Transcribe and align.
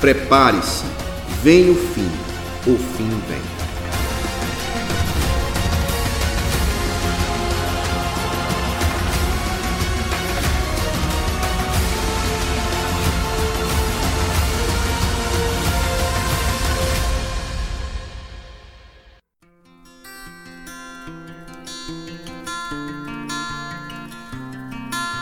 Prepare-se, 0.00 0.86
vem 1.42 1.68
o 1.68 1.74
fim, 1.74 2.08
o 2.66 2.74
fim 2.74 3.10
vem. 3.28 3.38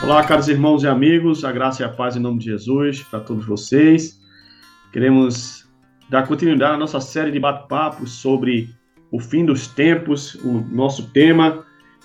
Olá, 0.04 0.22
caros 0.24 0.46
irmãos 0.46 0.84
e 0.84 0.86
amigos, 0.86 1.44
a 1.44 1.50
graça 1.50 1.82
e 1.82 1.84
a 1.84 1.88
paz 1.88 2.14
em 2.14 2.20
nome 2.20 2.38
de 2.38 2.44
Jesus 2.44 3.02
para 3.02 3.18
todos 3.18 3.44
vocês. 3.44 4.17
Queremos 4.92 5.68
dar 6.08 6.26
continuidade 6.26 6.74
à 6.74 6.78
nossa 6.78 7.00
série 7.00 7.30
de 7.30 7.38
bate-papos 7.38 8.12
sobre 8.12 8.68
o 9.10 9.20
fim 9.20 9.44
dos 9.44 9.66
tempos, 9.66 10.34
o 10.36 10.60
nosso 10.70 11.10
tema 11.10 11.64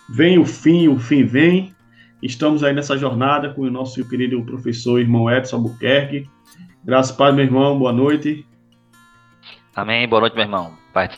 Vem 0.10 0.38
o 0.38 0.46
fim, 0.46 0.88
o 0.88 1.00
fim 1.00 1.24
vem. 1.24 1.74
Estamos 2.22 2.64
aí 2.64 2.74
nessa 2.74 2.98
jornada 2.98 3.54
com 3.54 3.62
o 3.62 3.72
nosso 3.72 4.08
querido 4.08 4.42
professor 4.44 5.00
irmão 5.00 5.32
Edson 5.32 5.58
Albuquerque. 5.58 6.30
Graças 6.84 7.14
a 7.14 7.18
paz, 7.18 7.34
meu 7.34 7.46
irmão, 7.46 7.78
boa 7.80 7.94
noite. 7.94 8.46
Amém, 9.76 10.08
boa 10.08 10.22
noite, 10.22 10.36
meu 10.36 10.44
irmão. 10.44 10.74
Pai. 10.94 11.10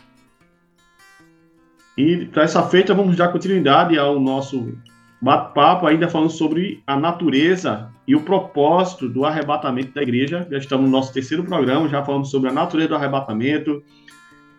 E 1.97 2.25
para 2.27 2.43
essa 2.43 2.63
feita, 2.63 2.93
vamos 2.93 3.15
dar 3.15 3.29
continuidade 3.29 3.97
ao 3.97 4.19
nosso 4.19 4.77
bate-papo 5.25 5.87
ainda 5.87 6.07
falando 6.07 6.29
sobre 6.29 6.83
a 6.85 6.95
natureza 6.95 7.89
e 8.07 8.15
o 8.15 8.21
propósito 8.21 9.09
do 9.09 9.25
arrebatamento 9.25 9.91
da 9.91 10.03
igreja. 10.03 10.47
Já 10.51 10.57
estamos 10.59 10.85
no 10.85 10.91
nosso 10.91 11.11
terceiro 11.11 11.43
programa, 11.43 11.89
já 11.89 12.05
falamos 12.05 12.29
sobre 12.29 12.51
a 12.51 12.53
natureza 12.53 12.89
do 12.89 12.95
arrebatamento, 12.95 13.83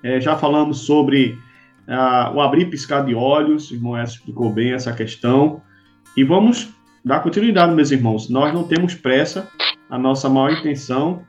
é, 0.03 0.21
já 0.21 0.35
falamos 0.37 0.81
sobre 0.81 1.39
ah, 1.87 2.33
o 2.35 2.41
abrir 2.41 2.65
piscar 2.69 3.05
de 3.05 3.15
olhos, 3.15 3.71
o 3.71 3.75
irmão 3.75 3.97
Edson 3.97 4.17
explicou 4.17 4.53
bem 4.53 4.73
essa 4.73 4.93
questão. 4.93 5.63
E 6.17 6.25
vamos 6.25 6.69
dar 7.05 7.21
continuidade, 7.21 7.73
meus 7.73 7.93
irmãos. 7.93 8.29
Nós 8.29 8.53
não 8.53 8.65
temos 8.65 8.93
pressa, 8.93 9.49
a 9.89 9.97
nossa 9.97 10.29
maior 10.29 10.51
intenção 10.51 11.23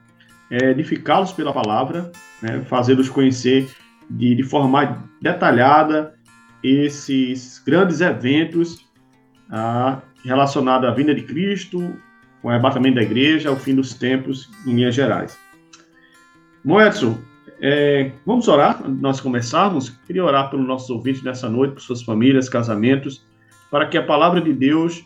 é 0.49 0.71
edificá-los 0.71 1.31
pela 1.31 1.53
palavra, 1.53 2.11
né, 2.41 2.63
fazê-los 2.65 3.07
conhecer 3.07 3.69
de, 4.09 4.33
de 4.33 4.41
forma 4.41 5.07
detalhada 5.21 6.15
esses 6.63 7.61
grandes 7.63 8.01
eventos 8.01 8.86
ah, 9.49 10.01
relacionada 10.23 10.89
à 10.89 10.91
vinda 10.91 11.13
de 11.13 11.23
Cristo, 11.23 11.95
o 12.43 12.49
arrebatamento 12.49 12.95
da 12.95 13.03
igreja, 13.03 13.51
o 13.51 13.55
fim 13.55 13.75
dos 13.75 13.93
tempos, 13.93 14.49
em 14.65 14.75
linhas 14.75 14.95
gerais. 14.95 15.37
Moedson, 16.63 17.17
é, 17.61 18.11
vamos 18.25 18.47
orar 18.47 18.87
nós 18.87 19.19
começarmos? 19.19 19.89
Queria 20.05 20.23
orar 20.23 20.49
pelos 20.49 20.67
nossos 20.67 20.89
ouvintes 20.89 21.23
nessa 21.23 21.49
noite, 21.49 21.73
por 21.73 21.81
suas 21.81 22.03
famílias, 22.03 22.49
casamentos, 22.49 23.25
para 23.71 23.87
que 23.87 23.97
a 23.97 24.03
palavra 24.03 24.41
de 24.41 24.53
Deus 24.53 25.05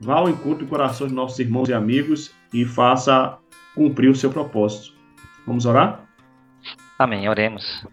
vá 0.00 0.16
ao 0.16 0.28
encontro 0.28 0.64
do 0.64 0.66
coração 0.66 1.06
de 1.06 1.14
nossos 1.14 1.38
irmãos 1.38 1.68
e 1.68 1.74
amigos 1.74 2.32
e 2.52 2.64
faça 2.64 3.38
cumprir 3.74 4.08
o 4.10 4.14
seu 4.14 4.30
propósito. 4.30 4.94
Vamos 5.46 5.64
orar? 5.66 6.00
Amém, 6.98 7.28
oremos. 7.28 7.86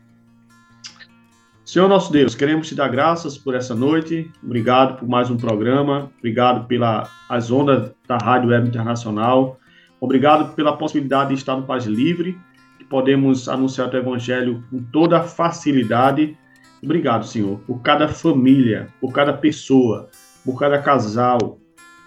Senhor 1.73 1.89
nosso 1.89 2.11
Deus, 2.11 2.35
queremos 2.35 2.67
te 2.67 2.75
dar 2.75 2.88
graças 2.88 3.35
por 3.35 3.55
essa 3.55 3.73
noite. 3.73 4.31
Obrigado 4.43 4.99
por 4.99 5.09
mais 5.09 5.31
um 5.31 5.38
programa. 5.38 6.11
Obrigado 6.19 6.67
pelas 6.67 7.49
ondas 7.49 7.91
da 8.07 8.16
Rádio 8.16 8.52
Web 8.52 8.67
Internacional. 8.67 9.57
Obrigado 9.99 10.53
pela 10.53 10.77
possibilidade 10.77 11.29
de 11.29 11.33
estar 11.33 11.56
no 11.56 11.63
Paz 11.63 11.85
Livre, 11.85 12.38
que 12.78 12.85
podemos 12.85 13.50
anunciar 13.50 13.91
o 13.91 13.97
Evangelho 13.97 14.63
com 14.69 14.83
toda 14.83 15.23
facilidade. 15.23 16.38
Obrigado, 16.83 17.25
Senhor, 17.25 17.57
por 17.66 17.81
cada 17.81 18.07
família, 18.07 18.89
por 19.01 19.12
cada 19.12 19.33
pessoa, 19.33 20.12
por 20.45 20.59
cada 20.59 20.78
casal 20.78 21.57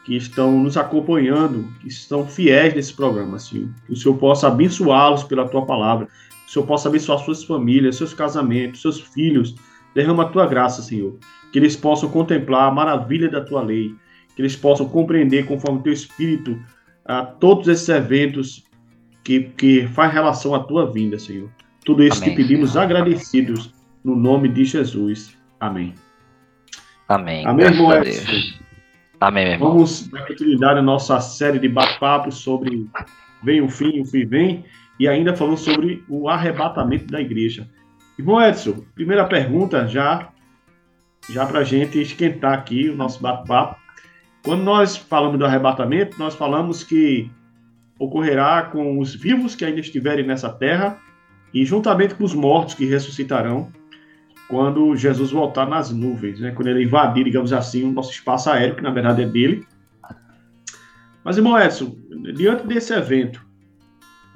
que 0.05 0.17
estão 0.17 0.63
nos 0.63 0.77
acompanhando, 0.77 1.67
que 1.81 1.89
estão 1.89 2.25
fiéis 2.25 2.73
nesse 2.73 2.95
programa, 2.95 3.37
Senhor. 3.41 3.69
Que 3.85 3.95
o 3.95 3.97
Senhor 3.97 4.17
possa 4.17 4.47
abençoá-los 4.47 5.25
pela 5.25 5.49
tua 5.49 5.67
palavra 5.67 6.07
Senhor 6.47 6.67
possa 6.67 6.89
abençoar 6.89 7.19
suas 7.19 7.43
famílias, 7.43 7.97
seus 7.97 8.15
casamentos, 8.15 8.81
seus 8.81 9.01
filhos. 9.01 9.55
Derrama 9.95 10.25
a 10.25 10.29
tua 10.29 10.47
graça, 10.47 10.83
Senhor. 10.83 11.19
Que 11.53 11.59
eles 11.59 11.77
possam 11.77 12.09
contemplar 12.09 12.69
a 12.69 12.71
maravilha 12.71 13.29
da 13.29 13.41
tua 13.41 13.63
lei. 13.63 13.95
Que 14.35 14.43
eles 14.43 14.55
possam 14.55 14.89
compreender, 14.89 15.47
conforme 15.47 15.81
o 15.81 15.83
teu 15.83 15.93
espírito, 15.93 16.59
a 17.05 17.25
todos 17.25 17.67
esses 17.69 17.89
eventos 17.89 18.65
que, 19.25 19.41
que 19.41 19.89
faz 19.89 20.13
relação 20.13 20.55
à 20.55 20.61
tua 20.61 20.91
vinda, 20.91 21.19
Senhor. 21.19 21.51
Tudo 21.85 22.03
isso 22.05 22.23
Amém, 22.23 22.31
que 22.31 22.43
pedimos 22.43 22.73
Senhor. 22.73 22.85
agradecidos 22.85 23.73
no 24.05 24.15
nome 24.15 24.49
de 24.49 24.65
Jesus. 24.65 25.37
Amém. 25.59 25.95
Amém. 27.09 27.47
Amém, 27.47 27.67
irmão 27.67 27.91
Amém, 29.21 29.45
meu 29.45 29.53
irmão. 29.55 29.73
Vamos 29.73 30.09
dar 30.09 30.27
continuidade 30.27 30.79
à 30.79 30.83
nossa 30.83 31.21
série 31.21 31.59
de 31.59 31.69
bate-papos 31.69 32.37
sobre 32.37 32.87
Vem 33.43 33.63
o 33.63 33.69
Fim, 33.69 34.01
o 34.01 34.05
Fim 34.05 34.27
Vem 34.27 34.65
e 34.99 35.07
ainda 35.07 35.37
falando 35.37 35.59
sobre 35.59 36.05
o 36.09 36.29
arrebatamento 36.29 37.07
da 37.07 37.21
igreja. 37.21 37.69
Irmão 38.19 38.41
Edson, 38.41 38.85
primeira 38.95 39.27
pergunta 39.27 39.87
já, 39.87 40.31
já 41.29 41.45
para 41.47 41.61
a 41.61 41.65
gente 41.65 42.01
esquentar 42.01 42.55
aqui 42.55 42.89
o 42.89 42.97
nosso 42.97 43.21
bate-papo. 43.21 43.79
Quando 44.43 44.63
nós 44.63 44.97
falamos 44.97 45.39
do 45.39 45.45
arrebatamento, 45.45 46.19
nós 46.19 46.35
falamos 46.35 46.83
que 46.83 47.31
ocorrerá 47.99 48.63
com 48.63 48.99
os 48.99 49.15
vivos 49.15 49.55
que 49.55 49.65
ainda 49.65 49.81
estiverem 49.81 50.27
nessa 50.27 50.49
terra 50.49 50.99
e 51.53 51.65
juntamente 51.65 52.15
com 52.15 52.25
os 52.25 52.35
mortos 52.35 52.75
que 52.75 52.85
ressuscitarão 52.85 53.71
quando 54.49 54.95
Jesus 54.95 55.31
voltar 55.31 55.67
nas 55.67 55.91
nuvens, 55.91 56.41
né? 56.41 56.53
quando 56.53 56.69
ele 56.69 56.85
invadir, 56.85 57.25
digamos 57.25 57.53
assim, 57.53 57.85
o 57.85 57.93
nosso 57.93 58.13
espaço 58.13 58.49
aéreo, 58.49 58.77
que 58.77 58.83
na 58.83 58.91
verdade 58.91 59.23
é 59.23 59.27
dele. 59.27 59.67
Mas, 61.25 61.37
irmão 61.37 61.59
Edson, 61.59 61.97
diante 62.35 62.67
desse 62.67 62.95
evento, 62.95 63.46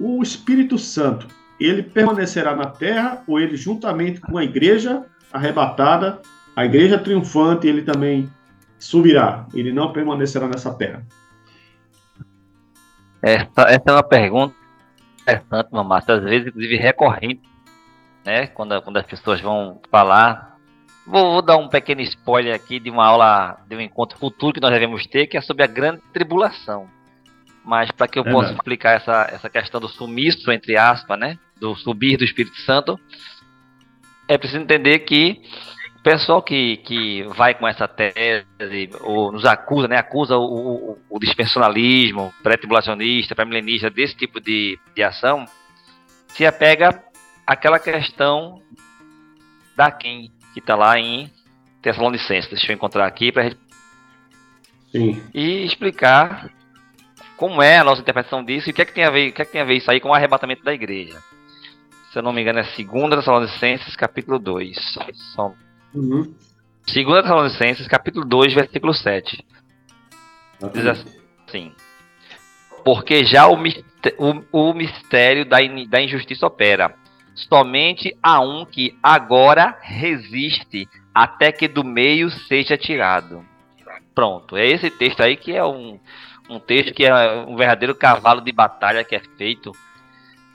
o 0.01 0.23
Espírito 0.23 0.79
Santo, 0.79 1.27
ele 1.59 1.83
permanecerá 1.83 2.55
na 2.55 2.65
terra 2.65 3.23
ou 3.27 3.39
ele 3.39 3.55
juntamente 3.55 4.19
com 4.19 4.35
a 4.37 4.43
igreja 4.43 5.05
arrebatada, 5.31 6.19
a 6.55 6.65
igreja 6.65 6.97
triunfante, 6.97 7.67
ele 7.67 7.83
também 7.83 8.27
subirá, 8.79 9.45
ele 9.53 9.71
não 9.71 9.93
permanecerá 9.93 10.47
nessa 10.47 10.73
terra? 10.73 11.05
Essa, 13.21 13.61
essa 13.69 13.83
é 13.85 13.91
uma 13.91 14.03
pergunta 14.03 14.55
interessante, 15.21 15.69
Mamassa, 15.71 16.13
às 16.13 16.23
vezes 16.23 16.47
inclusive 16.47 16.77
recorrente, 16.77 17.47
né, 18.25 18.47
quando, 18.47 18.81
quando 18.81 18.97
as 18.97 19.05
pessoas 19.05 19.39
vão 19.39 19.79
falar. 19.91 20.57
Vou, 21.05 21.33
vou 21.33 21.41
dar 21.43 21.57
um 21.57 21.67
pequeno 21.67 22.01
spoiler 22.01 22.55
aqui 22.55 22.79
de 22.79 22.89
uma 22.89 23.05
aula, 23.05 23.59
de 23.67 23.75
um 23.75 23.81
encontro 23.81 24.17
futuro 24.17 24.53
que 24.53 24.61
nós 24.61 24.71
devemos 24.71 25.05
ter, 25.05 25.27
que 25.27 25.37
é 25.37 25.41
sobre 25.41 25.63
a 25.63 25.67
grande 25.67 26.01
tribulação. 26.11 26.87
Mas 27.63 27.91
para 27.91 28.07
que 28.07 28.17
eu 28.17 28.23
é 28.23 28.31
possa 28.31 28.53
explicar 28.53 28.95
essa, 28.95 29.29
essa 29.31 29.49
questão 29.49 29.79
do 29.79 29.87
sumiço, 29.87 30.51
entre 30.51 30.77
aspas, 30.77 31.19
né? 31.19 31.37
Do 31.59 31.75
subir 31.75 32.17
do 32.17 32.23
Espírito 32.23 32.57
Santo, 32.61 32.99
é 34.27 34.37
preciso 34.37 34.61
entender 34.61 34.99
que 34.99 35.41
o 35.97 36.01
pessoal 36.01 36.41
que, 36.41 36.77
que 36.77 37.23
vai 37.35 37.53
com 37.53 37.67
essa 37.67 37.87
tese, 37.87 38.89
ou 39.01 39.31
nos 39.31 39.45
acusa, 39.45 39.87
né? 39.87 39.97
Acusa 39.97 40.35
o, 40.37 40.43
o, 40.43 40.97
o 41.09 41.19
dispensacionalismo, 41.19 42.33
pré-tribulacionista, 42.41 43.35
pré-milenista, 43.35 43.89
desse 43.89 44.15
tipo 44.15 44.39
de, 44.41 44.79
de 44.95 45.03
ação, 45.03 45.45
se 46.29 46.45
apega 46.45 47.03
àquela 47.45 47.77
questão 47.77 48.61
da 49.75 49.91
quem 49.91 50.31
que 50.53 50.59
está 50.59 50.75
lá 50.75 50.97
em 50.97 51.29
Tessalonicenses. 51.81 52.49
Deixa 52.49 52.71
eu 52.71 52.75
encontrar 52.75 53.05
aqui 53.05 53.31
para 53.31 53.51
Sim. 54.91 55.23
E 55.33 55.63
explicar 55.65 56.51
como 57.41 57.59
é 57.59 57.79
a 57.79 57.83
nossa 57.83 58.01
interpretação 58.01 58.45
disso 58.45 58.69
e 58.69 58.71
o 58.71 58.73
que 58.75 58.83
é 58.83 58.85
que 58.85 58.93
tem 58.93 59.03
a 59.03 59.09
ver, 59.09 59.31
o 59.31 59.33
que 59.33 59.41
é 59.41 59.45
que 59.45 59.51
tem 59.51 59.61
a 59.61 59.65
ver 59.65 59.73
isso 59.73 59.89
aí 59.89 59.99
com 59.99 60.09
o 60.09 60.13
arrebatamento 60.13 60.63
da 60.63 60.71
igreja. 60.71 61.19
Se 62.11 62.19
eu 62.19 62.21
não 62.21 62.31
me 62.31 62.39
engano, 62.39 62.59
é 62.59 62.61
2 62.61 62.75
Tessalonicenses, 63.09 63.95
capítulo 63.95 64.37
2. 64.37 64.77
São... 65.33 65.55
Uhum. 65.91 66.35
2 66.85 66.93
Tessalonicenses, 66.93 67.87
capítulo 67.87 68.27
2, 68.27 68.53
versículo 68.53 68.93
7. 68.93 69.43
Diz 70.71 70.85
assim: 70.85 71.73
Porque 72.85 73.25
já 73.25 73.47
o, 73.47 73.55
o, 73.55 74.69
o 74.69 74.73
mistério 74.75 75.43
da, 75.43 75.63
in, 75.63 75.89
da 75.89 75.99
injustiça 75.99 76.45
opera. 76.45 76.93
Somente 77.33 78.15
há 78.21 78.39
um 78.39 78.67
que 78.67 78.95
agora 79.01 79.79
resiste 79.81 80.87
até 81.11 81.51
que 81.51 81.67
do 81.67 81.83
meio 81.83 82.29
seja 82.29 82.77
tirado. 82.77 83.43
Pronto, 84.13 84.55
é 84.55 84.67
esse 84.67 84.91
texto 84.91 85.21
aí 85.21 85.35
que 85.35 85.55
é 85.55 85.65
um, 85.65 85.97
um 86.51 86.59
texto 86.59 86.93
que 86.93 87.05
é 87.05 87.33
um 87.47 87.55
verdadeiro 87.55 87.95
cavalo 87.95 88.41
de 88.41 88.51
batalha 88.51 89.03
que 89.03 89.15
é 89.15 89.21
feito 89.37 89.71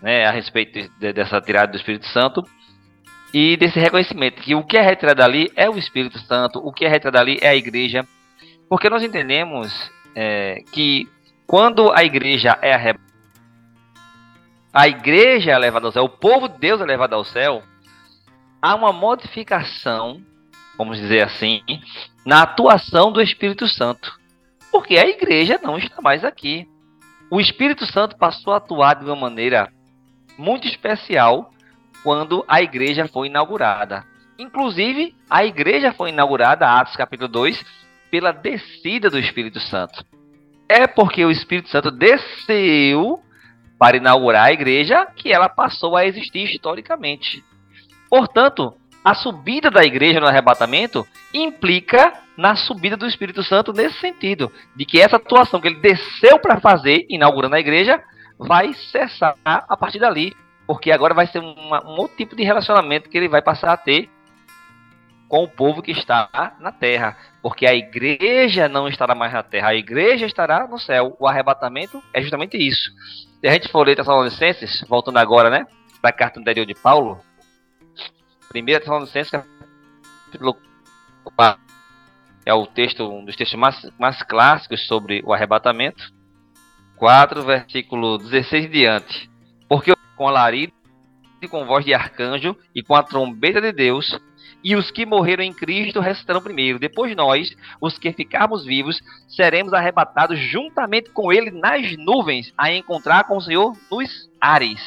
né, 0.02 0.26
a 0.26 0.30
respeito 0.30 0.90
de, 0.98 1.12
dessa 1.12 1.40
tirada 1.40 1.72
do 1.72 1.76
Espírito 1.76 2.06
Santo 2.06 2.42
e 3.32 3.56
desse 3.56 3.78
reconhecimento 3.80 4.42
que 4.42 4.54
o 4.54 4.62
que 4.62 4.76
é 4.76 4.82
retirado 4.82 5.22
ali 5.22 5.50
é 5.56 5.68
o 5.68 5.78
Espírito 5.78 6.18
Santo, 6.20 6.58
o 6.58 6.72
que 6.72 6.84
é 6.84 6.88
retirado 6.88 7.18
ali 7.18 7.38
é 7.40 7.48
a 7.48 7.56
igreja, 7.56 8.06
porque 8.68 8.90
nós 8.90 9.02
entendemos 9.02 9.90
é, 10.14 10.62
que 10.70 11.08
quando 11.46 11.92
a 11.92 12.04
igreja 12.04 12.58
é 12.60 12.74
arrebatada, 12.74 13.06
a 14.72 14.88
igreja 14.88 15.52
é 15.52 15.58
levada 15.58 15.86
ao 15.86 15.92
céu, 15.92 16.04
o 16.04 16.08
povo 16.08 16.48
de 16.48 16.58
Deus 16.58 16.80
é 16.82 16.84
levado 16.84 17.14
ao 17.14 17.24
céu, 17.24 17.62
há 18.60 18.74
uma 18.74 18.92
modificação, 18.92 20.20
vamos 20.76 20.98
dizer 20.98 21.24
assim, 21.24 21.62
na 22.26 22.42
atuação 22.42 23.10
do 23.10 23.22
Espírito 23.22 23.66
Santo. 23.66 24.12
Porque 24.76 24.98
a 24.98 25.06
igreja 25.08 25.58
não 25.62 25.78
está 25.78 26.02
mais 26.02 26.22
aqui. 26.22 26.68
O 27.30 27.40
Espírito 27.40 27.86
Santo 27.86 28.14
passou 28.18 28.52
a 28.52 28.58
atuar 28.58 28.96
de 28.96 29.06
uma 29.06 29.16
maneira 29.16 29.72
muito 30.36 30.68
especial 30.68 31.50
quando 32.02 32.44
a 32.46 32.60
igreja 32.60 33.08
foi 33.08 33.28
inaugurada. 33.28 34.04
Inclusive, 34.38 35.16
a 35.30 35.46
igreja 35.46 35.94
foi 35.94 36.10
inaugurada, 36.10 36.68
Atos 36.68 36.94
capítulo 36.94 37.26
2, 37.26 37.64
pela 38.10 38.32
descida 38.32 39.08
do 39.08 39.18
Espírito 39.18 39.58
Santo. 39.60 40.04
É 40.68 40.86
porque 40.86 41.24
o 41.24 41.30
Espírito 41.30 41.70
Santo 41.70 41.90
desceu 41.90 43.18
para 43.78 43.96
inaugurar 43.96 44.44
a 44.44 44.52
igreja 44.52 45.06
que 45.16 45.32
ela 45.32 45.48
passou 45.48 45.96
a 45.96 46.04
existir 46.04 46.44
historicamente. 46.44 47.42
Portanto, 48.10 48.74
a 49.02 49.14
subida 49.14 49.70
da 49.70 49.82
igreja 49.82 50.20
no 50.20 50.26
arrebatamento 50.26 51.06
implica 51.32 52.25
na 52.36 52.54
subida 52.54 52.96
do 52.96 53.06
Espírito 53.06 53.42
Santo 53.42 53.72
nesse 53.72 53.98
sentido, 53.98 54.52
de 54.74 54.84
que 54.84 55.00
essa 55.00 55.16
atuação 55.16 55.60
que 55.60 55.68
ele 55.68 55.80
desceu 55.80 56.38
para 56.38 56.60
fazer, 56.60 57.06
inaugurando 57.08 57.56
a 57.56 57.60
igreja, 57.60 58.02
vai 58.38 58.74
cessar 58.74 59.34
a 59.44 59.76
partir 59.76 59.98
dali, 59.98 60.36
porque 60.66 60.92
agora 60.92 61.14
vai 61.14 61.26
ser 61.26 61.38
uma, 61.38 61.84
um 61.86 61.98
outro 61.98 62.16
tipo 62.16 62.36
de 62.36 62.42
relacionamento 62.42 63.08
que 63.08 63.16
ele 63.16 63.28
vai 63.28 63.40
passar 63.40 63.72
a 63.72 63.76
ter 63.76 64.10
com 65.28 65.42
o 65.42 65.48
povo 65.48 65.82
que 65.82 65.90
está 65.90 66.56
na 66.60 66.70
terra, 66.70 67.16
porque 67.42 67.66
a 67.66 67.74
igreja 67.74 68.68
não 68.68 68.88
estará 68.88 69.14
mais 69.14 69.32
na 69.32 69.42
terra, 69.42 69.68
a 69.68 69.74
igreja 69.74 70.26
estará 70.26 70.66
no 70.66 70.78
céu. 70.78 71.16
O 71.18 71.26
arrebatamento 71.26 72.02
é 72.12 72.20
justamente 72.20 72.56
isso. 72.56 72.90
Se 73.40 73.48
a 73.48 73.52
gente 73.52 73.68
for 73.68 73.86
ler 73.86 73.96
Tessalonicenses, 73.96 74.84
voltando 74.88 75.18
agora, 75.18 75.50
né, 75.50 75.66
para 76.00 76.10
a 76.10 76.12
carta 76.12 76.38
anterior 76.38 76.66
de 76.66 76.74
Paulo, 76.74 77.20
1 78.54 78.64
Tessalonicenses, 78.64 79.32
capítulo 80.26 80.56
4, 81.36 81.65
é 82.46 82.54
o 82.54 82.64
texto, 82.64 83.02
um 83.06 83.24
dos 83.24 83.36
textos 83.36 83.58
mais, 83.58 83.90
mais 83.98 84.22
clássicos 84.22 84.86
sobre 84.86 85.20
o 85.26 85.34
arrebatamento. 85.34 86.14
4, 86.96 87.42
versículo 87.42 88.16
16 88.16 88.64
e 88.64 88.68
diante. 88.68 89.30
Porque 89.68 89.92
com 90.16 90.28
alarido 90.28 90.72
e 91.42 91.48
com 91.48 91.66
voz 91.66 91.84
de 91.84 91.92
arcanjo 91.92 92.56
e 92.74 92.82
com 92.82 92.94
a 92.94 93.02
trombeta 93.02 93.60
de 93.60 93.72
Deus 93.72 94.18
e 94.64 94.74
os 94.74 94.90
que 94.90 95.06
morreram 95.06 95.44
em 95.44 95.52
Cristo 95.52 96.00
restarão 96.00 96.42
primeiro. 96.42 96.78
Depois 96.78 97.14
nós, 97.14 97.54
os 97.80 97.98
que 97.98 98.12
ficarmos 98.12 98.64
vivos, 98.64 99.00
seremos 99.28 99.72
arrebatados 99.72 100.38
juntamente 100.38 101.10
com 101.10 101.32
ele 101.32 101.50
nas 101.50 101.96
nuvens, 101.96 102.52
a 102.56 102.72
encontrar 102.72 103.24
com 103.24 103.36
o 103.36 103.40
Senhor 103.40 103.76
nos 103.90 104.28
ares. 104.40 104.80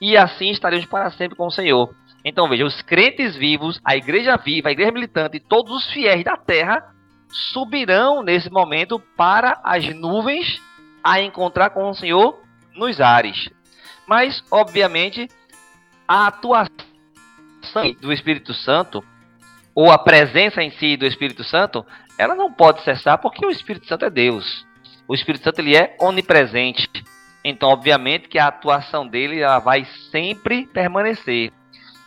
E 0.00 0.16
assim 0.16 0.50
estaremos 0.50 0.86
para 0.86 1.10
sempre 1.10 1.36
com 1.36 1.46
o 1.46 1.50
Senhor. 1.50 1.94
Então 2.24 2.48
veja, 2.48 2.64
os 2.64 2.82
crentes 2.82 3.36
vivos, 3.36 3.80
a 3.84 3.96
igreja 3.96 4.36
viva, 4.36 4.68
a 4.68 4.72
igreja 4.72 4.92
militante 4.92 5.40
todos 5.40 5.72
os 5.72 5.92
fiéis 5.92 6.24
da 6.24 6.36
terra 6.36 6.93
subirão 7.34 8.22
nesse 8.22 8.48
momento 8.48 8.98
para 9.16 9.60
as 9.64 9.84
nuvens 9.94 10.62
a 11.02 11.20
encontrar 11.20 11.70
com 11.70 11.90
o 11.90 11.94
Senhor 11.94 12.40
nos 12.74 13.00
ares. 13.00 13.50
Mas, 14.06 14.42
obviamente, 14.50 15.28
a 16.06 16.28
atuação 16.28 16.74
do 18.00 18.12
Espírito 18.12 18.54
Santo 18.54 19.04
ou 19.74 19.90
a 19.90 19.98
presença 19.98 20.62
em 20.62 20.70
si 20.70 20.96
do 20.96 21.06
Espírito 21.06 21.42
Santo, 21.42 21.84
ela 22.16 22.36
não 22.36 22.52
pode 22.52 22.82
cessar 22.82 23.18
porque 23.18 23.44
o 23.44 23.50
Espírito 23.50 23.86
Santo 23.86 24.04
é 24.04 24.10
Deus. 24.10 24.64
O 25.08 25.14
Espírito 25.14 25.42
Santo 25.42 25.58
ele 25.58 25.76
é 25.76 25.96
onipresente. 26.00 26.88
Então, 27.44 27.68
obviamente 27.68 28.28
que 28.28 28.38
a 28.38 28.46
atuação 28.46 29.06
dele 29.06 29.40
ela 29.40 29.58
vai 29.58 29.84
sempre 30.10 30.66
permanecer. 30.68 31.52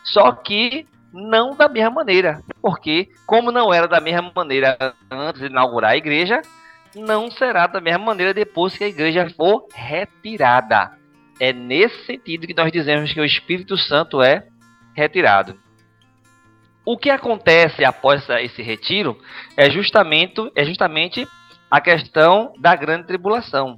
Só 0.02 0.32
que 0.32 0.86
não 1.12 1.54
da 1.54 1.68
mesma 1.68 1.90
maneira, 1.90 2.42
porque 2.60 3.08
como 3.26 3.50
não 3.50 3.72
era 3.72 3.88
da 3.88 4.00
mesma 4.00 4.30
maneira 4.34 4.76
antes 5.10 5.40
de 5.40 5.46
inaugurar 5.48 5.92
a 5.92 5.96
igreja, 5.96 6.42
não 6.94 7.30
será 7.30 7.66
da 7.66 7.80
mesma 7.80 8.04
maneira 8.04 8.34
depois 8.34 8.76
que 8.76 8.84
a 8.84 8.88
igreja 8.88 9.28
for 9.36 9.66
retirada. 9.74 10.92
É 11.40 11.52
nesse 11.52 12.04
sentido 12.04 12.46
que 12.46 12.54
nós 12.54 12.72
dizemos 12.72 13.12
que 13.12 13.20
o 13.20 13.24
Espírito 13.24 13.76
Santo 13.76 14.20
é 14.22 14.46
retirado. 14.94 15.58
O 16.84 16.96
que 16.96 17.10
acontece 17.10 17.84
após 17.84 18.28
esse 18.28 18.62
retiro 18.62 19.18
é 19.56 19.70
justamente, 19.70 20.50
é 20.56 20.64
justamente 20.64 21.28
a 21.70 21.80
questão 21.80 22.52
da 22.58 22.74
grande 22.74 23.06
tribulação. 23.06 23.76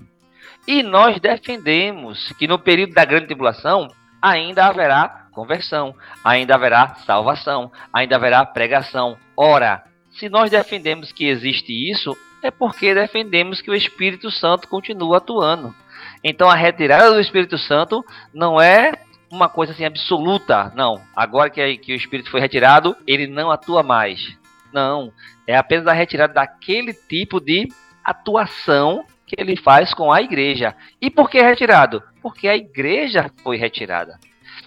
E 0.67 0.83
nós 0.83 1.19
defendemos 1.21 2.33
que 2.39 2.47
no 2.47 2.59
período 2.59 2.95
da 2.95 3.05
grande 3.05 3.27
tribulação 3.27 3.89
ainda 4.23 4.67
haverá 4.67 5.20
conversão, 5.31 5.95
ainda 6.25 6.55
haverá 6.55 6.95
salvação, 7.07 7.71
ainda 7.93 8.17
haverá 8.17 8.45
pregação. 8.45 9.17
Ora, 9.37 9.85
se 10.13 10.29
nós 10.29 10.51
defendemos 10.51 11.13
que 11.13 11.27
existe 11.27 11.73
isso, 11.91 12.17
é 12.43 12.51
porque 12.51 12.95
defendemos 12.95 13.61
que 13.61 13.71
o 13.71 13.75
Espírito 13.75 14.31
Santo 14.31 14.69
continua 14.69 15.19
atuando. 15.19 15.75
Então 16.23 16.49
a 16.51 16.55
retirada 16.55 17.13
do 17.13 17.21
Espírito 17.21 17.57
Santo 17.59 18.05
não 18.33 18.61
é 18.61 18.93
uma 19.31 19.49
coisa 19.49 19.73
assim 19.73 19.85
absoluta. 19.85 20.73
Não, 20.75 21.01
agora 21.15 21.49
que, 21.49 21.79
que 21.79 21.93
o 21.93 21.97
espírito 21.97 22.31
foi 22.31 22.41
retirado, 22.41 22.97
ele 23.07 23.27
não 23.27 23.51
atua 23.51 23.83
mais. 23.83 24.37
Não, 24.73 25.13
é 25.47 25.57
apenas 25.57 25.87
a 25.87 25.93
retirada 25.93 26.35
daquele 26.35 26.93
tipo 26.93 27.41
de 27.41 27.69
atuação 28.05 29.05
que 29.27 29.37
ele 29.39 29.57
faz 29.57 29.95
com 29.95 30.13
a 30.13 30.21
igreja. 30.21 30.75
E 31.01 31.11
por 31.11 31.31
que 31.31 31.41
retirado? 31.41 32.03
Porque 32.21 32.49
a 32.49 32.57
igreja 32.57 33.31
foi 33.43 33.57
retirada. 33.57 34.19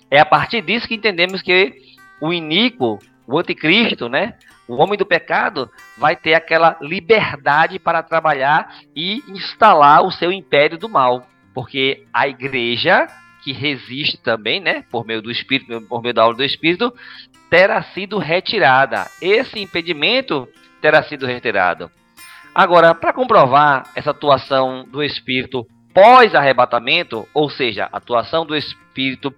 É 0.10 0.20
a 0.20 0.26
partir 0.26 0.62
disso 0.62 0.88
que 0.88 0.96
entendemos 0.96 1.42
que 1.42 1.74
o 2.22 2.32
iníquo, 2.32 3.00
o 3.28 3.40
anticristo, 3.40 4.08
né? 4.08 4.36
O 4.68 4.76
homem 4.76 4.98
do 4.98 5.06
pecado 5.06 5.70
vai 5.98 6.16
ter 6.16 6.34
aquela 6.34 6.78
liberdade 6.82 7.80
para 7.80 8.02
trabalhar 8.02 8.76
e 8.96 9.22
instalar 9.28 10.04
o 10.04 10.12
seu 10.12 10.32
império 10.32 10.78
do 10.78 10.88
mal. 10.88 11.28
Porque 11.54 12.06
a 12.14 12.28
igreja 12.28 13.08
que 13.44 13.52
resiste 13.52 14.18
também, 14.18 14.62
né, 14.62 14.86
por 14.90 15.06
meio 15.06 15.22
do 15.22 15.30
Espírito, 15.30 15.82
por 15.82 16.02
meio 16.02 16.14
da 16.14 16.24
aula 16.24 16.34
do 16.34 16.44
Espírito, 16.44 16.94
terá 17.50 17.84
sido 17.84 18.18
retirada. 18.18 19.06
Esse 19.22 19.60
impedimento 19.60 20.48
terá 20.82 21.04
sido 21.04 21.26
retirado. 21.26 21.92
Agora, 22.56 22.96
para 22.96 23.12
comprovar 23.12 23.90
essa 23.96 24.12
atuação 24.12 24.86
do 24.86 25.04
Espírito 25.04 25.68
pós-arrebatamento, 25.94 27.28
ou 27.34 27.50
seja, 27.50 27.90
atuação 27.92 28.46
do 28.46 28.56
Espírito 28.56 29.34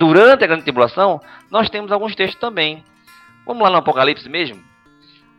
durante 0.00 0.42
a 0.42 0.46
grande 0.46 0.62
tribulação, 0.62 1.20
nós 1.50 1.68
temos 1.68 1.92
alguns 1.92 2.16
textos 2.16 2.40
também. 2.40 2.82
Vamos 3.44 3.62
lá 3.62 3.68
no 3.68 3.76
Apocalipse 3.76 4.26
mesmo? 4.30 4.64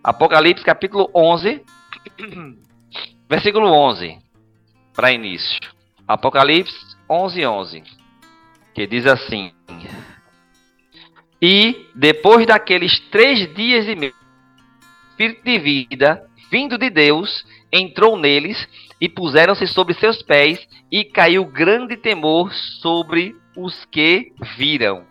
Apocalipse 0.03 0.63
capítulo 0.63 1.09
11, 1.15 1.65
versículo 3.27 3.67
11, 3.73 4.19
para 4.93 5.11
início. 5.11 5.59
Apocalipse 6.07 6.95
11, 7.09 7.45
11 7.45 7.83
que 8.73 8.85
diz 8.85 9.05
assim: 9.05 9.51
E 11.41 11.87
depois 11.95 12.45
daqueles 12.45 12.99
três 13.09 13.51
dias 13.55 13.87
e 13.87 13.95
meio, 13.95 14.13
Espírito 15.09 15.43
de 15.43 15.59
vida, 15.59 16.23
vindo 16.51 16.77
de 16.77 16.89
Deus, 16.89 17.45
entrou 17.71 18.17
neles 18.17 18.57
e 19.01 19.09
puseram-se 19.09 19.65
sobre 19.65 19.95
seus 19.95 20.21
pés, 20.21 20.65
e 20.91 21.03
caiu 21.03 21.43
grande 21.43 21.97
temor 21.97 22.53
sobre 22.53 23.35
os 23.57 23.83
que 23.85 24.31
viram. 24.55 25.03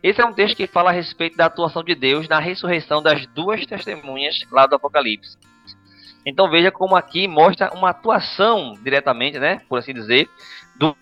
Esse 0.00 0.20
é 0.20 0.24
um 0.24 0.32
texto 0.32 0.56
que 0.56 0.68
fala 0.68 0.90
a 0.90 0.92
respeito 0.92 1.36
da 1.36 1.46
atuação 1.46 1.82
de 1.82 1.94
Deus 1.94 2.28
na 2.28 2.38
ressurreição 2.38 3.02
das 3.02 3.26
duas 3.28 3.66
testemunhas 3.66 4.38
lá 4.52 4.66
do 4.66 4.76
Apocalipse. 4.76 5.36
Então 6.24 6.48
veja 6.48 6.70
como 6.70 6.94
aqui 6.94 7.26
mostra 7.26 7.72
uma 7.74 7.90
atuação 7.90 8.74
diretamente, 8.82 9.38
né, 9.38 9.60
por 9.68 9.78
assim 9.78 9.92
dizer, 9.92 10.28
do 10.76 10.96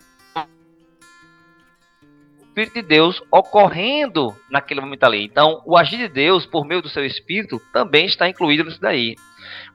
Espírito 2.53 2.73
de 2.75 2.81
Deus 2.83 3.21
ocorrendo 3.31 4.35
naquele 4.49 4.79
momento 4.79 5.03
ali. 5.03 5.23
Então, 5.23 5.61
o 5.65 5.75
agir 5.75 5.97
de 5.97 6.07
Deus 6.07 6.45
por 6.45 6.65
meio 6.65 6.81
do 6.81 6.89
seu 6.89 7.03
Espírito 7.03 7.59
também 7.73 8.05
está 8.05 8.29
incluído 8.29 8.63
nisso 8.63 8.79
daí. 8.79 9.15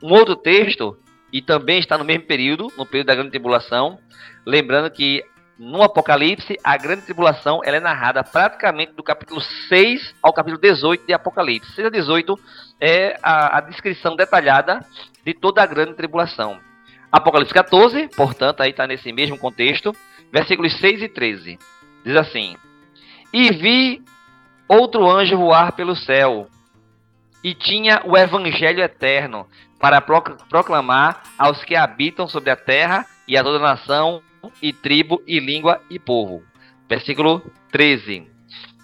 Um 0.02 0.12
outro 0.12 0.36
texto, 0.36 0.96
e 1.32 1.42
também 1.42 1.78
está 1.78 1.98
no 1.98 2.04
mesmo 2.04 2.24
período, 2.24 2.72
no 2.76 2.86
período 2.86 3.08
da 3.08 3.14
grande 3.14 3.30
tribulação, 3.30 3.98
lembrando 4.46 4.90
que 4.90 5.24
no 5.58 5.82
Apocalipse, 5.82 6.56
a 6.62 6.76
grande 6.76 7.02
tribulação 7.02 7.60
ela 7.64 7.78
é 7.78 7.80
narrada 7.80 8.22
praticamente 8.22 8.92
do 8.92 9.02
capítulo 9.02 9.40
6 9.40 10.14
ao 10.22 10.32
capítulo 10.32 10.60
18 10.60 11.04
de 11.04 11.12
Apocalipse. 11.12 11.72
6 11.72 11.88
a 11.88 11.90
18 11.90 12.38
é 12.80 13.18
a, 13.20 13.58
a 13.58 13.60
descrição 13.60 14.14
detalhada 14.14 14.80
de 15.24 15.34
toda 15.34 15.60
a 15.60 15.66
grande 15.66 15.94
tribulação. 15.94 16.60
Apocalipse 17.10 17.52
14, 17.52 18.08
portanto, 18.14 18.60
aí 18.60 18.70
está 18.70 18.86
nesse 18.86 19.12
mesmo 19.12 19.36
contexto, 19.36 19.92
versículos 20.32 20.78
6 20.78 21.02
e 21.02 21.08
13. 21.08 21.58
Diz 22.04 22.16
assim: 22.16 22.56
e 23.32 23.50
vi 23.52 24.02
outro 24.66 25.08
anjo 25.08 25.36
voar 25.36 25.72
pelo 25.72 25.94
céu, 25.94 26.48
e 27.42 27.54
tinha 27.54 28.02
o 28.04 28.16
evangelho 28.16 28.82
eterno 28.82 29.46
para 29.78 30.00
proclamar 30.00 31.22
aos 31.38 31.64
que 31.64 31.76
habitam 31.76 32.26
sobre 32.26 32.50
a 32.50 32.56
terra 32.56 33.06
e 33.26 33.36
a 33.36 33.42
toda 33.42 33.58
nação, 33.58 34.22
e 34.62 34.72
tribo, 34.72 35.22
e 35.26 35.38
língua, 35.38 35.80
e 35.90 35.98
povo. 35.98 36.42
Versículo 36.88 37.42
13. 37.70 38.26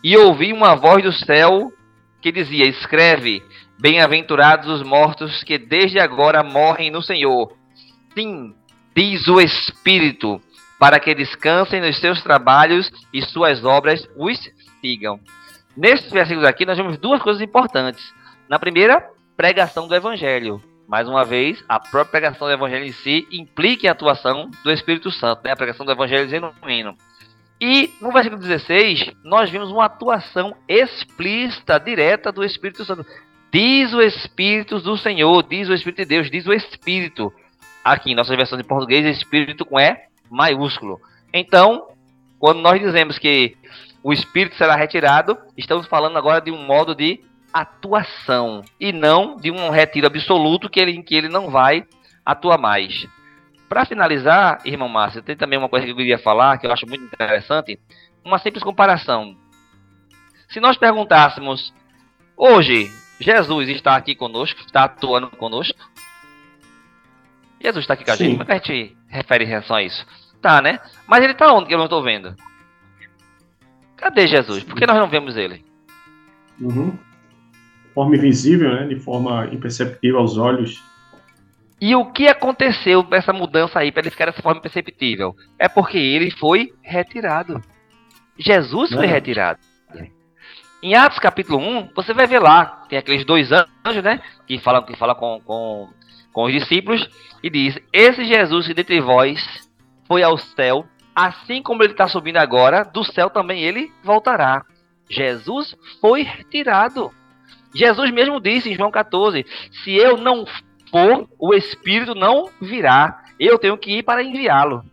E 0.02 0.16
ouvi 0.16 0.52
uma 0.52 0.74
voz 0.74 1.02
do 1.02 1.12
céu 1.12 1.72
que 2.20 2.30
dizia: 2.30 2.66
Escreve, 2.66 3.42
bem-aventurados 3.78 4.68
os 4.68 4.82
mortos 4.82 5.42
que 5.42 5.58
desde 5.58 5.98
agora 5.98 6.42
morrem 6.42 6.90
no 6.90 7.02
Senhor. 7.02 7.56
Sim, 8.14 8.54
diz 8.94 9.26
o 9.28 9.40
Espírito, 9.40 10.40
para 10.78 11.00
que 11.00 11.14
descansem 11.14 11.80
nos 11.80 11.98
seus 11.98 12.22
trabalhos 12.22 12.90
e 13.12 13.22
suas 13.22 13.64
obras 13.64 14.06
os 14.16 14.38
sigam. 14.80 15.18
Nesses 15.76 16.12
versículos 16.12 16.48
aqui, 16.48 16.64
nós 16.64 16.76
vemos 16.76 16.98
duas 16.98 17.20
coisas 17.22 17.42
importantes. 17.42 18.14
Na 18.48 18.58
primeira, 18.58 19.02
pregação 19.36 19.88
do 19.88 19.94
Evangelho. 19.94 20.62
Mais 20.86 21.08
uma 21.08 21.24
vez, 21.24 21.64
a 21.68 21.80
própria 21.80 22.20
pregação 22.20 22.46
do 22.46 22.52
Evangelho 22.52 22.84
em 22.84 22.92
si 22.92 23.26
implica 23.32 23.88
a 23.88 23.92
atuação 23.92 24.50
do 24.62 24.70
Espírito 24.70 25.10
Santo, 25.10 25.42
né? 25.44 25.52
a 25.52 25.56
pregação 25.56 25.84
do 25.84 25.92
Evangelho 25.92 26.28
genuíno. 26.28 26.96
E 27.60 27.90
no 28.00 28.12
versículo 28.12 28.40
16, 28.40 29.12
nós 29.24 29.48
vimos 29.48 29.70
uma 29.70 29.86
atuação 29.86 30.54
explícita, 30.68 31.78
direta 31.78 32.30
do 32.30 32.44
Espírito 32.44 32.84
Santo. 32.84 33.06
Diz 33.50 33.94
o 33.94 34.02
Espírito 34.02 34.80
do 34.80 34.96
Senhor, 34.98 35.42
diz 35.44 35.68
o 35.68 35.74
Espírito 35.74 36.02
de 36.02 36.06
Deus, 36.06 36.30
diz 36.30 36.46
o 36.46 36.52
Espírito. 36.52 37.32
Aqui 37.82 38.12
em 38.12 38.14
nossa 38.14 38.36
versão 38.36 38.58
de 38.58 38.64
português, 38.64 39.06
Espírito 39.06 39.64
com 39.64 39.78
E 39.78 39.96
maiúsculo. 40.30 41.00
Então, 41.32 41.88
quando 42.38 42.60
nós 42.60 42.80
dizemos 42.80 43.18
que 43.18 43.56
o 44.02 44.12
Espírito 44.12 44.56
será 44.56 44.76
retirado, 44.76 45.38
estamos 45.56 45.86
falando 45.86 46.18
agora 46.18 46.40
de 46.40 46.50
um 46.50 46.66
modo 46.66 46.94
de 46.94 47.20
atuação 47.54 48.64
e 48.80 48.92
não 48.92 49.36
de 49.36 49.48
um 49.48 49.70
retiro 49.70 50.08
absoluto 50.08 50.68
que 50.68 50.80
ele, 50.80 50.90
em 50.90 51.02
que 51.02 51.14
ele 51.14 51.28
não 51.28 51.50
vai 51.50 51.86
atuar 52.26 52.58
mais. 52.58 53.06
Para 53.68 53.84
finalizar, 53.84 54.60
irmão 54.64 54.88
Márcio, 54.88 55.22
tem 55.22 55.36
também 55.36 55.56
uma 55.56 55.68
coisa 55.68 55.86
que 55.86 55.92
eu 55.92 55.96
queria 55.96 56.18
falar 56.18 56.58
que 56.58 56.66
eu 56.66 56.72
acho 56.72 56.84
muito 56.86 57.04
interessante, 57.04 57.78
uma 58.24 58.40
simples 58.40 58.64
comparação. 58.64 59.36
Se 60.48 60.58
nós 60.58 60.76
perguntássemos, 60.76 61.72
hoje, 62.36 62.90
Jesus 63.20 63.68
está 63.68 63.94
aqui 63.94 64.16
conosco, 64.16 64.60
está 64.60 64.84
atuando 64.84 65.30
conosco? 65.30 65.78
Jesus 67.62 67.84
está 67.84 67.94
aqui 67.94 68.04
com 68.04 68.10
a 68.10 68.16
gente, 68.16 68.36
como 68.36 68.42
é 68.42 68.46
que 68.46 68.72
a 68.72 68.74
gente 68.74 68.96
refere 69.08 69.44
em 69.44 69.48
relação 69.48 69.76
a 69.76 69.82
isso? 69.82 70.04
Tá, 70.42 70.60
né? 70.60 70.80
Mas 71.06 71.22
ele 71.22 71.32
está 71.32 71.52
onde 71.52 71.68
que 71.68 71.74
eu 71.74 71.78
não 71.78 71.86
estou 71.86 72.02
vendo? 72.02 72.34
Cadê 73.96 74.26
Jesus? 74.26 74.64
Por 74.64 74.76
que 74.76 74.86
nós 74.86 74.96
não 74.96 75.08
vemos 75.08 75.36
ele? 75.36 75.64
Uhum 76.60 76.98
forma 77.94 78.16
invisível, 78.16 78.74
né, 78.74 78.86
de 78.86 78.96
forma 78.96 79.48
imperceptível 79.52 80.18
aos 80.18 80.36
olhos. 80.36 80.82
E 81.80 81.94
o 81.94 82.06
que 82.12 82.26
aconteceu 82.28 83.06
essa 83.12 83.32
mudança 83.32 83.78
aí 83.78 83.92
para 83.92 84.02
ele 84.02 84.10
ficar 84.10 84.26
dessa 84.26 84.42
forma 84.42 84.58
imperceptível? 84.58 85.34
É 85.58 85.68
porque 85.68 85.98
ele 85.98 86.30
foi 86.30 86.72
retirado. 86.82 87.60
Jesus 88.38 88.92
foi 88.92 89.06
é. 89.06 89.08
retirado. 89.08 89.60
Em 90.82 90.94
Atos 90.94 91.18
capítulo 91.18 91.58
1, 91.58 91.90
você 91.94 92.12
vai 92.12 92.26
ver 92.26 92.40
lá, 92.40 92.84
tem 92.90 92.98
aqueles 92.98 93.24
dois 93.24 93.50
anjos, 93.50 94.02
né? 94.02 94.20
Que 94.46 94.58
falam, 94.58 94.82
que 94.82 94.94
falam 94.94 95.14
com, 95.14 95.40
com, 95.40 95.88
com 96.30 96.44
os 96.44 96.52
discípulos 96.52 97.08
e 97.42 97.48
diz: 97.48 97.78
Esse 97.90 98.22
Jesus 98.26 98.66
que 98.66 98.74
dentre 98.74 99.00
vós 99.00 99.42
foi 100.06 100.22
ao 100.22 100.36
céu, 100.36 100.84
assim 101.14 101.62
como 101.62 101.82
ele 101.82 101.92
está 101.92 102.06
subindo 102.06 102.36
agora, 102.36 102.84
do 102.84 103.02
céu 103.02 103.30
também 103.30 103.62
ele 103.62 103.90
voltará. 104.02 104.62
Jesus 105.08 105.74
foi 106.02 106.22
retirado. 106.22 107.10
Jesus 107.74 108.10
mesmo 108.10 108.40
disse 108.40 108.70
em 108.70 108.74
João 108.74 108.90
14: 108.90 109.44
Se 109.82 109.94
eu 109.94 110.16
não 110.16 110.46
for, 110.90 111.28
o 111.38 111.52
Espírito 111.54 112.14
não 112.14 112.48
virá. 112.60 113.22
Eu 113.38 113.58
tenho 113.58 113.76
que 113.76 113.98
ir 113.98 114.02
para 114.04 114.22
enviá-lo. 114.22 114.84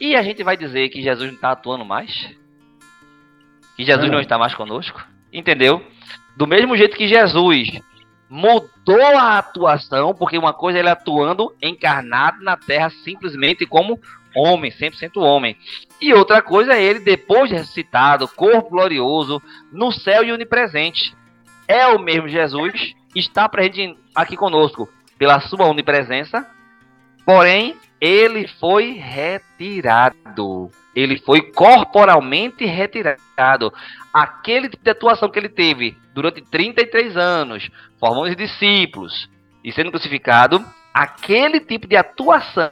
E 0.00 0.16
a 0.16 0.22
gente 0.22 0.42
vai 0.42 0.56
dizer 0.56 0.88
que 0.88 1.02
Jesus 1.02 1.28
não 1.28 1.34
está 1.34 1.52
atuando 1.52 1.84
mais? 1.84 2.30
Que 3.76 3.84
Jesus 3.84 4.10
não 4.10 4.20
está 4.20 4.38
mais 4.38 4.54
conosco? 4.54 5.04
Entendeu? 5.32 5.84
Do 6.36 6.46
mesmo 6.46 6.76
jeito 6.76 6.96
que 6.96 7.06
Jesus 7.06 7.80
mudou 8.28 9.16
a 9.16 9.38
atuação, 9.38 10.14
porque 10.14 10.38
uma 10.38 10.52
coisa 10.52 10.78
é 10.78 10.80
ele 10.80 10.88
atuando 10.88 11.54
encarnado 11.62 12.42
na 12.42 12.56
terra 12.56 12.90
simplesmente 12.90 13.66
como 13.66 14.00
homem, 14.34 14.70
100% 14.70 15.16
homem. 15.16 15.56
E 16.00 16.12
outra 16.12 16.42
coisa 16.42 16.74
é 16.74 16.82
ele, 16.82 17.00
depois 17.00 17.48
de 17.48 17.56
ressuscitado, 17.56 18.28
corpo 18.28 18.70
glorioso, 18.70 19.40
no 19.72 19.92
céu 19.92 20.24
e 20.24 20.32
onipresente 20.32 21.14
é 21.68 21.86
o 21.88 21.98
mesmo 21.98 22.28
Jesus, 22.28 22.94
está 23.14 23.48
presente 23.48 23.98
aqui 24.14 24.36
conosco 24.36 24.88
pela 25.18 25.40
sua 25.40 25.66
onipresença, 25.66 26.46
porém 27.24 27.76
ele 28.00 28.46
foi 28.60 28.92
retirado. 28.92 30.70
Ele 30.94 31.18
foi 31.18 31.52
corporalmente 31.52 32.64
retirado. 32.64 33.72
Aquele 34.12 34.68
tipo 34.68 34.84
de 34.84 34.90
atuação 34.90 35.28
que 35.28 35.38
ele 35.38 35.48
teve 35.48 35.96
durante 36.14 36.40
33 36.42 37.16
anos, 37.16 37.70
formando 37.98 38.30
os 38.30 38.36
discípulos 38.36 39.28
e 39.62 39.72
sendo 39.72 39.90
crucificado, 39.90 40.64
aquele 40.94 41.60
tipo 41.60 41.86
de 41.86 41.96
atuação 41.96 42.70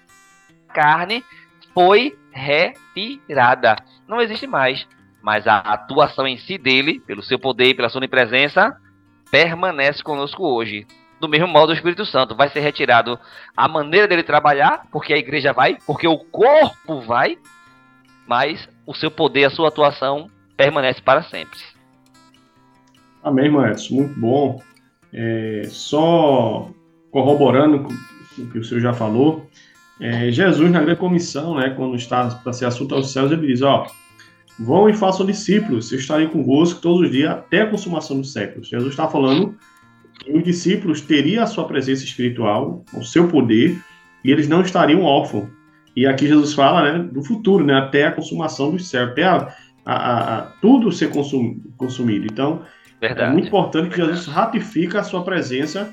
carne 0.72 1.24
foi 1.72 2.16
retirada. 2.32 3.76
Não 4.08 4.20
existe 4.20 4.46
mais. 4.46 4.86
Mas 5.22 5.46
a 5.46 5.58
atuação 5.58 6.26
em 6.26 6.36
si 6.36 6.58
dele, 6.58 7.00
pelo 7.00 7.22
seu 7.22 7.38
poder 7.38 7.68
e 7.68 7.74
pela 7.74 7.88
sua 7.88 7.98
onipresença, 7.98 8.76
permanece 9.34 10.00
conosco 10.00 10.44
hoje. 10.44 10.86
Do 11.20 11.28
mesmo 11.28 11.48
modo, 11.48 11.70
o 11.70 11.74
Espírito 11.74 12.06
Santo 12.06 12.36
vai 12.36 12.48
ser 12.50 12.60
retirado 12.60 13.18
a 13.56 13.66
maneira 13.66 14.06
dele 14.06 14.22
trabalhar, 14.22 14.86
porque 14.92 15.12
a 15.12 15.18
igreja 15.18 15.52
vai, 15.52 15.76
porque 15.84 16.06
o 16.06 16.18
corpo 16.18 17.00
vai, 17.00 17.36
mas 18.28 18.68
o 18.86 18.94
seu 18.94 19.10
poder, 19.10 19.46
a 19.46 19.50
sua 19.50 19.66
atuação 19.66 20.30
permanece 20.56 21.02
para 21.02 21.24
sempre. 21.24 21.58
Amém, 23.24 23.52
Edson, 23.66 23.94
muito 23.94 24.20
bom. 24.20 24.62
É, 25.12 25.62
só 25.68 26.70
corroborando 27.10 27.88
o 28.38 28.46
que 28.52 28.58
o 28.60 28.62
senhor 28.62 28.80
já 28.82 28.92
falou, 28.92 29.50
é, 30.00 30.30
Jesus 30.30 30.70
na 30.70 30.80
grande 30.80 31.00
comissão, 31.00 31.56
né, 31.56 31.70
quando 31.70 31.96
está 31.96 32.28
para 32.28 32.52
ser 32.52 32.66
assunto 32.66 32.94
aos 32.94 33.12
céus, 33.12 33.32
ele 33.32 33.48
diz, 33.48 33.62
ó, 33.62 33.84
Vão 34.58 34.88
e 34.88 34.94
façam 34.94 35.26
discípulos, 35.26 35.90
eu 35.90 35.98
estarei 35.98 36.28
convosco 36.28 36.80
todos 36.80 37.02
os 37.06 37.10
dias 37.10 37.30
até 37.30 37.62
a 37.62 37.66
consumação 37.66 38.20
dos 38.20 38.32
séculos. 38.32 38.68
Jesus 38.68 38.90
está 38.90 39.08
falando 39.08 39.56
que 40.20 40.30
os 40.32 40.44
discípulos 40.44 41.00
teriam 41.00 41.42
a 41.42 41.46
sua 41.46 41.66
presença 41.66 42.04
espiritual, 42.04 42.84
o 42.92 43.02
seu 43.02 43.26
poder, 43.26 43.76
e 44.24 44.30
eles 44.30 44.48
não 44.48 44.62
estariam 44.62 45.02
órfãos. 45.02 45.48
E 45.96 46.06
aqui 46.06 46.26
Jesus 46.26 46.54
fala 46.54 46.92
né, 46.92 46.98
do 47.12 47.22
futuro, 47.22 47.64
né, 47.64 47.74
até 47.74 48.06
a 48.06 48.12
consumação 48.12 48.70
dos 48.70 48.88
céus, 48.88 49.10
até 49.10 49.24
a, 49.24 49.54
a, 49.84 50.38
a, 50.38 50.42
tudo 50.60 50.90
ser 50.92 51.10
consum, 51.10 51.60
consumido. 51.76 52.26
Então, 52.26 52.62
é 53.00 53.08
Verdade. 53.08 53.30
é 53.30 53.32
muito 53.32 53.48
importante 53.48 53.90
que 53.90 53.96
Jesus 53.96 54.26
ratifique 54.26 54.96
a 54.96 55.02
sua 55.02 55.24
presença 55.24 55.92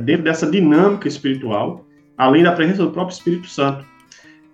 dentro 0.00 0.24
dessa 0.24 0.50
dinâmica 0.50 1.06
espiritual, 1.06 1.86
além 2.16 2.42
da 2.42 2.52
presença 2.52 2.82
do 2.82 2.90
próprio 2.90 3.14
Espírito 3.14 3.48
Santo. 3.48 3.84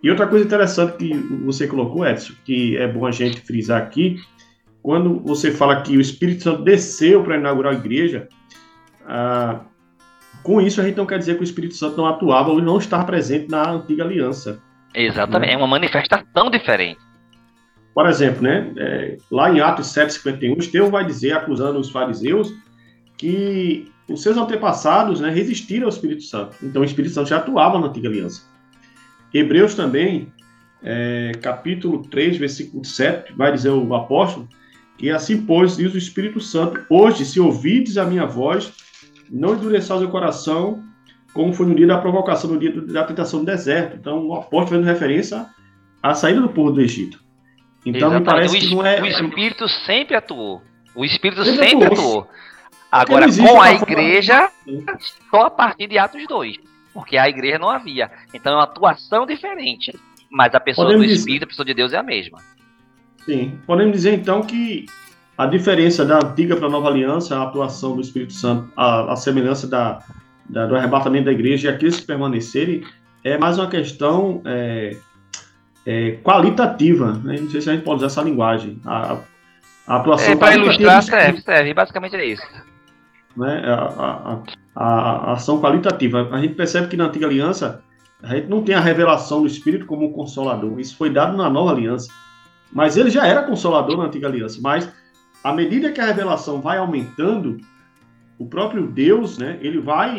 E 0.02 0.10
outra 0.10 0.26
coisa 0.26 0.44
interessante 0.44 0.96
que 0.96 1.12
você 1.44 1.66
colocou, 1.66 2.06
Edson, 2.06 2.34
que 2.44 2.76
é 2.76 2.86
bom 2.86 3.06
a 3.06 3.10
gente 3.10 3.40
frisar 3.40 3.82
aqui, 3.82 4.20
quando 4.82 5.18
você 5.20 5.50
fala 5.50 5.82
que 5.82 5.96
o 5.96 6.00
Espírito 6.00 6.44
Santo 6.44 6.62
desceu 6.62 7.22
para 7.22 7.36
inaugurar 7.36 7.74
a 7.74 7.76
igreja, 7.76 8.28
ah, 9.06 9.60
com 10.42 10.60
isso 10.60 10.80
a 10.80 10.84
gente 10.84 10.96
não 10.96 11.06
quer 11.06 11.18
dizer 11.18 11.34
que 11.34 11.40
o 11.40 11.44
Espírito 11.44 11.74
Santo 11.74 11.96
não 11.96 12.06
atuava 12.06 12.50
ou 12.50 12.62
não 12.62 12.78
estava 12.78 13.04
presente 13.04 13.50
na 13.50 13.70
antiga 13.72 14.04
aliança. 14.04 14.62
Exatamente, 14.94 15.48
né? 15.48 15.54
é 15.54 15.56
uma 15.56 15.66
manifestação 15.66 16.50
diferente. 16.50 17.00
Por 17.92 18.06
exemplo, 18.06 18.42
né, 18.42 18.72
é, 18.76 19.16
lá 19.30 19.50
em 19.50 19.60
Atos 19.60 19.88
7,51, 19.88 20.56
Estevão 20.58 20.90
vai 20.90 21.04
dizer, 21.04 21.32
acusando 21.32 21.80
os 21.80 21.90
fariseus, 21.90 22.54
que 23.16 23.90
os 24.08 24.22
seus 24.22 24.36
antepassados 24.36 25.20
né, 25.20 25.30
resistiram 25.30 25.84
ao 25.84 25.88
Espírito 25.88 26.22
Santo. 26.22 26.56
Então 26.62 26.82
o 26.82 26.84
Espírito 26.84 27.12
Santo 27.12 27.28
já 27.28 27.38
atuava 27.38 27.78
na 27.80 27.88
antiga 27.88 28.08
aliança. 28.08 28.42
Hebreus 29.32 29.74
também, 29.74 30.32
é, 30.82 31.32
capítulo 31.42 32.02
3, 32.08 32.36
versículo 32.36 32.84
7, 32.84 33.32
vai 33.34 33.52
dizer 33.52 33.70
o 33.70 33.94
apóstolo, 33.94 34.48
que 34.96 35.10
assim, 35.10 35.44
pois, 35.44 35.76
diz 35.76 35.94
o 35.94 35.98
Espírito 35.98 36.40
Santo, 36.40 36.84
hoje, 36.88 37.24
se 37.24 37.38
ouvides 37.38 37.96
a 37.96 38.04
minha 38.04 38.26
voz, 38.26 38.72
não 39.30 39.54
endureçais 39.54 40.02
o 40.02 40.08
coração, 40.08 40.82
como 41.32 41.52
foi 41.52 41.66
no 41.66 41.74
dia 41.74 41.86
da 41.86 41.98
provocação, 41.98 42.50
no 42.50 42.58
dia 42.58 42.72
da 42.72 43.04
tentação 43.04 43.40
do 43.40 43.46
deserto. 43.46 43.96
Então, 43.96 44.26
o 44.26 44.34
apóstolo 44.34 44.66
fazendo 44.66 44.84
referência 44.84 45.46
à 46.02 46.14
saída 46.14 46.40
do 46.40 46.48
povo 46.48 46.72
do 46.72 46.80
Egito. 46.80 47.22
Então, 47.84 48.08
Exatamente. 48.08 48.20
me 48.20 48.26
parece 48.26 48.56
o, 48.56 48.60
que 48.60 48.74
não 48.74 48.86
é... 48.86 49.00
O 49.00 49.06
Espírito 49.06 49.68
sempre 49.86 50.16
atuou. 50.16 50.62
O 50.94 51.04
Espírito 51.04 51.44
sempre, 51.44 51.68
sempre 51.68 51.86
atuou. 51.86 52.20
atuou. 52.20 52.28
Agora, 52.90 53.26
com 53.26 53.60
a 53.60 53.72
igreja, 53.72 54.50
só 55.30 55.42
a 55.42 55.50
partir 55.50 55.86
de 55.86 55.98
Atos 55.98 56.26
2 56.26 56.67
porque 56.98 57.16
a 57.16 57.28
igreja 57.28 57.60
não 57.60 57.70
havia. 57.70 58.10
Então 58.34 58.54
é 58.54 58.56
uma 58.56 58.64
atuação 58.64 59.24
diferente. 59.24 59.96
Mas 60.28 60.52
a 60.52 60.58
pessoa 60.58 60.88
podemos 60.88 61.06
do 61.06 61.12
Espírito, 61.12 61.34
dizer... 61.34 61.44
a 61.44 61.46
pessoa 61.46 61.66
de 61.66 61.74
Deus 61.74 61.92
é 61.92 61.96
a 61.96 62.02
mesma. 62.02 62.40
Sim. 63.24 63.56
Podemos 63.64 63.92
dizer 63.92 64.14
então 64.14 64.42
que 64.42 64.86
a 65.36 65.46
diferença 65.46 66.04
da 66.04 66.16
antiga 66.16 66.56
para 66.56 66.66
a 66.66 66.70
nova 66.70 66.88
aliança, 66.88 67.38
a 67.38 67.44
atuação 67.44 67.94
do 67.94 68.02
Espírito 68.02 68.32
Santo, 68.32 68.68
a, 68.76 69.12
a 69.12 69.16
semelhança 69.16 69.68
da, 69.68 70.00
da, 70.50 70.66
do 70.66 70.74
arrebatamento 70.74 71.26
da 71.26 71.32
igreja 71.32 71.70
e 71.70 71.72
aqueles 71.72 72.00
que 72.00 72.06
permanecerem, 72.06 72.82
é 73.22 73.38
mais 73.38 73.58
uma 73.58 73.68
questão 73.68 74.42
é, 74.44 74.96
é, 75.86 76.18
qualitativa, 76.24 77.12
né? 77.12 77.36
não 77.40 77.48
sei 77.48 77.60
se 77.60 77.70
a 77.70 77.74
gente 77.74 77.84
pode 77.84 77.98
usar 77.98 78.06
essa 78.06 78.22
linguagem. 78.22 78.80
A, 78.84 79.18
a 79.86 79.96
atuação 79.98 80.32
é, 80.32 80.36
Para 80.36 80.56
ilustrar, 80.56 81.00
serve, 81.04 81.42
serve, 81.42 81.74
basicamente 81.74 82.16
é 82.16 82.24
isso. 82.24 82.46
Né? 83.38 83.62
A, 83.66 84.40
a, 84.74 84.84
a, 84.84 85.32
ação 85.32 85.60
qualitativa. 85.60 86.28
A 86.32 86.40
gente 86.40 86.54
percebe 86.54 86.88
que 86.88 86.96
na 86.96 87.06
antiga 87.06 87.26
aliança 87.26 87.82
a 88.22 88.34
gente 88.34 88.48
não 88.48 88.62
tem 88.62 88.74
a 88.74 88.80
revelação 88.80 89.42
do 89.42 89.46
Espírito 89.46 89.86
como 89.86 90.12
consolador. 90.12 90.80
Isso 90.80 90.96
foi 90.96 91.08
dado 91.08 91.36
na 91.36 91.48
nova 91.48 91.70
aliança. 91.70 92.08
Mas 92.72 92.96
ele 92.96 93.10
já 93.10 93.26
era 93.26 93.44
consolador 93.44 93.96
na 93.96 94.04
antiga 94.04 94.26
aliança. 94.26 94.58
Mas 94.60 94.92
à 95.42 95.52
medida 95.52 95.92
que 95.92 96.00
a 96.00 96.06
revelação 96.06 96.60
vai 96.60 96.78
aumentando, 96.78 97.58
o 98.38 98.46
próprio 98.46 98.86
Deus, 98.86 99.38
né, 99.38 99.58
ele 99.60 99.80
vai 99.80 100.18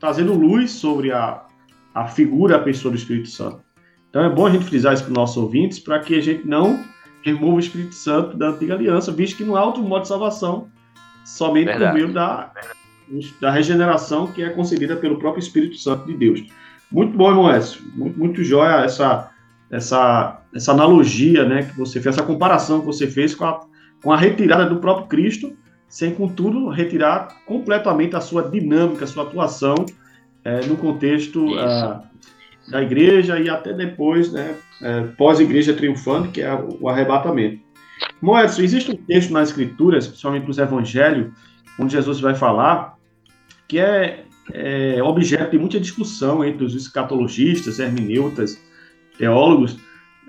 trazendo 0.00 0.34
luz 0.34 0.72
sobre 0.72 1.12
a, 1.12 1.44
a 1.94 2.06
figura, 2.06 2.56
a 2.56 2.60
pessoa 2.60 2.92
do 2.92 2.98
Espírito 2.98 3.28
Santo. 3.28 3.60
Então 4.10 4.24
é 4.24 4.30
bom 4.30 4.46
a 4.46 4.50
gente 4.50 4.64
frisar 4.64 4.94
isso 4.94 5.04
para 5.04 5.12
os 5.12 5.16
nossos 5.16 5.36
ouvintes, 5.36 5.78
para 5.78 5.98
que 6.00 6.14
a 6.14 6.20
gente 6.20 6.46
não 6.46 6.84
remova 7.22 7.56
o 7.56 7.60
Espírito 7.60 7.94
Santo 7.94 8.36
da 8.36 8.48
antiga 8.48 8.74
aliança, 8.74 9.12
visto 9.12 9.36
que 9.36 9.44
não 9.44 9.56
há 9.56 9.64
outro 9.64 9.82
modo 9.82 10.02
de 10.02 10.08
salvação, 10.08 10.68
somente 11.28 11.66
Verdade. 11.66 11.90
por 11.90 11.94
meio 11.94 12.12
da, 12.12 12.50
da 13.40 13.50
regeneração 13.50 14.28
que 14.28 14.42
é 14.42 14.50
concedida 14.50 14.96
pelo 14.96 15.18
próprio 15.18 15.40
Espírito 15.40 15.76
Santo 15.76 16.06
de 16.06 16.14
Deus. 16.14 16.44
Muito 16.90 17.16
bom, 17.16 17.28
irmão 17.28 17.50
Écio. 17.50 17.82
Muito, 17.94 18.18
muito 18.18 18.42
jóia 18.42 18.84
essa, 18.84 19.30
essa, 19.70 20.40
essa 20.54 20.72
analogia 20.72 21.44
né, 21.44 21.64
que 21.64 21.76
você 21.76 22.00
fez, 22.00 22.16
essa 22.16 22.24
comparação 22.24 22.80
que 22.80 22.86
você 22.86 23.06
fez 23.06 23.34
com 23.34 23.44
a, 23.44 23.60
com 24.02 24.12
a 24.12 24.16
retirada 24.16 24.66
do 24.66 24.80
próprio 24.80 25.06
Cristo, 25.06 25.54
sem, 25.86 26.14
contudo, 26.14 26.68
retirar 26.68 27.28
completamente 27.46 28.16
a 28.16 28.20
sua 28.20 28.42
dinâmica, 28.42 29.04
a 29.04 29.08
sua 29.08 29.24
atuação 29.24 29.74
é, 30.44 30.64
no 30.66 30.76
contexto 30.76 31.46
uh, 31.46 32.02
da 32.70 32.82
igreja 32.82 33.38
e 33.38 33.48
até 33.48 33.72
depois, 33.72 34.32
né, 34.32 34.54
é, 34.82 35.02
pós-igreja 35.16 35.74
triunfante, 35.74 36.28
que 36.28 36.40
é 36.40 36.54
o 36.54 36.88
arrebatamento. 36.88 37.67
Moedson, 38.20 38.62
existe 38.62 38.90
um 38.90 38.96
texto 38.96 39.32
nas 39.32 39.50
Escrituras, 39.50 40.06
principalmente 40.06 40.46
nos 40.46 40.58
Evangelhos, 40.58 41.32
onde 41.78 41.92
Jesus 41.92 42.20
vai 42.20 42.34
falar, 42.34 42.96
que 43.68 43.78
é, 43.78 44.24
é 44.52 45.02
objeto 45.02 45.52
de 45.52 45.58
muita 45.58 45.78
discussão 45.78 46.44
entre 46.44 46.64
os 46.64 46.74
escatologistas, 46.74 47.78
hermeneutas, 47.78 48.60
teólogos. 49.16 49.78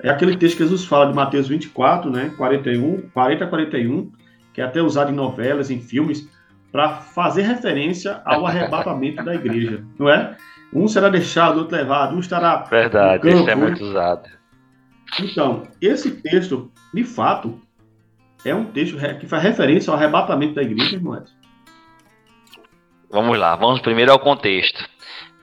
É 0.03 0.09
aquele 0.09 0.37
texto 0.37 0.57
que 0.57 0.63
Jesus 0.63 0.85
fala 0.85 1.07
de 1.07 1.13
Mateus 1.13 1.47
24, 1.47 2.11
né, 2.11 2.31
41, 2.37 3.09
40 3.13 3.43
a 3.43 3.47
41, 3.47 4.11
que 4.53 4.61
é 4.61 4.63
até 4.63 4.81
usado 4.81 5.11
em 5.11 5.15
novelas, 5.15 5.71
em 5.71 5.81
filmes, 5.81 6.29
para 6.71 6.97
fazer 6.97 7.43
referência 7.43 8.21
ao 8.25 8.45
arrebatamento 8.45 9.23
da 9.23 9.33
igreja, 9.33 9.83
não 9.97 10.09
é? 10.09 10.37
Um 10.71 10.87
será 10.87 11.09
deixado, 11.09 11.57
outro 11.57 11.75
levado, 11.75 12.15
um 12.15 12.19
estará. 12.19 12.57
Verdade, 12.57 13.27
isso 13.27 13.49
é 13.49 13.55
muito 13.55 13.83
usado. 13.83 14.29
Então, 15.19 15.63
esse 15.81 16.11
texto, 16.11 16.71
de 16.93 17.03
fato, 17.03 17.59
é 18.45 18.53
um 18.55 18.65
texto 18.65 18.97
que 19.19 19.27
faz 19.27 19.43
referência 19.43 19.91
ao 19.91 19.97
arrebatamento 19.97 20.55
da 20.55 20.63
igreja, 20.63 20.95
irmão 20.95 21.23
Vamos 23.11 23.37
lá, 23.37 23.55
vamos 23.55 23.81
primeiro 23.81 24.11
ao 24.11 24.19
contexto. 24.19 24.87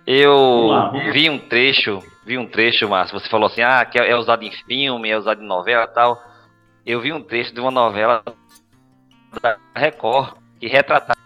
Eu 0.06 0.68
lá, 0.68 0.90
vi 1.12 1.28
um 1.28 1.38
trecho, 1.38 1.98
vi 2.24 2.38
um 2.38 2.46
trecho, 2.46 2.88
Márcio, 2.88 3.18
você 3.18 3.28
falou 3.28 3.46
assim, 3.46 3.62
ah, 3.62 3.84
que 3.84 3.98
é 3.98 4.16
usado 4.16 4.44
em 4.44 4.52
filme, 4.52 5.10
é 5.10 5.18
usado 5.18 5.42
em 5.42 5.46
novela 5.46 5.84
e 5.84 5.94
tal. 5.94 6.22
Eu 6.84 7.00
vi 7.00 7.12
um 7.12 7.20
trecho 7.20 7.52
de 7.52 7.60
uma 7.60 7.72
novela 7.72 8.22
da 9.42 9.56
Record 9.74 10.36
que 10.60 10.68
retratava 10.68 11.18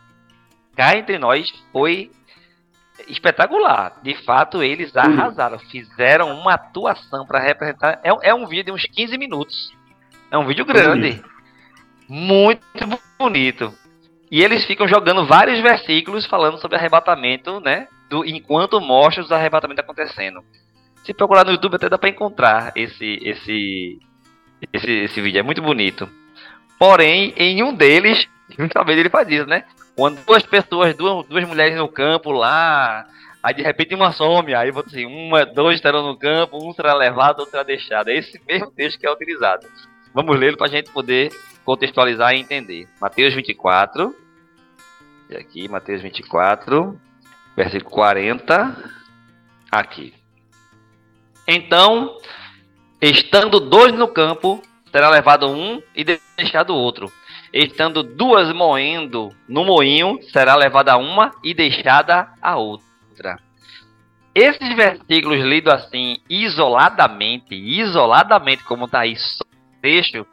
cá 0.74 0.96
entre 0.96 1.18
nós 1.18 1.52
foi 1.72 2.10
espetacular. 3.06 4.00
De 4.02 4.14
fato, 4.24 4.62
eles 4.62 4.96
arrasaram, 4.96 5.58
fizeram 5.58 6.32
uma 6.38 6.54
atuação 6.54 7.26
para 7.26 7.38
representar. 7.38 8.00
É, 8.02 8.30
é, 8.30 8.34
um 8.34 8.46
vídeo 8.46 8.64
de 8.64 8.72
uns 8.72 8.84
15 8.84 9.18
minutos. 9.18 9.72
É 10.30 10.38
um 10.38 10.46
vídeo 10.46 10.64
grande. 10.64 11.22
Muito 12.10 13.00
bonito. 13.16 13.72
E 14.28 14.42
eles 14.42 14.64
ficam 14.64 14.88
jogando 14.88 15.24
vários 15.28 15.60
versículos 15.60 16.26
falando 16.26 16.58
sobre 16.58 16.76
arrebatamento, 16.76 17.60
né? 17.60 17.86
Do, 18.08 18.24
enquanto 18.26 18.80
mostra 18.80 19.22
os 19.22 19.30
arrebatamentos 19.30 19.84
acontecendo. 19.84 20.42
Se 21.04 21.14
procurar 21.14 21.44
no 21.44 21.52
YouTube 21.52 21.76
até 21.76 21.88
dá 21.88 21.96
para 21.96 22.10
encontrar 22.10 22.72
esse, 22.74 23.20
esse, 23.22 24.00
esse, 24.72 24.90
esse 24.90 25.20
vídeo. 25.20 25.38
É 25.38 25.42
muito 25.44 25.62
bonito. 25.62 26.08
Porém, 26.76 27.32
em 27.36 27.62
um 27.62 27.72
deles, 27.72 28.28
talvez 28.74 28.98
ele 28.98 29.08
faz 29.08 29.28
isso, 29.28 29.46
né? 29.46 29.62
Quando 29.94 30.24
duas 30.24 30.44
pessoas, 30.44 30.96
duas, 30.96 31.24
duas 31.28 31.46
mulheres 31.46 31.76
no 31.76 31.86
campo 31.86 32.32
lá, 32.32 33.06
aí 33.40 33.54
de 33.54 33.62
repente 33.62 33.94
uma 33.94 34.10
some, 34.10 34.52
aí 34.52 34.72
você 34.72 34.96
assim, 34.96 35.06
uma, 35.06 35.46
dois 35.46 35.76
estarão 35.76 36.04
no 36.04 36.18
campo, 36.18 36.58
um 36.60 36.72
será 36.72 36.92
levado, 36.92 37.38
outro 37.38 37.52
será 37.52 37.62
deixado. 37.62 38.08
É 38.08 38.16
esse 38.16 38.40
mesmo 38.48 38.72
texto 38.72 38.98
que 38.98 39.06
é 39.06 39.12
utilizado. 39.12 39.64
Vamos 40.12 40.36
lê-lo 40.36 40.56
para 40.56 40.66
a 40.66 40.70
gente 40.70 40.90
poder 40.90 41.30
contextualizar 41.64 42.34
e 42.34 42.40
entender. 42.40 42.88
Mateus 43.00 43.34
24, 43.34 44.14
e 45.28 45.36
aqui, 45.36 45.68
Mateus 45.68 46.02
24, 46.02 47.00
versículo 47.56 47.90
40, 47.90 48.92
aqui. 49.70 50.14
Então, 51.46 52.16
estando 53.00 53.60
dois 53.60 53.92
no 53.92 54.08
campo, 54.08 54.62
será 54.90 55.08
levado 55.08 55.48
um 55.50 55.82
e 55.94 56.04
deixado 56.04 56.74
outro 56.74 57.12
estando 57.52 58.02
duas 58.02 58.52
moendo 58.54 59.34
no 59.48 59.64
moinho, 59.64 60.18
será 60.32 60.54
levada 60.54 60.96
uma 60.96 61.32
e 61.42 61.52
deixada 61.52 62.32
a 62.40 62.56
outra. 62.56 63.38
Esses 64.34 64.74
versículos 64.76 65.40
lidos 65.44 65.72
assim, 65.72 66.18
isoladamente, 66.28 67.54
isoladamente, 67.54 68.62
como 68.62 68.84
está 68.84 69.00
aí, 69.00 69.14
texto, 69.82 70.26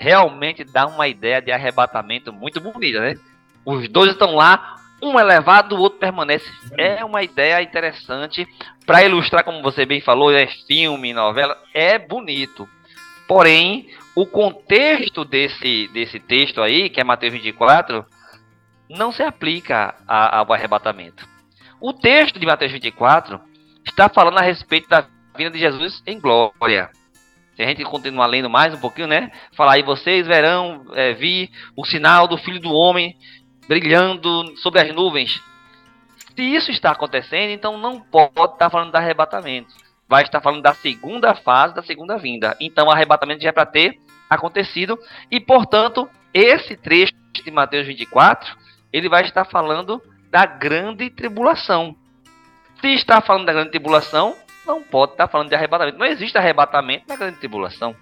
realmente 0.00 0.64
dá 0.64 0.86
uma 0.86 1.06
ideia 1.06 1.42
de 1.42 1.52
arrebatamento 1.52 2.32
muito 2.32 2.58
bonita, 2.58 3.00
né? 3.00 3.18
Os 3.66 3.86
dois 3.86 4.12
estão 4.12 4.34
lá, 4.34 4.76
um 5.02 5.20
é 5.20 5.22
levado, 5.22 5.76
o 5.76 5.78
outro 5.78 5.98
permanece. 5.98 6.50
É 6.78 7.04
uma 7.04 7.22
ideia 7.22 7.62
interessante 7.62 8.48
para 8.86 9.04
ilustrar, 9.04 9.44
como 9.44 9.60
você 9.60 9.84
bem 9.84 10.00
falou, 10.00 10.32
é 10.32 10.46
filme, 10.66 11.12
novela, 11.12 11.54
é 11.74 11.98
bonito. 11.98 12.66
Porém, 13.28 13.90
o 14.14 14.24
contexto 14.24 15.22
desse, 15.22 15.88
desse 15.88 16.18
texto 16.18 16.62
aí, 16.62 16.88
que 16.88 16.98
é 16.98 17.04
Mateus 17.04 17.34
24, 17.34 18.02
não 18.88 19.12
se 19.12 19.22
aplica 19.22 19.94
ao 20.08 20.50
arrebatamento. 20.50 21.28
O 21.78 21.92
texto 21.92 22.40
de 22.40 22.46
Mateus 22.46 22.72
24 22.72 23.38
está 23.84 24.08
falando 24.08 24.38
a 24.38 24.42
respeito 24.42 24.88
da 24.88 25.04
vinda 25.36 25.50
de 25.50 25.58
Jesus 25.58 26.02
em 26.06 26.18
glória. 26.18 26.90
Se 27.60 27.64
a 27.64 27.68
gente 27.68 27.84
continuar 27.84 28.24
lendo 28.24 28.48
mais 28.48 28.72
um 28.72 28.78
pouquinho, 28.78 29.06
né? 29.06 29.30
Falar 29.52 29.74
aí, 29.74 29.82
vocês 29.82 30.26
verão, 30.26 30.82
é, 30.94 31.12
vi 31.12 31.50
o 31.76 31.84
sinal 31.84 32.26
do 32.26 32.38
Filho 32.38 32.58
do 32.58 32.72
Homem 32.72 33.14
brilhando 33.68 34.56
sobre 34.56 34.80
as 34.80 34.94
nuvens. 34.94 35.42
Se 36.34 36.42
isso 36.42 36.70
está 36.70 36.92
acontecendo, 36.92 37.50
então 37.50 37.76
não 37.76 38.00
pode 38.00 38.54
estar 38.54 38.70
falando 38.70 38.92
de 38.92 38.96
arrebatamento 38.96 39.74
vai 40.08 40.22
estar 40.22 40.40
falando 40.40 40.62
da 40.62 40.72
segunda 40.72 41.34
fase 41.34 41.74
da 41.74 41.82
segunda 41.82 42.16
vinda. 42.16 42.56
Então, 42.58 42.86
o 42.86 42.90
arrebatamento 42.90 43.42
já 43.42 43.50
é 43.50 43.52
para 43.52 43.66
ter 43.66 44.00
acontecido 44.30 44.98
e, 45.30 45.38
portanto, 45.38 46.08
esse 46.32 46.76
trecho 46.76 47.12
de 47.44 47.50
Mateus 47.50 47.86
24, 47.86 48.56
ele 48.90 49.08
vai 49.08 49.22
estar 49.22 49.44
falando 49.44 50.02
da 50.30 50.46
grande 50.46 51.10
tribulação. 51.10 51.94
Se 52.80 52.88
está 52.94 53.20
falando 53.20 53.44
da 53.44 53.52
grande 53.52 53.70
tribulação, 53.70 54.34
não 54.66 54.82
pode 54.82 55.12
estar 55.12 55.28
falando 55.28 55.48
de 55.48 55.54
arrebatamento. 55.54 55.98
Não 55.98 56.06
existe 56.06 56.36
arrebatamento 56.36 57.04
na 57.08 57.16
grande 57.16 57.38
tribulação. 57.38 57.94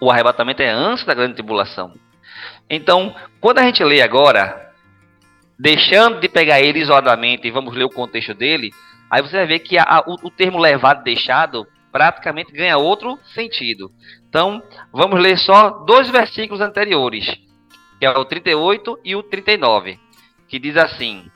O 0.00 0.10
arrebatamento 0.10 0.62
é 0.62 0.70
antes 0.70 1.04
da 1.04 1.14
grande 1.14 1.34
tribulação. 1.34 1.94
Então, 2.68 3.14
quando 3.40 3.58
a 3.58 3.62
gente 3.62 3.82
lê 3.84 4.00
agora, 4.00 4.72
deixando 5.58 6.20
de 6.20 6.28
pegar 6.28 6.60
ele 6.60 6.78
isoladamente 6.78 7.46
e 7.46 7.50
vamos 7.50 7.74
ler 7.74 7.84
o 7.84 7.90
contexto 7.90 8.32
dele, 8.32 8.70
Aí 9.10 9.20
você 9.22 9.38
vai 9.38 9.46
ver 9.46 9.58
que 9.58 9.76
a, 9.76 9.82
a, 9.82 10.00
o, 10.06 10.28
o 10.28 10.30
termo 10.30 10.58
levado 10.58 11.02
deixado 11.02 11.66
praticamente 11.90 12.52
ganha 12.52 12.78
outro 12.78 13.18
sentido. 13.34 13.90
Então, 14.28 14.62
vamos 14.92 15.20
ler 15.20 15.36
só 15.36 15.70
dois 15.84 16.08
versículos 16.08 16.60
anteriores, 16.60 17.26
que 17.98 18.06
é 18.06 18.10
o 18.10 18.24
38 18.24 19.00
e 19.04 19.16
o 19.16 19.22
39, 19.24 19.98
que 20.46 20.60
diz 20.60 20.76
assim: 20.76 21.28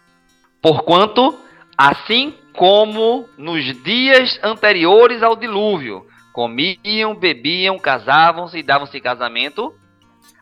Porquanto, 0.62 1.36
assim 1.76 2.32
como 2.56 3.28
nos 3.36 3.64
dias 3.82 4.38
anteriores 4.42 5.22
ao 5.22 5.36
dilúvio, 5.36 6.06
comiam, 6.32 7.14
bebiam, 7.14 7.78
casavam-se 7.78 8.58
e 8.58 8.62
davam-se 8.62 9.00
casamento, 9.00 9.74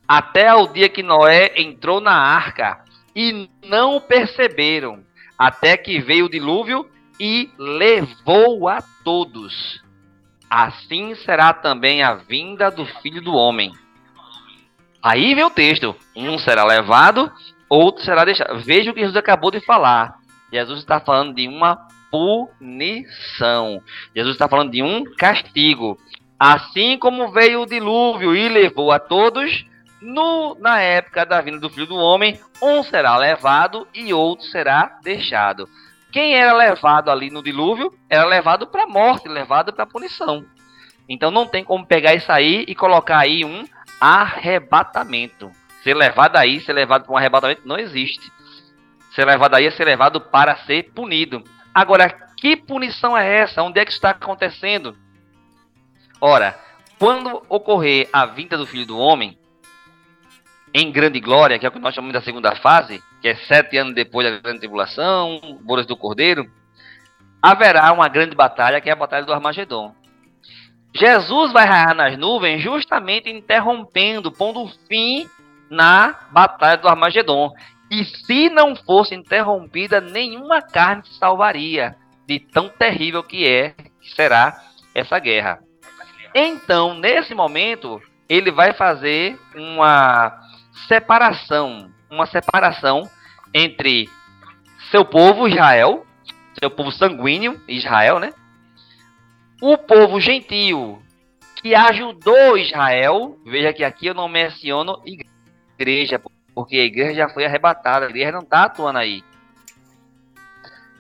até 0.07 0.49
ao 0.49 0.69
dia 0.69 0.89
que 0.89 1.03
Noé 1.03 1.53
entrou 1.57 2.01
na 2.01 2.15
arca, 2.15 2.85
e 3.15 3.49
não 3.65 4.01
perceberam, 4.01 5.05
até 5.39 5.77
que 5.77 6.01
veio 6.01 6.27
o 6.27 6.31
dilúvio 6.31 6.89
e 7.19 7.51
levou 7.59 8.69
a 8.69 8.83
todos. 9.05 9.83
Assim 10.49 11.15
será 11.15 11.53
também 11.53 12.03
a 12.03 12.15
vinda 12.15 12.71
do 12.71 12.85
filho 12.85 13.23
do 13.23 13.35
homem. 13.35 13.73
Aí 15.03 15.35
vem 15.35 15.45
o 15.45 15.51
texto: 15.51 15.97
um 16.15 16.39
será 16.39 16.65
levado, 16.65 17.31
outro 17.69 18.05
será 18.05 18.25
deixado. 18.25 18.59
Veja 18.61 18.91
o 18.91 18.95
que 18.95 19.01
Jesus 19.01 19.17
acabou 19.17 19.51
de 19.51 19.61
falar. 19.61 20.19
Jesus 20.53 20.81
está 20.81 21.01
falando 21.01 21.35
de 21.35 21.49
uma 21.49 21.87
punição. 22.13 23.83
Jesus 24.15 24.35
está 24.35 24.47
falando 24.47 24.71
de 24.71 24.83
um 24.83 25.03
castigo. 25.17 25.99
Assim 26.39 26.99
como 26.99 27.33
veio 27.33 27.63
o 27.63 27.67
dilúvio 27.67 28.37
e 28.37 28.49
levou 28.49 28.93
a 28.93 28.99
todos, 28.99 29.65
no, 30.01 30.57
na 30.61 30.81
época 30.81 31.25
da 31.25 31.41
vinda 31.41 31.59
do 31.59 31.71
Filho 31.71 31.87
do 31.87 31.97
Homem, 31.97 32.39
um 32.61 32.83
será 32.83 33.17
levado 33.17 33.89
e 33.95 34.13
outro 34.13 34.45
será 34.47 34.99
deixado. 35.03 35.69
Quem 36.13 36.35
era 36.35 36.53
levado 36.53 37.11
ali 37.11 37.31
no 37.31 37.43
dilúvio 37.43 37.95
era 38.11 38.27
levado 38.27 38.67
para 38.67 38.83
a 38.83 38.89
morte, 38.89 39.29
levado 39.29 39.73
para 39.73 39.85
a 39.85 39.87
punição. 39.87 40.45
Então 41.09 41.31
não 41.31 41.47
tem 41.47 41.65
como 41.65 41.87
pegar 41.87 42.15
isso 42.15 42.31
aí 42.31 42.65
e 42.69 42.75
colocar 42.75 43.19
aí 43.19 43.45
um 43.45 43.65
arrebatamento. 44.01 45.51
Ser 45.83 45.95
levado 45.95 46.37
aí, 46.37 46.61
ser 46.61 46.75
levado 46.75 47.05
para 47.05 47.13
um 47.13 47.17
arrebatamento, 47.17 47.63
não 47.65 47.79
existe. 47.79 48.31
Ser 49.15 49.25
levado 49.25 49.55
aí 49.55 49.67
é 49.67 49.71
ser 49.71 49.85
levado 49.85 50.21
para 50.21 50.57
ser 50.59 50.91
punido. 50.95 51.43
Agora, 51.75 52.11
que 52.37 52.57
punição 52.57 53.17
é 53.17 53.41
essa? 53.41 53.63
Onde 53.63 53.81
é 53.81 53.85
que 53.85 53.93
está 53.93 54.11
acontecendo? 54.11 54.97
Ora, 56.21 56.59
quando 56.99 57.43
ocorrer 57.49 58.09
a 58.13 58.27
vinda 58.27 58.57
do 58.57 58.67
Filho 58.67 58.87
do 58.87 58.99
Homem, 58.99 59.39
em 60.75 60.91
grande 60.91 61.21
glória, 61.21 61.59
que 61.59 61.67
é 61.67 61.69
o 61.69 61.73
que 61.73 61.79
nós 61.79 61.95
chamamos 61.95 62.15
da 62.15 62.23
segunda 62.23 62.55
fase, 62.57 63.03
que 63.21 63.29
é 63.29 63.35
sete 63.35 63.77
anos 63.77 63.95
depois 63.95 64.27
da 64.27 64.39
grande 64.39 64.61
tribulação, 64.61 65.59
bolas 65.63 65.87
do 65.87 65.97
Cordeiro, 65.97 66.51
haverá 67.43 67.93
uma 67.93 68.09
grande 68.09 68.35
batalha, 68.35 68.81
que 68.81 68.89
é 68.89 68.93
a 68.93 68.97
batalha 68.97 69.27
do 69.27 69.33
Armagedon. 69.33 69.95
Jesus 70.95 71.53
vai 71.53 71.67
raiar 71.67 71.95
nas 71.95 72.17
nuvens 72.19 72.63
justamente 72.63 73.31
interrompendo, 73.31 74.31
pondo 74.31 74.71
fim 74.89 75.29
na 75.71 76.15
batalha 76.31 76.77
do 76.77 76.89
Armagedon. 76.89 77.51
E 77.93 78.07
se 78.07 78.49
não 78.49 78.75
fosse 78.75 79.15
interrompida, 79.15 80.01
nenhuma 80.01 80.63
carne 80.63 81.05
se 81.05 81.13
salvaria 81.19 81.95
de 82.27 82.41
tão 82.41 82.71
terrível 82.71 83.23
que 83.23 83.47
é, 83.47 83.75
que 84.01 84.15
será 84.17 84.63
essa 84.95 85.19
guerra. 85.19 85.63
Então, 86.35 86.95
nesse 86.95 87.35
momento, 87.35 88.01
ele 88.27 88.51
vai 88.51 88.73
fazer 88.73 89.39
uma 89.55 90.41
separação, 90.89 91.93
uma 92.11 92.25
separação 92.25 93.11
entre 93.53 94.09
seu 94.91 95.05
povo 95.05 95.47
Israel, 95.47 96.07
seu 96.59 96.71
povo 96.71 96.91
sanguíneo 96.93 97.61
Israel, 97.69 98.19
né? 98.19 98.33
O 99.61 99.77
povo 99.77 100.19
gentio 100.19 101.03
que 101.57 101.75
ajudou 101.75 102.57
Israel, 102.57 103.39
veja 103.45 103.71
que 103.71 103.85
aqui 103.85 104.07
eu 104.07 104.15
não 104.15 104.29
menciono 104.29 105.03
igreja, 105.79 106.19
porque 106.55 106.77
a 106.77 106.85
igreja 106.85 107.15
já 107.15 107.29
foi 107.29 107.45
arrebatada, 107.45 108.07
a 108.07 108.11
igreja 108.11 108.33
não 108.33 108.41
está 108.41 108.65
atuando 108.65 108.99
aí. 108.99 109.23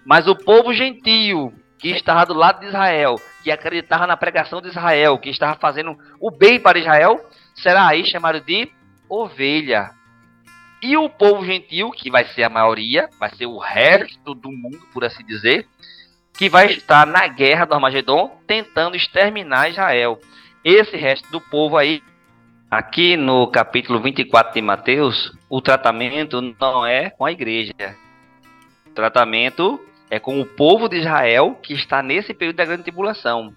Mas 0.04 0.26
o 0.26 0.34
povo 0.34 0.72
gentio 0.72 1.52
que 1.78 1.90
estava 1.90 2.24
do 2.24 2.34
lado 2.34 2.60
de 2.60 2.66
Israel, 2.66 3.16
que 3.42 3.50
acreditava 3.50 4.06
na 4.06 4.16
pregação 4.16 4.60
de 4.60 4.68
Israel, 4.68 5.18
que 5.18 5.30
estava 5.30 5.56
fazendo 5.56 5.96
o 6.20 6.30
bem 6.30 6.60
para 6.60 6.78
Israel, 6.78 7.20
será 7.54 7.88
aí 7.88 8.04
chamado 8.06 8.40
de 8.40 8.70
ovelha. 9.08 9.90
E 10.80 10.96
o 10.96 11.08
povo 11.08 11.44
gentil, 11.44 11.90
que 11.90 12.10
vai 12.10 12.24
ser 12.24 12.44
a 12.44 12.48
maioria, 12.48 13.08
vai 13.18 13.30
ser 13.34 13.46
o 13.46 13.58
resto 13.58 14.34
do 14.34 14.50
mundo, 14.50 14.80
por 14.92 15.04
assim 15.04 15.24
dizer, 15.24 15.66
que 16.36 16.48
vai 16.48 16.66
estar 16.66 17.06
na 17.06 17.26
guerra 17.28 17.64
do 17.64 17.74
Armagedon 17.74 18.36
tentando 18.46 18.96
exterminar 18.96 19.70
Israel. 19.70 20.18
Esse 20.64 20.96
resto 20.96 21.30
do 21.30 21.40
povo 21.40 21.76
aí, 21.76 22.02
aqui 22.70 23.16
no 23.16 23.46
capítulo 23.48 24.00
24 24.00 24.54
de 24.54 24.62
Mateus, 24.62 25.32
o 25.52 25.60
tratamento 25.60 26.40
não 26.58 26.86
é 26.86 27.10
com 27.10 27.26
a 27.26 27.30
igreja. 27.30 27.74
O 28.86 28.90
tratamento 28.94 29.78
é 30.08 30.18
com 30.18 30.40
o 30.40 30.46
povo 30.46 30.88
de 30.88 30.96
Israel 30.96 31.58
que 31.62 31.74
está 31.74 32.02
nesse 32.02 32.32
período 32.32 32.56
da 32.56 32.64
grande 32.64 32.84
tribulação. 32.84 33.54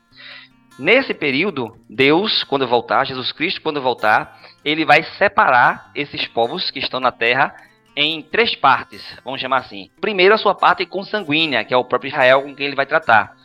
Nesse 0.78 1.14
período, 1.14 1.74
Deus, 1.90 2.44
quando 2.44 2.68
voltar, 2.68 3.06
Jesus 3.06 3.32
Cristo, 3.32 3.62
quando 3.62 3.82
voltar, 3.82 4.42
ele 4.66 4.84
vai 4.84 5.04
separar 5.18 5.90
esses 5.96 6.28
povos 6.28 6.70
que 6.70 6.80
estão 6.80 7.00
na 7.00 7.14
terra 7.14 7.56
em 7.96 8.22
três 8.22 8.54
partes, 8.58 9.02
vamos 9.24 9.40
chamar 9.40 9.60
assim. 9.60 9.90
Primeiro, 10.02 10.36
a 10.36 10.38
sua 10.38 10.54
parte 10.54 10.86
consanguínea, 10.86 11.64
que 11.64 11.74
é 11.74 11.78
o 11.78 11.86
próprio 11.86 12.10
Israel 12.10 12.42
com 12.42 12.54
quem 12.54 12.66
ele 12.68 12.76
vai 12.76 12.86
tratar. 12.86 13.38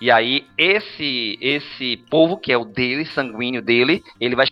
E 0.00 0.08
aí, 0.08 0.46
esse, 0.56 1.36
esse 1.40 1.96
povo, 2.08 2.38
que 2.38 2.52
é 2.52 2.56
o 2.56 2.64
dele, 2.64 3.04
sanguíneo 3.06 3.60
dele, 3.60 4.04
ele 4.20 4.36
vai. 4.36 4.46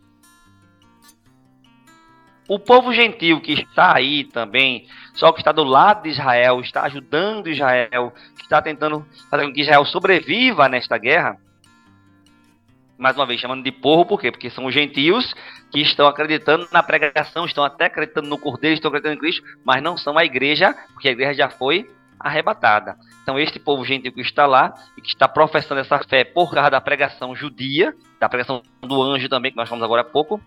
O 2.49 2.59
povo 2.59 2.93
gentil 2.93 3.41
que 3.41 3.53
está 3.53 3.97
aí 3.97 4.25
também, 4.25 4.87
só 5.15 5.33
que 5.33 5.41
está 5.41 5.51
do 5.51 5.65
lado 5.65 6.05
de 6.05 6.11
Israel, 6.11 6.61
está 6.61 6.83
ajudando 6.83 7.49
Israel, 7.49 8.13
está 8.41 8.63
tentando 8.63 9.05
fazer 9.29 9.47
com 9.47 9.53
que 9.53 9.63
Israel 9.63 9.85
sobreviva 9.85 10.69
nesta 10.69 10.97
guerra, 10.97 11.37
mais 12.99 13.17
uma 13.17 13.27
vez, 13.27 13.41
chamando 13.41 13.63
de 13.63 13.73
porro, 13.73 14.07
por 14.07 14.21
quê? 14.21 14.31
Porque 14.31 14.49
são 14.49 14.65
os 14.65 14.73
gentios 14.73 15.35
que 15.71 15.81
estão 15.81 16.07
acreditando 16.07 16.67
na 16.73 16.83
pregação, 16.83 17.45
estão 17.45 17.65
até 17.65 17.87
acreditando 17.87 18.29
no 18.29 18.39
Cordeiro, 18.39 18.75
estão 18.75 18.89
acreditando 18.89 19.17
em 19.17 19.19
Cristo, 19.19 19.45
mas 19.65 19.83
não 19.83 19.97
são 19.97 20.17
a 20.17 20.25
igreja, 20.25 20.75
porque 20.95 21.09
a 21.09 21.13
igreja 21.13 21.35
já 21.35 21.51
foi 21.51 21.89
arrebatada. 22.19 22.97
Então, 23.23 23.39
este 23.39 23.59
povo 23.59 23.85
gentil 23.85 24.13
que 24.13 24.21
está 24.21 24.47
lá 24.47 24.73
e 24.97 25.03
que 25.03 25.09
está 25.09 25.29
professando 25.29 25.81
essa 25.81 25.99
fé 25.99 26.25
por 26.25 26.53
causa 26.53 26.71
da 26.71 26.81
pregação 26.81 27.35
judia, 27.35 27.95
da 28.19 28.29
pregação 28.29 28.63
do 28.81 29.03
anjo 29.03 29.29
também, 29.29 29.51
que 29.51 29.57
nós 29.57 29.69
falamos 29.69 29.85
agora 29.85 30.03
há 30.03 30.05
pouco, 30.05 30.41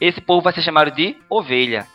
esse 0.00 0.20
povo 0.20 0.42
vai 0.42 0.52
ser 0.52 0.62
chamado 0.62 0.90
de 0.90 1.16
ovelha. 1.28 1.86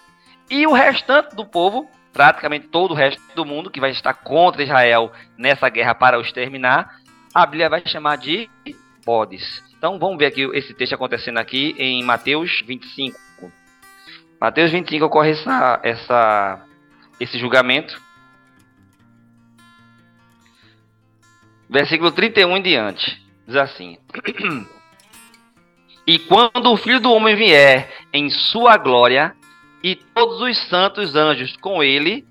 E 0.49 0.65
o 0.65 0.71
restante 0.71 1.35
do 1.35 1.45
povo, 1.45 1.89
praticamente 2.13 2.67
todo 2.67 2.91
o 2.91 2.95
resto 2.95 3.21
do 3.35 3.45
mundo 3.45 3.69
que 3.69 3.79
vai 3.79 3.91
estar 3.91 4.13
contra 4.13 4.63
Israel 4.63 5.11
nessa 5.37 5.67
guerra 5.69 5.93
para 5.93 6.19
os 6.19 6.27
exterminar, 6.27 6.99
a 7.33 7.45
Bíblia 7.45 7.69
vai 7.69 7.85
chamar 7.85 8.17
de 8.17 8.49
bodes. 9.05 9.63
Então 9.77 9.99
vamos 9.99 10.17
ver 10.17 10.27
aqui 10.27 10.43
esse 10.53 10.73
texto 10.73 10.93
acontecendo 10.93 11.37
aqui 11.37 11.75
em 11.77 12.03
Mateus 12.03 12.63
25. 12.65 13.17
Mateus 14.39 14.71
25 14.71 15.05
ocorre 15.05 15.31
essa, 15.31 15.79
essa, 15.83 16.65
esse 17.19 17.37
julgamento. 17.37 18.01
Versículo 21.69 22.11
31 22.11 22.57
em 22.57 22.61
diante. 22.61 23.27
Diz 23.45 23.55
assim: 23.55 23.97
E 26.07 26.17
quando 26.17 26.71
o 26.71 26.77
filho 26.77 27.01
do 27.01 27.11
homem 27.11 27.35
vier 27.35 27.91
em 28.13 28.29
sua 28.29 28.77
glória, 28.77 29.35
e 29.83 29.93
todos 29.95 30.41
os 30.41 30.57
santos 30.67 31.15
anjos 31.15 31.55
com 31.57 31.83
ele, 31.83 32.25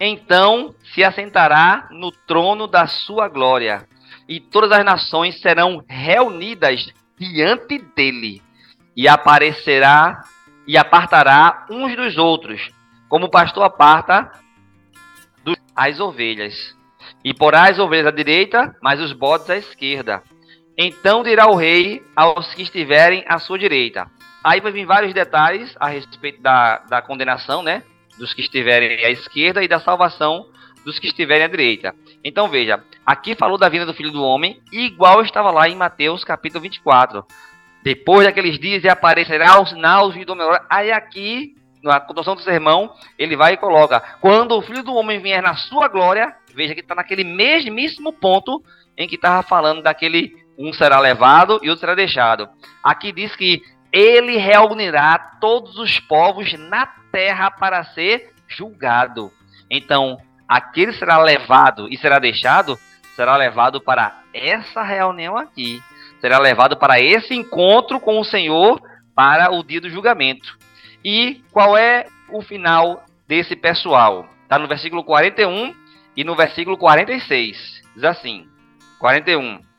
então 0.00 0.74
se 0.94 1.02
assentará 1.02 1.88
no 1.90 2.12
trono 2.12 2.66
da 2.66 2.86
sua 2.86 3.28
glória 3.28 3.86
e 4.28 4.40
todas 4.40 4.72
as 4.72 4.84
nações 4.84 5.40
serão 5.40 5.84
reunidas 5.88 6.92
diante 7.18 7.78
dele, 7.78 8.42
e 8.96 9.06
aparecerá 9.08 10.24
e 10.66 10.78
apartará 10.78 11.66
uns 11.70 11.94
dos 11.96 12.16
outros, 12.16 12.70
como 13.08 13.26
o 13.26 13.30
pastor 13.30 13.64
aparta 13.64 14.30
as 15.74 16.00
ovelhas. 16.00 16.76
E 17.24 17.34
porá 17.34 17.68
as 17.68 17.78
ovelhas 17.78 18.06
à 18.06 18.10
direita, 18.10 18.74
mas 18.80 19.00
os 19.00 19.12
bodes 19.12 19.50
à 19.50 19.56
esquerda. 19.56 20.22
Então 20.76 21.22
dirá 21.22 21.46
o 21.46 21.54
rei 21.54 22.02
aos 22.16 22.54
que 22.54 22.62
estiverem 22.62 23.24
à 23.28 23.38
sua 23.38 23.58
direita. 23.58 24.10
Aí 24.42 24.60
vai 24.60 24.72
vir 24.72 24.86
vários 24.86 25.12
detalhes 25.12 25.74
a 25.78 25.88
respeito 25.88 26.40
da, 26.40 26.78
da 26.78 27.02
condenação, 27.02 27.62
né? 27.62 27.82
Dos 28.18 28.34
que 28.34 28.40
estiverem 28.40 29.04
à 29.04 29.10
esquerda 29.10 29.62
e 29.62 29.68
da 29.68 29.80
salvação 29.80 30.46
dos 30.84 30.98
que 30.98 31.06
estiverem 31.06 31.44
à 31.44 31.48
direita. 31.48 31.94
Então 32.24 32.48
veja, 32.48 32.82
aqui 33.06 33.34
falou 33.34 33.56
da 33.56 33.68
vinda 33.68 33.86
do 33.86 33.94
Filho 33.94 34.10
do 34.10 34.22
Homem, 34.22 34.60
igual 34.72 35.22
estava 35.22 35.50
lá 35.50 35.68
em 35.68 35.76
Mateus 35.76 36.24
capítulo 36.24 36.62
24. 36.62 37.24
Depois 37.82 38.26
daqueles 38.26 38.58
dias 38.58 38.84
aparecerá 38.84 39.60
o 39.60 39.66
sinal 39.66 40.10
do 40.10 40.32
Homem. 40.32 40.60
Aí 40.70 40.90
aqui, 40.90 41.54
na 41.82 42.00
condução 42.00 42.34
do 42.34 42.42
sermão, 42.42 42.92
ele 43.18 43.36
vai 43.36 43.54
e 43.54 43.56
coloca: 43.56 44.00
Quando 44.20 44.56
o 44.56 44.62
Filho 44.62 44.82
do 44.82 44.94
Homem 44.94 45.20
vier 45.20 45.42
na 45.42 45.54
sua 45.54 45.88
glória, 45.88 46.34
veja 46.54 46.74
que 46.74 46.80
está 46.80 46.94
naquele 46.94 47.24
mesmíssimo 47.24 48.12
ponto 48.12 48.62
em 48.96 49.08
que 49.08 49.16
estava 49.16 49.42
falando 49.42 49.82
daquele 49.82 50.41
um 50.58 50.72
será 50.72 50.98
levado 50.98 51.58
e 51.62 51.68
outro 51.68 51.80
será 51.80 51.94
deixado. 51.94 52.48
Aqui 52.82 53.12
diz 53.12 53.34
que 53.36 53.62
ele 53.92 54.36
reunirá 54.38 55.18
todos 55.40 55.78
os 55.78 56.00
povos 56.00 56.52
na 56.54 56.86
terra 57.10 57.50
para 57.50 57.84
ser 57.84 58.32
julgado. 58.48 59.30
Então, 59.70 60.18
aquele 60.48 60.92
será 60.92 61.18
levado 61.18 61.88
e 61.90 61.96
será 61.96 62.18
deixado, 62.18 62.78
será 63.14 63.36
levado 63.36 63.80
para 63.80 64.22
essa 64.32 64.82
reunião 64.82 65.36
aqui. 65.36 65.82
Será 66.20 66.38
levado 66.38 66.76
para 66.76 67.00
esse 67.00 67.34
encontro 67.34 67.98
com 67.98 68.18
o 68.20 68.24
Senhor 68.24 68.80
para 69.14 69.52
o 69.52 69.62
dia 69.62 69.80
do 69.80 69.90
julgamento. 69.90 70.56
E 71.04 71.42
qual 71.50 71.76
é 71.76 72.06
o 72.30 72.40
final 72.40 73.04
desse 73.26 73.56
pessoal? 73.56 74.28
Está 74.42 74.58
no 74.58 74.68
versículo 74.68 75.02
41 75.02 75.74
e 76.16 76.22
no 76.22 76.36
versículo 76.36 76.78
46. 76.78 77.82
Diz 77.94 78.04
assim: 78.04 78.46
41. 78.98 79.71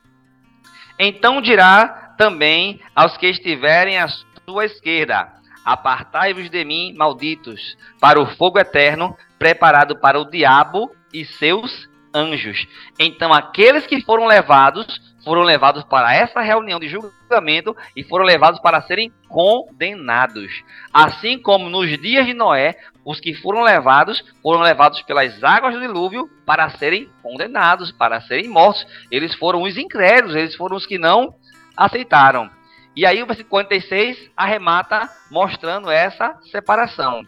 Então 0.98 1.42
dirá 1.42 2.14
também 2.18 2.80
aos 2.96 3.18
que 3.18 3.28
estiverem 3.28 3.98
à 3.98 4.08
sua 4.08 4.66
esquerda: 4.66 5.32
Apartai-vos 5.66 6.50
de 6.50 6.64
mim, 6.64 6.94
malditos, 6.96 7.78
para 8.00 8.22
o 8.22 8.26
fogo 8.36 8.60
eterno, 8.60 9.16
preparado 9.40 9.98
para 10.00 10.20
o 10.20 10.30
diabo 10.30 10.92
e 11.14 11.26
seus 11.26 11.88
anjos. 12.14 12.68
Então, 13.00 13.34
aqueles 13.34 13.88
que 13.88 14.02
foram 14.02 14.26
levados, 14.26 15.02
foram 15.24 15.42
levados 15.42 15.84
para 15.86 16.14
essa 16.14 16.42
reunião 16.42 16.80
de 16.80 16.90
julgamento 16.90 17.76
e 17.96 18.04
foram 18.04 18.26
levados 18.26 18.60
para 18.60 18.82
serem 18.82 19.12
condenados. 19.28 20.64
Assim 20.94 21.40
como 21.40 21.70
nos 21.70 21.90
dias 22.00 22.26
de 22.26 22.34
Noé, 22.34 22.76
os 23.06 23.20
que 23.20 23.34
foram 23.34 23.62
levados 23.62 24.24
foram 24.42 24.62
levados 24.62 25.02
pelas 25.02 25.44
águas 25.44 25.74
do 25.74 25.82
dilúvio 25.82 26.30
para 26.46 26.70
serem 26.72 27.10
condenados, 27.22 27.92
para 27.92 28.22
serem 28.22 28.48
mortos. 28.48 28.86
Eles 29.10 29.34
foram 29.36 29.64
os 29.64 29.78
incrédulos, 29.78 30.36
eles 30.36 30.56
foram 30.56 30.78
os 30.78 30.86
que 30.86 30.98
não 30.98 31.34
aceitaram. 31.76 32.50
E 32.96 33.06
aí 33.06 33.24
o 33.24 33.26
versículo 33.26 33.50
46 33.50 34.30
arremata 34.38 35.10
mostrando 35.32 35.90
essa 35.90 36.38
separação. 36.52 37.26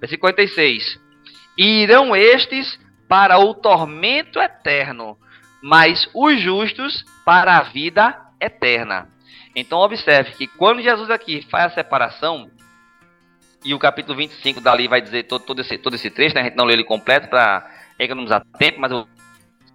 Versículo 0.00 0.32
46. 0.32 1.00
Irão 1.56 2.14
estes 2.14 2.78
para 3.08 3.38
o 3.38 3.54
tormento 3.54 4.38
eterno, 4.38 5.16
mas 5.62 6.08
os 6.14 6.40
justos 6.40 7.04
para 7.24 7.56
a 7.56 7.62
vida 7.62 8.16
eterna. 8.40 9.08
Então 9.56 9.78
observe 9.78 10.32
que 10.32 10.46
quando 10.46 10.82
Jesus 10.82 11.10
aqui 11.10 11.42
faz 11.50 11.72
a 11.72 11.74
separação, 11.74 12.50
e 13.64 13.74
o 13.74 13.78
capítulo 13.78 14.16
25 14.16 14.60
dali 14.60 14.86
vai 14.86 15.00
dizer 15.00 15.24
todo, 15.24 15.42
todo, 15.42 15.60
esse, 15.60 15.76
todo 15.78 15.94
esse 15.94 16.10
trecho, 16.10 16.34
né? 16.34 16.42
a 16.42 16.44
gente 16.44 16.56
não 16.56 16.64
lê 16.64 16.74
ele 16.74 16.84
completo 16.84 17.28
para 17.28 17.68
economizar 17.98 18.44
tempo, 18.58 18.80
mas 18.80 18.92
eu, 18.92 19.08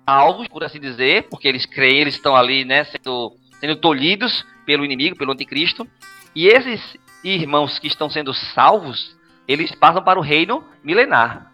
alvos, 0.06 0.48
por 0.48 0.64
assim 0.64 0.80
dizer, 0.80 1.28
porque 1.30 1.48
eles 1.48 1.66
creem, 1.66 2.02
eles 2.02 2.16
estão 2.16 2.36
ali 2.36 2.64
né, 2.64 2.86
sendo, 2.86 3.36
sendo 3.60 3.76
tolhidos 3.76 4.46
pelo 4.66 4.86
inimigo, 4.86 5.18
pelo 5.18 5.34
anticristo, 5.34 5.88
e 6.36 6.48
esses 6.48 6.98
irmãos 7.24 7.78
que 7.78 7.88
estão 7.88 8.10
sendo 8.10 8.34
salvos, 8.34 9.16
eles 9.48 9.74
passam 9.76 10.04
para 10.04 10.20
o 10.20 10.24
reino 10.24 10.64
milenar. 10.84 11.53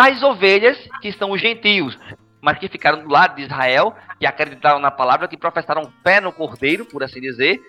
As 0.00 0.22
ovelhas, 0.22 0.78
que 1.02 1.10
são 1.10 1.32
os 1.32 1.40
gentios, 1.40 1.98
mas 2.40 2.56
que 2.56 2.68
ficaram 2.68 3.02
do 3.02 3.08
lado 3.08 3.34
de 3.34 3.42
Israel, 3.42 3.96
que 4.20 4.24
acreditaram 4.24 4.78
na 4.78 4.92
palavra, 4.92 5.26
que 5.26 5.36
professaram 5.36 5.92
fé 6.04 6.20
no 6.20 6.30
cordeiro, 6.30 6.84
por 6.84 7.02
assim 7.02 7.20
dizer, 7.20 7.60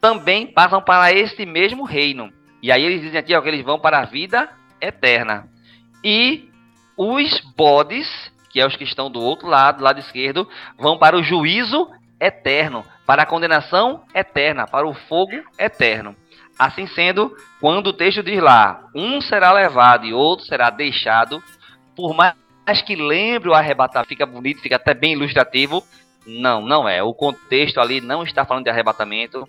também 0.00 0.46
passam 0.46 0.80
para 0.80 1.12
este 1.12 1.44
mesmo 1.44 1.84
reino. 1.84 2.32
E 2.62 2.72
aí 2.72 2.82
eles 2.82 3.02
dizem 3.02 3.18
aqui 3.18 3.34
ó, 3.34 3.42
que 3.42 3.48
eles 3.48 3.62
vão 3.62 3.78
para 3.78 3.98
a 3.98 4.06
vida 4.06 4.48
eterna. 4.80 5.46
E 6.02 6.48
os 6.96 7.38
bodes, 7.54 8.32
que 8.48 8.58
é 8.62 8.66
os 8.66 8.74
que 8.74 8.84
estão 8.84 9.10
do 9.10 9.20
outro 9.20 9.46
lado, 9.46 9.76
do 9.76 9.84
lado 9.84 10.00
esquerdo, 10.00 10.48
vão 10.78 10.96
para 10.96 11.18
o 11.18 11.22
juízo 11.22 11.86
eterno, 12.18 12.82
para 13.06 13.24
a 13.24 13.26
condenação 13.26 14.04
eterna, 14.14 14.66
para 14.66 14.88
o 14.88 14.94
fogo 14.94 15.38
eterno. 15.58 16.16
Assim 16.58 16.86
sendo, 16.88 17.36
quando 17.60 17.88
o 17.88 17.92
texto 17.92 18.22
diz 18.22 18.42
lá, 18.42 18.84
um 18.94 19.20
será 19.20 19.52
levado 19.52 20.06
e 20.06 20.12
outro 20.12 20.44
será 20.46 20.70
deixado, 20.70 21.40
por 21.98 22.14
mais 22.14 22.36
que 22.86 22.94
lembre 22.94 23.48
o 23.48 23.54
arrebatamento, 23.54 24.08
fica 24.08 24.24
bonito, 24.24 24.62
fica 24.62 24.76
até 24.76 24.94
bem 24.94 25.14
ilustrativo. 25.14 25.82
Não, 26.24 26.64
não 26.64 26.88
é. 26.88 27.02
O 27.02 27.12
contexto 27.12 27.80
ali 27.80 28.00
não 28.00 28.22
está 28.22 28.44
falando 28.44 28.62
de 28.62 28.70
arrebatamento. 28.70 29.48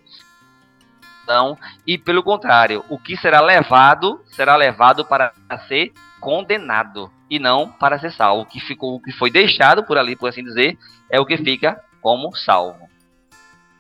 Não, 1.28 1.56
e 1.86 1.96
pelo 1.96 2.24
contrário, 2.24 2.84
o 2.90 2.98
que 2.98 3.16
será 3.18 3.40
levado 3.40 4.20
será 4.32 4.56
levado 4.56 5.06
para 5.06 5.32
ser 5.68 5.94
condenado 6.20 7.12
e 7.30 7.38
não 7.38 7.70
para 7.70 8.00
ser 8.00 8.12
salvo. 8.12 8.42
O 8.42 8.46
que 8.48 8.60
ficou, 8.60 8.96
o 8.96 9.00
que 9.00 9.12
foi 9.12 9.30
deixado 9.30 9.84
por 9.84 10.00
ali, 10.00 10.16
por 10.16 10.28
assim 10.28 10.44
dizer, 10.44 10.76
é 11.08 11.20
o 11.20 11.28
que 11.28 11.38
fica 11.38 11.80
como 12.02 12.36
salvo. 12.36 12.90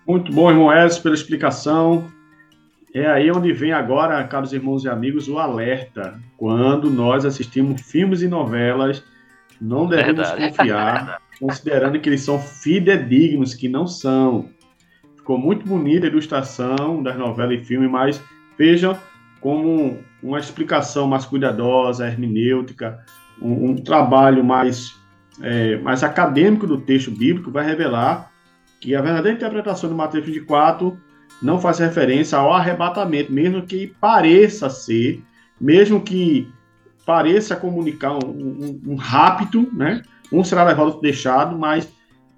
Muito 0.07 0.31
bom, 0.31 0.51
irmão 0.51 0.71
Edson, 0.71 1.01
pela 1.01 1.15
explicação. 1.15 2.07
É 2.93 3.05
aí 3.05 3.31
onde 3.31 3.53
vem 3.53 3.71
agora, 3.71 4.23
caros 4.23 4.51
irmãos 4.51 4.83
e 4.83 4.89
amigos, 4.89 5.27
o 5.27 5.37
alerta. 5.37 6.19
Quando 6.37 6.89
nós 6.89 7.25
assistimos 7.25 7.81
filmes 7.81 8.21
e 8.21 8.27
novelas, 8.27 9.03
não 9.61 9.87
devemos 9.87 10.27
Verdade. 10.29 10.57
confiar, 10.57 11.21
considerando 11.39 11.99
que 11.99 12.09
eles 12.09 12.21
são 12.21 12.39
fidedignos, 12.39 13.53
que 13.53 13.69
não 13.69 13.85
são. 13.85 14.49
Ficou 15.15 15.37
muito 15.37 15.65
bonita 15.65 16.07
a 16.07 16.09
ilustração 16.09 17.03
das 17.03 17.15
novelas 17.15 17.61
e 17.61 17.65
filmes, 17.65 17.89
mas 17.89 18.21
vejam 18.57 18.97
como 19.39 19.99
uma 20.21 20.39
explicação 20.39 21.07
mais 21.07 21.25
cuidadosa, 21.25 22.07
hermenêutica, 22.07 22.99
um, 23.41 23.69
um 23.69 23.75
trabalho 23.75 24.43
mais, 24.43 24.95
é, 25.41 25.77
mais 25.77 26.03
acadêmico 26.03 26.67
do 26.67 26.81
texto 26.81 27.11
bíblico 27.11 27.51
vai 27.51 27.65
revelar 27.65 28.31
que 28.81 28.95
a 28.95 29.01
verdadeira 29.01 29.37
interpretação 29.37 29.89
do 29.89 29.95
Mateus 29.95 30.25
24 30.25 30.99
não 31.41 31.59
faz 31.59 31.79
referência 31.79 32.37
ao 32.37 32.53
arrebatamento, 32.53 33.31
mesmo 33.31 33.65
que 33.65 33.87
pareça 33.99 34.69
ser, 34.69 35.23
mesmo 35.59 36.01
que 36.01 36.47
pareça 37.05 37.55
comunicar 37.55 38.13
um, 38.13 38.27
um, 38.27 38.81
um 38.87 38.95
rápido, 38.95 39.69
né? 39.73 40.01
Um 40.31 40.43
será 40.43 40.63
levado, 40.63 40.87
outro 40.87 41.01
deixado, 41.01 41.57
mas 41.57 41.91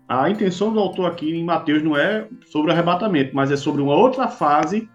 a 0.08 0.30
intenção 0.30 0.72
do 0.72 0.80
autor 0.80 1.10
aqui 1.10 1.36
em 1.36 1.44
Mateus 1.44 1.84
não 1.84 1.98
é 1.98 2.28
sobre 2.46 2.70
o 2.70 2.74
arrebatamento, 2.74 3.36
mas 3.36 3.52
é 3.52 3.58
sobre 3.58 3.82
uma 3.82 3.96
outra 3.96 4.28
fase, 4.28 4.90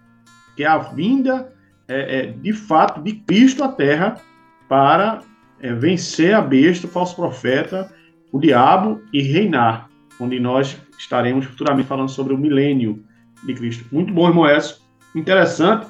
que 0.55 0.63
é 0.63 0.67
a 0.67 0.79
vinda, 0.79 1.53
é, 1.89 2.21
é, 2.21 2.27
de 2.27 2.53
fato, 2.53 3.03
de 3.03 3.15
Cristo 3.15 3.63
à 3.65 3.69
Terra 3.69 4.21
para 4.69 5.21
é, 5.61 5.73
vencer 5.73 6.35
a 6.35 6.41
besta, 6.41 6.87
o 6.87 6.91
falso 6.91 7.17
profeta, 7.17 7.93
o 8.33 8.39
diabo 8.39 9.01
e 9.13 9.23
reinar, 9.23 9.89
onde 10.21 10.41
nós 10.41 10.77
estaremos 10.99 11.45
futuramente 11.47 11.89
falando 11.89 12.11
sobre 12.11 12.35
o 12.35 12.39
milênio 12.39 13.05
de 13.47 13.55
Cristo. 13.55 13.85
Muito 13.91 14.13
bom, 14.13 14.29
irmão 14.29 14.49
Edson. 14.49 14.77
Interessante 15.15 15.87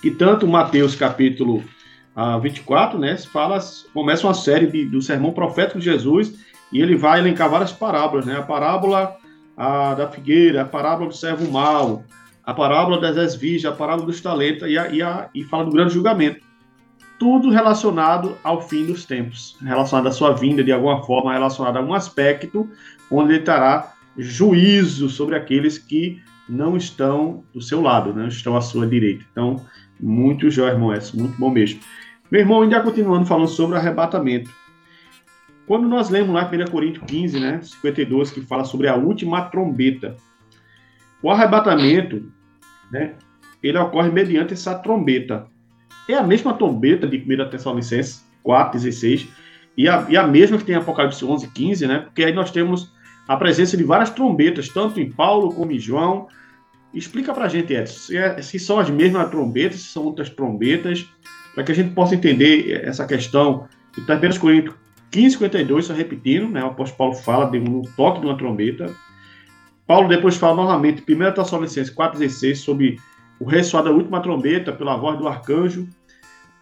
que 0.00 0.10
tanto 0.10 0.48
Mateus 0.48 0.94
capítulo 0.94 1.62
ah, 2.16 2.38
24, 2.38 2.98
né, 2.98 3.16
fala, 3.16 3.58
começa 3.94 4.26
uma 4.26 4.34
série 4.34 4.66
de, 4.66 4.84
do 4.84 5.00
sermão 5.00 5.32
profético 5.32 5.78
de 5.78 5.84
Jesus 5.84 6.34
e 6.72 6.80
ele 6.80 6.96
vai 6.96 7.20
elencar 7.20 7.48
várias 7.48 7.72
parábolas, 7.72 8.26
né? 8.26 8.36
A 8.36 8.42
parábola 8.42 9.16
a, 9.56 9.94
da 9.94 10.08
figueira, 10.08 10.62
a 10.62 10.64
parábola 10.64 11.08
do 11.08 11.16
servo 11.16 11.50
mau, 11.50 12.04
a 12.44 12.54
parábola 12.54 13.00
das 13.00 13.34
virgens, 13.34 13.64
a 13.64 13.76
parábola 13.76 14.06
dos 14.06 14.20
talentos 14.20 14.68
e, 14.68 14.78
a, 14.78 14.88
e, 14.88 15.02
a, 15.02 15.28
e 15.34 15.44
fala 15.44 15.64
do 15.64 15.72
grande 15.72 15.94
julgamento. 15.94 16.40
Tudo 17.18 17.50
relacionado 17.50 18.36
ao 18.42 18.62
fim 18.62 18.86
dos 18.86 19.04
tempos, 19.04 19.56
relacionado 19.62 20.06
à 20.06 20.12
sua 20.12 20.32
vinda 20.32 20.64
de 20.64 20.72
alguma 20.72 21.02
forma, 21.02 21.32
relacionado 21.32 21.76
a 21.76 21.82
um 21.82 21.92
aspecto 21.92 22.68
onde 23.10 23.34
ele 23.34 23.44
terá 23.44 23.92
juízo 24.16 25.08
sobre 25.08 25.36
aqueles 25.36 25.76
que 25.76 26.22
não 26.50 26.76
estão 26.76 27.44
do 27.54 27.62
seu 27.62 27.80
lado, 27.80 28.12
não 28.12 28.26
estão 28.26 28.56
à 28.56 28.60
sua 28.60 28.86
direita. 28.86 29.24
Então, 29.30 29.64
muito 29.98 30.50
jóia, 30.50 30.72
irmão 30.72 30.92
Edson, 30.92 31.18
muito 31.18 31.38
bom 31.38 31.50
mesmo. 31.50 31.80
Meu 32.30 32.40
irmão, 32.40 32.62
ainda 32.62 32.80
continuando 32.80 33.26
falando 33.26 33.48
sobre 33.48 33.76
arrebatamento. 33.76 34.50
Quando 35.66 35.88
nós 35.88 36.10
lemos 36.10 36.34
lá 36.34 36.50
1 36.50 36.70
Coríntios 36.70 37.04
15, 37.06 37.38
né, 37.38 37.60
52, 37.62 38.32
que 38.32 38.40
fala 38.40 38.64
sobre 38.64 38.88
a 38.88 38.96
última 38.96 39.42
trombeta, 39.42 40.16
o 41.22 41.30
arrebatamento, 41.30 42.30
né, 42.90 43.14
ele 43.62 43.78
ocorre 43.78 44.10
mediante 44.10 44.52
essa 44.52 44.74
trombeta. 44.74 45.46
É 46.08 46.14
a 46.14 46.22
mesma 46.22 46.54
trombeta 46.54 47.06
de 47.06 47.18
1 47.18 47.50
Tessalonicenses 47.50 48.26
4, 48.42 48.80
16, 48.80 49.28
e 49.76 49.88
a, 49.88 50.06
e 50.08 50.16
a 50.16 50.26
mesma 50.26 50.58
que 50.58 50.64
tem 50.64 50.74
em 50.74 50.78
Apocalipse 50.78 51.24
11, 51.24 51.48
15, 51.52 51.86
né, 51.86 51.98
porque 52.00 52.24
aí 52.24 52.32
nós 52.32 52.50
temos 52.50 52.92
a 53.28 53.36
presença 53.36 53.76
de 53.76 53.84
várias 53.84 54.10
trombetas, 54.10 54.68
tanto 54.68 54.98
em 54.98 55.08
Paulo 55.08 55.54
como 55.54 55.70
em 55.70 55.78
João, 55.78 56.26
Explica 56.92 57.32
para 57.32 57.44
a 57.44 57.48
gente, 57.48 57.72
Edson, 57.72 57.98
se, 57.98 58.16
é, 58.16 58.42
se, 58.42 58.58
são 58.58 58.78
as 58.78 58.90
mesmas 58.90 59.30
trombetas, 59.30 59.80
se 59.80 59.88
são 59.92 60.04
outras 60.04 60.28
trombetas, 60.28 61.06
para 61.54 61.62
que 61.62 61.72
a 61.72 61.74
gente 61.74 61.94
possa 61.94 62.14
entender 62.14 62.84
essa 62.84 63.06
questão. 63.06 63.68
E 63.96 64.00
tá 64.00 64.14
1 64.14 64.38
Coríntios 64.38 64.74
15, 65.10 65.30
52, 65.34 65.86
só 65.86 65.92
repetindo, 65.92 66.48
né, 66.48 66.62
o 66.62 66.68
apóstolo 66.68 66.98
Paulo 66.98 67.14
fala 67.14 67.50
de 67.50 67.58
um 67.58 67.82
toque 67.96 68.20
de 68.20 68.26
uma 68.26 68.36
trombeta. 68.36 68.94
Paulo 69.86 70.08
depois 70.08 70.36
fala 70.36 70.56
novamente, 70.56 71.02
1 71.02 71.32
Tessalonicenses 71.32 71.94
4,16, 71.94 72.56
sobre 72.56 72.96
o 73.40 73.44
ressoar 73.44 73.84
da 73.84 73.90
última 73.90 74.20
trombeta 74.20 74.72
pela 74.72 74.96
voz 74.96 75.18
do 75.18 75.26
arcanjo. 75.26 75.88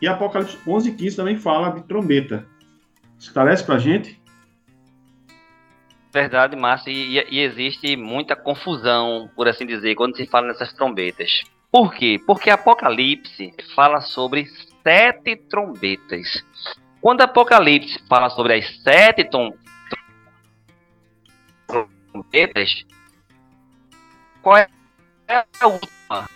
E 0.01 0.07
Apocalipse 0.07 0.57
11, 0.67 0.93
15 0.93 1.17
também 1.17 1.37
fala 1.37 1.71
de 1.71 1.83
trombeta. 1.83 2.47
Esclarece 3.19 3.65
para 3.65 3.75
a 3.75 3.79
gente? 3.79 4.21
Verdade, 6.13 6.57
Márcio, 6.57 6.91
e, 6.91 7.19
e, 7.31 7.41
existe 7.41 7.97
muita 7.97 8.35
confusão, 8.35 9.31
por 9.37 9.47
assim 9.47 9.67
dizer, 9.67 9.95
quando 9.95 10.17
se 10.17 10.27
fala 10.27 10.49
nessas 10.49 10.73
trombetas. 10.73 11.45
Por 11.71 11.93
quê? 11.93 12.19
Porque 12.27 12.49
Apocalipse 12.49 13.53
fala 13.75 14.01
sobre 14.01 14.47
sete 14.83 15.37
trombetas. 15.37 16.43
Quando 17.01 17.21
Apocalipse 17.21 17.99
fala 18.09 18.31
sobre 18.31 18.55
as 18.55 18.83
sete 18.83 19.29
trombetas, 21.67 22.87
qual 24.41 24.57
é 24.57 24.69
a 25.61 25.67
última? 25.67 26.29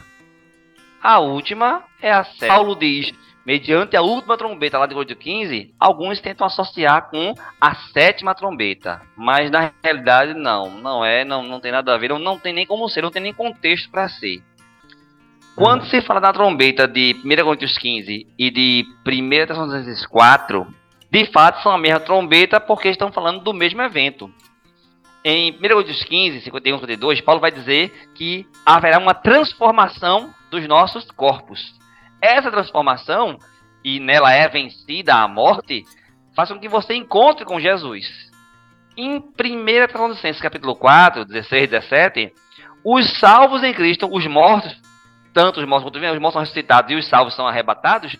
A 1.02 1.18
última 1.18 1.84
é 2.00 2.12
a 2.12 2.24
sete. 2.24 2.48
Paulo 2.48 2.76
diz: 2.76 3.10
mediante 3.44 3.96
a 3.96 4.02
última 4.02 4.36
trombeta 4.36 4.78
lá 4.78 4.86
de 4.86 4.94
Coríntios 4.94 5.18
15, 5.18 5.74
alguns 5.78 6.20
tentam 6.20 6.46
associar 6.46 7.10
com 7.10 7.34
a 7.60 7.74
sétima 7.92 8.34
trombeta, 8.34 9.02
mas 9.16 9.50
na 9.50 9.72
realidade 9.82 10.34
não, 10.34 10.70
não 10.70 11.04
é, 11.04 11.24
não, 11.24 11.42
não 11.42 11.60
tem 11.60 11.72
nada 11.72 11.94
a 11.94 11.98
ver, 11.98 12.10
não 12.18 12.38
tem 12.38 12.52
nem 12.52 12.66
como 12.66 12.88
ser, 12.88 13.02
não 13.02 13.10
tem 13.10 13.22
nem 13.22 13.34
contexto 13.34 13.90
para 13.90 14.08
ser. 14.08 14.42
Quando 15.54 15.84
se 15.86 16.00
fala 16.00 16.20
da 16.20 16.32
trombeta 16.32 16.88
de 16.88 17.14
1 17.22 17.44
Coríntios 17.44 17.76
15 17.76 18.26
e 18.38 18.50
de 18.50 18.86
1 19.06 19.46
Tessalonicenses 19.46 20.06
4, 20.06 20.66
de 21.10 21.26
fato 21.26 21.62
são 21.62 21.72
a 21.72 21.78
mesma 21.78 22.00
trombeta 22.00 22.58
porque 22.58 22.88
estão 22.88 23.12
falando 23.12 23.40
do 23.40 23.52
mesmo 23.52 23.82
evento. 23.82 24.32
Em 25.22 25.52
1 25.52 25.58
Coríntios 25.60 26.02
15, 26.04 26.40
51, 26.40 26.76
52, 26.78 27.20
Paulo 27.20 27.40
vai 27.40 27.50
dizer 27.50 27.92
que 28.14 28.46
haverá 28.64 28.98
uma 28.98 29.12
transformação 29.12 30.32
dos 30.50 30.66
nossos 30.66 31.10
corpos. 31.10 31.81
Essa 32.22 32.52
transformação, 32.52 33.36
e 33.84 33.98
nela 33.98 34.32
é 34.32 34.48
vencida 34.48 35.12
a 35.16 35.26
morte, 35.26 35.84
faz 36.36 36.50
com 36.50 36.60
que 36.60 36.68
você 36.68 36.94
encontre 36.94 37.44
com 37.44 37.58
Jesus. 37.58 38.06
Em 38.96 39.16
1 39.16 39.32
Tessalonicenses 39.88 40.40
capítulo 40.40 40.76
4, 40.76 41.24
16 41.24 41.64
e 41.64 41.66
17, 41.66 42.32
os 42.84 43.18
salvos 43.18 43.64
em 43.64 43.74
Cristo, 43.74 44.08
os 44.08 44.24
mortos, 44.28 44.72
tanto 45.34 45.58
os 45.58 45.66
mortos 45.66 45.90
quanto 45.90 45.96
os 45.96 46.18
mortos 46.20 46.32
são 46.32 46.40
ressuscitados 46.42 46.92
e 46.92 46.94
os 46.94 47.08
salvos 47.08 47.34
são 47.34 47.48
arrebatados, 47.48 48.16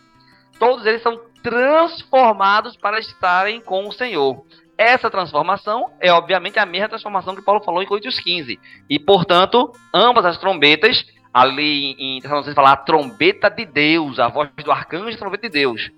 todos 0.59 0.85
eles 0.85 1.03
são 1.03 1.21
transformados 1.41 2.77
para 2.77 2.99
estarem 2.99 3.61
com 3.61 3.87
o 3.87 3.93
Senhor. 3.93 4.45
Essa 4.77 5.11
transformação 5.11 5.93
é, 6.01 6.13
obviamente, 6.13 6.59
a 6.59 6.67
mesma 6.67 6.89
transformação 6.89 7.37
que 7.37 7.43
Paulo 7.43 7.63
falou 7.63 7.83
em 7.83 7.87
Coríntios 7.87 8.19
15. 8.19 8.59
E, 8.91 8.99
portanto, 8.99 9.71
ambas 9.95 10.25
as 10.25 10.39
trombetas, 10.39 11.05
ali 11.33 11.95
em 11.99 12.21
Tessalonicenses 12.21 12.55
falar 12.55 12.73
a 12.73 12.77
trombeta 12.77 13.49
de 13.49 13.65
Deus, 13.65 14.19
a 14.19 14.29
voz 14.29 14.51
do 14.63 14.71
arcanjo 14.71 15.09
a 15.09 15.19
trombeta 15.19 15.49
de 15.49 15.53
Deus, 15.53 15.91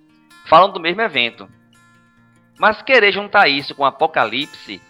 falam 0.47 0.73
do 0.73 0.81
mesmo 0.81 1.03
evento. 1.03 1.49
Mas 2.59 2.83
querer 2.83 3.12
juntar 3.12 3.49
isso 3.49 3.75
com 3.75 3.85
Apocalipse, 3.85 4.81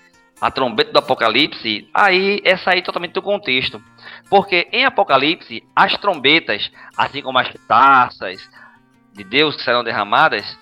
a 0.41 0.51
trombeta 0.51 0.93
do 0.93 0.99
Apocalipse, 0.99 1.89
aí 1.95 2.41
é 2.45 2.57
sair 2.57 2.83
totalmente 2.83 3.13
do 3.13 3.23
contexto. 3.23 3.83
Porque 4.29 4.69
em 4.71 4.85
Apocalipse, 4.85 5.63
as 5.75 5.97
trombetas, 5.97 6.71
assim 6.97 7.23
como 7.23 7.39
as 7.39 7.53
taças, 7.67 8.47
de 9.15 9.25
Deus 9.25 9.57
que 9.57 9.63
serão 9.63 9.85
derramadas, 9.85 10.59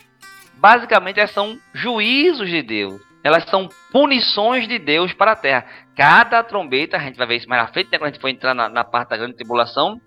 basicamente 0.55 1.19
elas 1.19 1.33
são 1.33 1.59
juízos 1.73 2.49
de 2.49 2.63
Deus. 2.63 3.01
Elas 3.25 3.45
são 3.45 3.69
punições 3.91 4.69
de 4.69 4.79
Deus 4.79 5.13
para 5.13 5.33
a 5.33 5.37
terra. 5.37 5.67
Cada 5.97 6.43
trombeta, 6.43 6.97
a 6.97 7.01
gente 7.01 7.17
vai 7.17 7.27
ver 7.27 7.37
isso 7.37 7.49
mais 7.49 7.63
à 7.63 7.67
frente, 7.67 7.91
né, 7.93 7.99
quando 7.99 8.09
a 8.09 8.13
gente 8.13 8.21
for 8.21 8.29
entrar 8.29 8.55
na, 8.55 8.69
na 8.69 8.85
parte 8.85 9.11
da 9.11 9.17
grande 9.17 9.35
tribulação. 9.35 10.01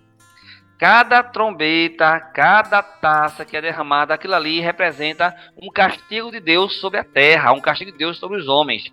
Cada 0.77 1.23
trombeta, 1.23 2.19
cada 2.19 2.81
taça 2.81 3.45
que 3.45 3.55
é 3.55 3.61
derramada, 3.61 4.13
aquilo 4.13 4.33
ali 4.33 4.59
representa 4.59 5.33
um 5.61 5.71
castigo 5.71 6.31
de 6.31 6.39
Deus 6.39 6.79
sobre 6.79 6.99
a 6.99 7.03
terra, 7.03 7.53
um 7.53 7.61
castigo 7.61 7.91
de 7.91 7.97
Deus 7.97 8.17
sobre 8.17 8.37
os 8.37 8.47
homens. 8.47 8.91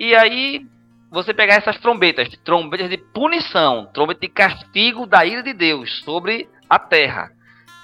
E 0.00 0.14
aí, 0.14 0.66
você 1.10 1.32
pegar 1.32 1.54
essas 1.54 1.78
trombetas, 1.78 2.28
trombetas 2.44 2.90
de 2.90 2.98
punição, 2.98 3.88
trombeta 3.92 4.20
de 4.20 4.28
castigo 4.28 5.06
da 5.06 5.24
ira 5.24 5.42
de 5.42 5.52
Deus 5.52 6.00
sobre 6.00 6.48
a 6.68 6.78
terra 6.78 7.30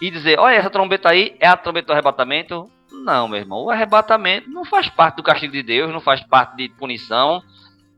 e 0.01 0.11
dizer, 0.11 0.38
olha, 0.38 0.57
essa 0.57 0.68
trombeta 0.68 1.11
aí 1.11 1.37
é 1.38 1.47
a 1.47 1.57
trombeta 1.57 1.87
do 1.87 1.92
arrebatamento. 1.92 2.68
Não, 2.90 3.29
meu 3.29 3.38
irmão, 3.38 3.64
o 3.64 3.71
arrebatamento 3.71 4.51
não 4.51 4.64
faz 4.64 4.88
parte 4.88 5.16
do 5.16 5.23
castigo 5.23 5.53
de 5.53 5.62
Deus, 5.62 5.92
não 5.92 6.01
faz 6.01 6.21
parte 6.27 6.57
de 6.57 6.68
punição. 6.71 7.40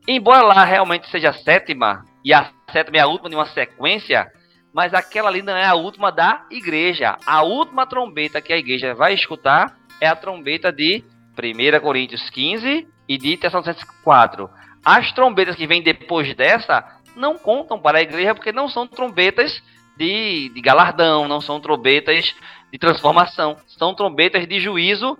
Embora 0.07 0.43
lá 0.43 0.63
realmente 0.63 1.09
seja 1.09 1.29
a 1.29 1.33
sétima, 1.33 2.05
e 2.23 2.33
a 2.33 2.51
sétima 2.71 2.97
é 2.97 2.99
a 2.99 3.07
última 3.07 3.29
de 3.29 3.35
uma 3.35 3.47
sequência, 3.47 4.31
mas 4.71 4.93
aquela 4.93 5.29
ali 5.29 5.41
não 5.41 5.55
é 5.55 5.65
a 5.65 5.73
última 5.73 6.11
da 6.11 6.45
igreja. 6.51 7.17
A 7.25 7.41
última 7.41 7.87
trombeta 7.87 8.41
que 8.41 8.53
a 8.53 8.57
igreja 8.57 8.93
vai 8.93 9.13
escutar 9.13 9.75
é 9.99 10.07
a 10.07 10.15
trombeta 10.15 10.71
de 10.71 11.03
1 11.37 11.79
Coríntios 11.79 12.29
15 12.29 12.87
e 13.07 13.17
de 13.17 13.37
Tessalonicenses 13.37 13.83
4. 14.03 14.49
As 14.83 15.11
trombetas 15.11 15.55
que 15.55 15.65
vêm 15.65 15.81
depois 15.81 16.35
dessa 16.35 16.85
não 17.15 17.37
contam 17.37 17.79
para 17.79 17.97
a 17.97 18.01
igreja 18.01 18.35
porque 18.35 18.51
não 18.51 18.69
são 18.69 18.85
trombetas 18.85 19.63
de, 19.97 20.49
de 20.49 20.61
galardão, 20.61 21.27
não 21.27 21.41
são 21.41 21.59
trombetas 21.59 22.35
de 22.71 22.77
transformação, 22.77 23.57
são 23.67 23.95
trombetas 23.95 24.45
de 24.47 24.59
juízo 24.59 25.17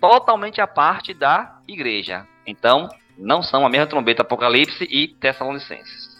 totalmente 0.00 0.60
à 0.60 0.66
parte 0.66 1.12
da 1.12 1.58
igreja. 1.66 2.26
Então, 2.46 2.88
não 3.18 3.42
são 3.42 3.64
a 3.64 3.70
mesma 3.70 3.86
trombeta 3.86 4.22
Apocalipse 4.22 4.84
e 4.90 5.08
Tessalonicenses. 5.08 6.14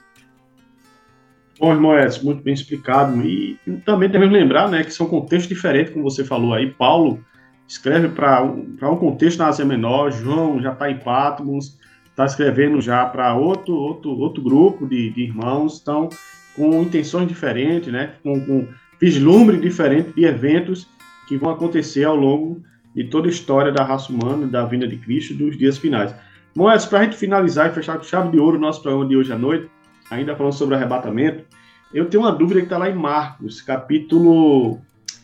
Bom, 1.59 1.73
irmão 1.73 1.99
Edson, 1.99 2.25
muito 2.25 2.43
bem 2.43 2.55
explicado. 2.55 3.21
E 3.23 3.59
também 3.85 4.09
devemos 4.09 4.35
lembrar 4.35 4.69
né, 4.69 4.83
que 4.83 4.91
são 4.91 5.07
contextos 5.07 5.49
diferentes, 5.49 5.93
como 5.93 6.05
você 6.05 6.25
falou 6.25 6.53
aí. 6.53 6.71
Paulo 6.71 7.25
escreve 7.67 8.09
para 8.09 8.43
um, 8.43 8.77
um 8.83 8.97
contexto 8.97 9.39
na 9.39 9.49
Ásia 9.49 9.65
Menor, 9.65 10.11
João 10.11 10.61
já 10.61 10.73
está 10.73 10.91
em 10.91 10.99
Patmos, 10.99 11.79
está 12.11 12.25
escrevendo 12.25 12.81
já 12.81 13.05
para 13.07 13.35
outro, 13.35 13.75
outro, 13.75 14.11
outro 14.19 14.43
grupo 14.43 14.87
de, 14.87 15.11
de 15.11 15.23
irmãos. 15.23 15.81
Então, 15.81 16.09
com 16.57 16.83
intenções 16.83 17.29
diferentes, 17.29 17.93
né? 17.93 18.15
com, 18.23 18.41
com 18.45 18.69
vislumbre 19.01 19.57
diferente 19.59 20.13
de 20.13 20.25
eventos 20.25 20.89
que 21.29 21.37
vão 21.37 21.51
acontecer 21.51 22.05
ao 22.05 22.17
longo 22.17 22.63
de 22.95 23.05
toda 23.05 23.27
a 23.27 23.31
história 23.31 23.73
da 23.73 23.85
raça 23.85 24.13
humana, 24.13 24.47
da 24.47 24.65
vinda 24.65 24.87
de 24.87 24.97
Cristo, 24.97 25.35
dos 25.35 25.57
dias 25.57 25.79
finais. 25.79 26.15
Moedas, 26.57 26.87
para 26.87 27.01
a 27.01 27.05
gente 27.05 27.17
finalizar 27.17 27.69
e 27.69 27.75
fechar 27.75 27.99
com 27.99 28.05
chave 28.05 28.31
de 28.31 28.39
ouro 28.39 28.57
o 28.57 28.61
nosso 28.61 28.81
programa 28.81 29.09
de 29.09 29.17
hoje 29.17 29.33
à 29.33 29.39
noite, 29.39 29.69
ainda 30.09 30.37
falando 30.37 30.53
sobre 30.53 30.77
arrebatamento, 30.77 31.45
eu 31.93 32.09
tenho 32.09 32.23
uma 32.23 32.31
dúvida 32.31 32.61
que 32.61 32.67
está 32.67 32.79
lá 32.79 32.89
em 32.89 32.95
Marcos, 32.95 33.61
capítulo 33.61 34.81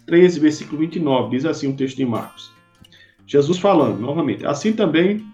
13, 0.07 0.41
versículo 0.41 0.79
29, 0.81 1.31
diz 1.31 1.45
assim 1.45 1.69
o 1.69 1.71
um 1.71 1.77
texto 1.77 1.97
de 1.99 2.05
Marcos. 2.05 2.53
Jesus 3.27 3.59
falando, 3.59 4.01
novamente, 4.01 4.45
assim 4.45 4.73
também, 4.73 5.25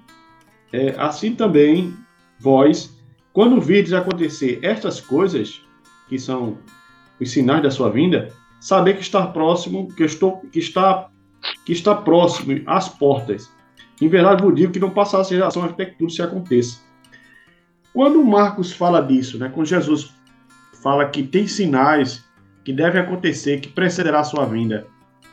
é, 0.71 0.95
assim 0.99 1.35
também 1.35 1.95
vós, 2.39 2.95
quando 3.33 3.59
vides 3.59 3.95
acontecer 3.95 4.59
estas 4.63 5.01
coisas, 5.01 5.63
que 6.11 6.19
são 6.19 6.59
os 7.19 7.31
sinais 7.31 7.63
da 7.63 7.71
sua 7.71 7.91
vinda, 7.91 8.31
saber 8.61 8.97
que 8.97 9.03
está 9.03 9.27
próximo, 9.27 9.89
que 9.95 10.05
estou, 10.05 10.43
que 10.53 10.59
está, 10.59 11.09
que 11.65 11.73
está 11.73 11.95
próximo 11.95 12.61
às 12.67 12.87
portas. 12.87 13.51
Em 14.01 14.09
verdade, 14.09 14.43
vos 14.43 14.55
digo 14.55 14.73
que 14.73 14.79
não 14.79 14.91
passará 14.91 15.23
a 15.23 15.27
geração 15.27 15.65
até 15.65 15.87
que 15.87 15.99
tudo 15.99 16.11
se 16.11 16.23
aconteça. 16.23 16.81
Quando 17.93 18.23
Marcos 18.25 18.73
fala 18.73 19.01
disso, 19.01 19.39
né, 19.39 19.51
quando 19.53 19.67
Jesus 19.67 20.15
fala 20.83 21.09
que 21.09 21.23
tem 21.23 21.47
sinais 21.47 22.25
que 22.65 22.73
devem 22.73 23.01
acontecer, 23.01 23.61
que 23.61 23.69
precederá 23.69 24.21
a 24.21 24.25
sua 24.25 24.45
vinda, 24.45 24.87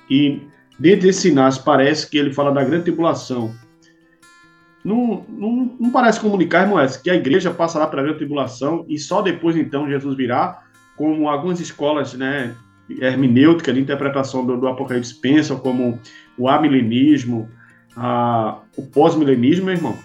e 0.09 0.41
dentre 0.79 1.09
esses 1.09 1.21
sinais 1.21 1.57
parece 1.57 2.09
que 2.09 2.17
ele 2.17 2.33
fala 2.33 2.51
da 2.51 2.63
grande 2.63 2.83
tribulação, 2.83 3.53
não, 4.83 5.25
não, 5.29 5.75
não 5.79 5.91
parece 5.91 6.19
comunicar, 6.19 6.63
irmão, 6.63 6.77
que 7.01 7.09
a 7.09 7.15
igreja 7.15 7.51
passará 7.51 7.87
pela 7.87 8.03
grande 8.03 8.17
tribulação 8.17 8.85
e 8.87 8.97
só 8.99 9.21
depois 9.21 9.55
então 9.55 9.89
Jesus 9.89 10.15
virá, 10.15 10.63
como 10.97 11.29
algumas 11.29 11.59
escolas 11.59 12.13
né, 12.13 12.53
hermenêutica 12.89 13.73
de 13.73 13.79
interpretação 13.79 14.45
do, 14.45 14.57
do 14.57 14.67
Apocalipse 14.67 15.15
pensam, 15.15 15.57
como 15.57 15.99
o 16.37 16.49
amilenismo, 16.49 17.49
a, 17.95 18.59
o 18.77 18.83
pós-milenismo, 18.83 19.65
meu 19.65 19.75
irmão? 19.75 19.99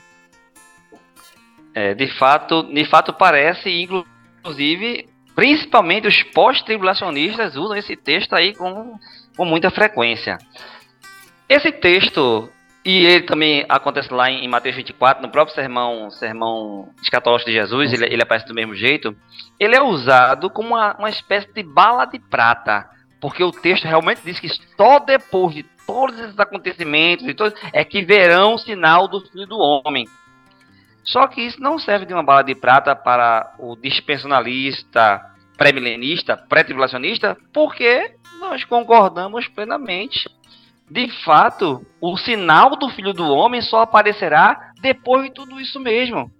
É, 1.74 1.94
de 1.94 2.06
fato, 2.18 2.62
de 2.62 2.84
fato 2.84 3.12
parece, 3.12 3.70
inclusive, 3.70 5.08
principalmente 5.34 6.08
os 6.08 6.22
pós-tribulacionistas 6.34 7.56
usam 7.56 7.76
esse 7.76 7.96
texto 7.96 8.34
aí 8.34 8.54
com, 8.54 8.98
com 9.36 9.44
muita 9.44 9.70
frequência. 9.70 10.38
Esse 11.48 11.70
texto 11.70 12.50
e 12.84 13.04
ele 13.04 13.24
também 13.24 13.66
acontece 13.68 14.12
lá 14.12 14.30
em, 14.30 14.48
Mateus 14.48 14.74
24, 14.74 15.22
no 15.22 15.30
próprio 15.30 15.54
sermão, 15.54 16.10
sermão 16.10 16.88
escatológico 17.02 17.50
de 17.50 17.56
Jesus, 17.56 17.92
ele, 17.92 18.06
ele 18.06 18.22
aparece 18.22 18.46
do 18.46 18.54
mesmo 18.54 18.74
jeito. 18.74 19.14
Ele 19.60 19.76
é 19.76 19.82
usado 19.82 20.48
como 20.48 20.70
uma, 20.70 20.96
uma 20.96 21.10
espécie 21.10 21.52
de 21.52 21.62
bala 21.62 22.06
de 22.06 22.18
prata, 22.18 22.88
porque 23.20 23.44
o 23.44 23.50
texto 23.50 23.84
realmente 23.84 24.22
diz 24.24 24.40
que 24.40 24.48
só 24.48 25.00
depois 25.00 25.54
de 25.54 25.66
todos 25.88 26.20
esses 26.20 26.38
acontecimentos 26.38 27.26
e 27.26 27.32
todos, 27.32 27.58
é 27.72 27.82
que 27.82 28.04
verão 28.04 28.54
o 28.54 28.58
sinal 28.58 29.08
do 29.08 29.22
Filho 29.22 29.46
do 29.46 29.58
Homem. 29.58 30.06
Só 31.02 31.26
que 31.26 31.40
isso 31.40 31.58
não 31.58 31.78
serve 31.78 32.04
de 32.04 32.12
uma 32.12 32.22
bala 32.22 32.44
de 32.44 32.54
prata 32.54 32.94
para 32.94 33.54
o 33.58 33.74
dispensionalista, 33.74 35.24
pré-milenista, 35.56 36.36
pré-tribulacionista, 36.36 37.34
porque 37.54 38.12
nós 38.38 38.62
concordamos 38.64 39.48
plenamente 39.48 40.28
de 40.90 41.08
fato, 41.22 41.86
o 42.00 42.16
sinal 42.16 42.70
do 42.76 42.88
filho 42.88 43.12
do 43.12 43.26
homem 43.26 43.60
só 43.60 43.82
aparecerá 43.82 44.72
depois 44.80 45.24
de 45.24 45.30
tudo 45.30 45.60
isso 45.60 45.78
mesmo. 45.78 46.30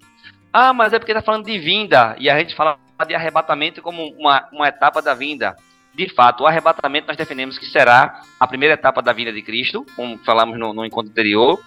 Ah, 0.50 0.72
mas 0.72 0.92
é 0.92 0.98
porque 0.98 1.12
está 1.12 1.22
falando 1.22 1.44
de 1.44 1.58
vinda, 1.58 2.16
e 2.18 2.30
a 2.30 2.38
gente 2.38 2.54
fala 2.54 2.78
de 3.06 3.14
arrebatamento 3.14 3.82
como 3.82 4.08
uma, 4.18 4.48
uma 4.50 4.68
etapa 4.68 5.02
da 5.02 5.14
vinda. 5.14 5.54
De 5.98 6.08
fato, 6.08 6.44
o 6.44 6.46
arrebatamento 6.46 7.08
nós 7.08 7.16
definimos 7.16 7.58
que 7.58 7.66
será 7.66 8.22
a 8.38 8.46
primeira 8.46 8.74
etapa 8.74 9.02
da 9.02 9.12
vinda 9.12 9.32
de 9.32 9.42
Cristo, 9.42 9.84
como 9.96 10.16
falamos 10.18 10.56
no, 10.56 10.72
no 10.72 10.84
encontro 10.84 11.10
anterior. 11.10 11.60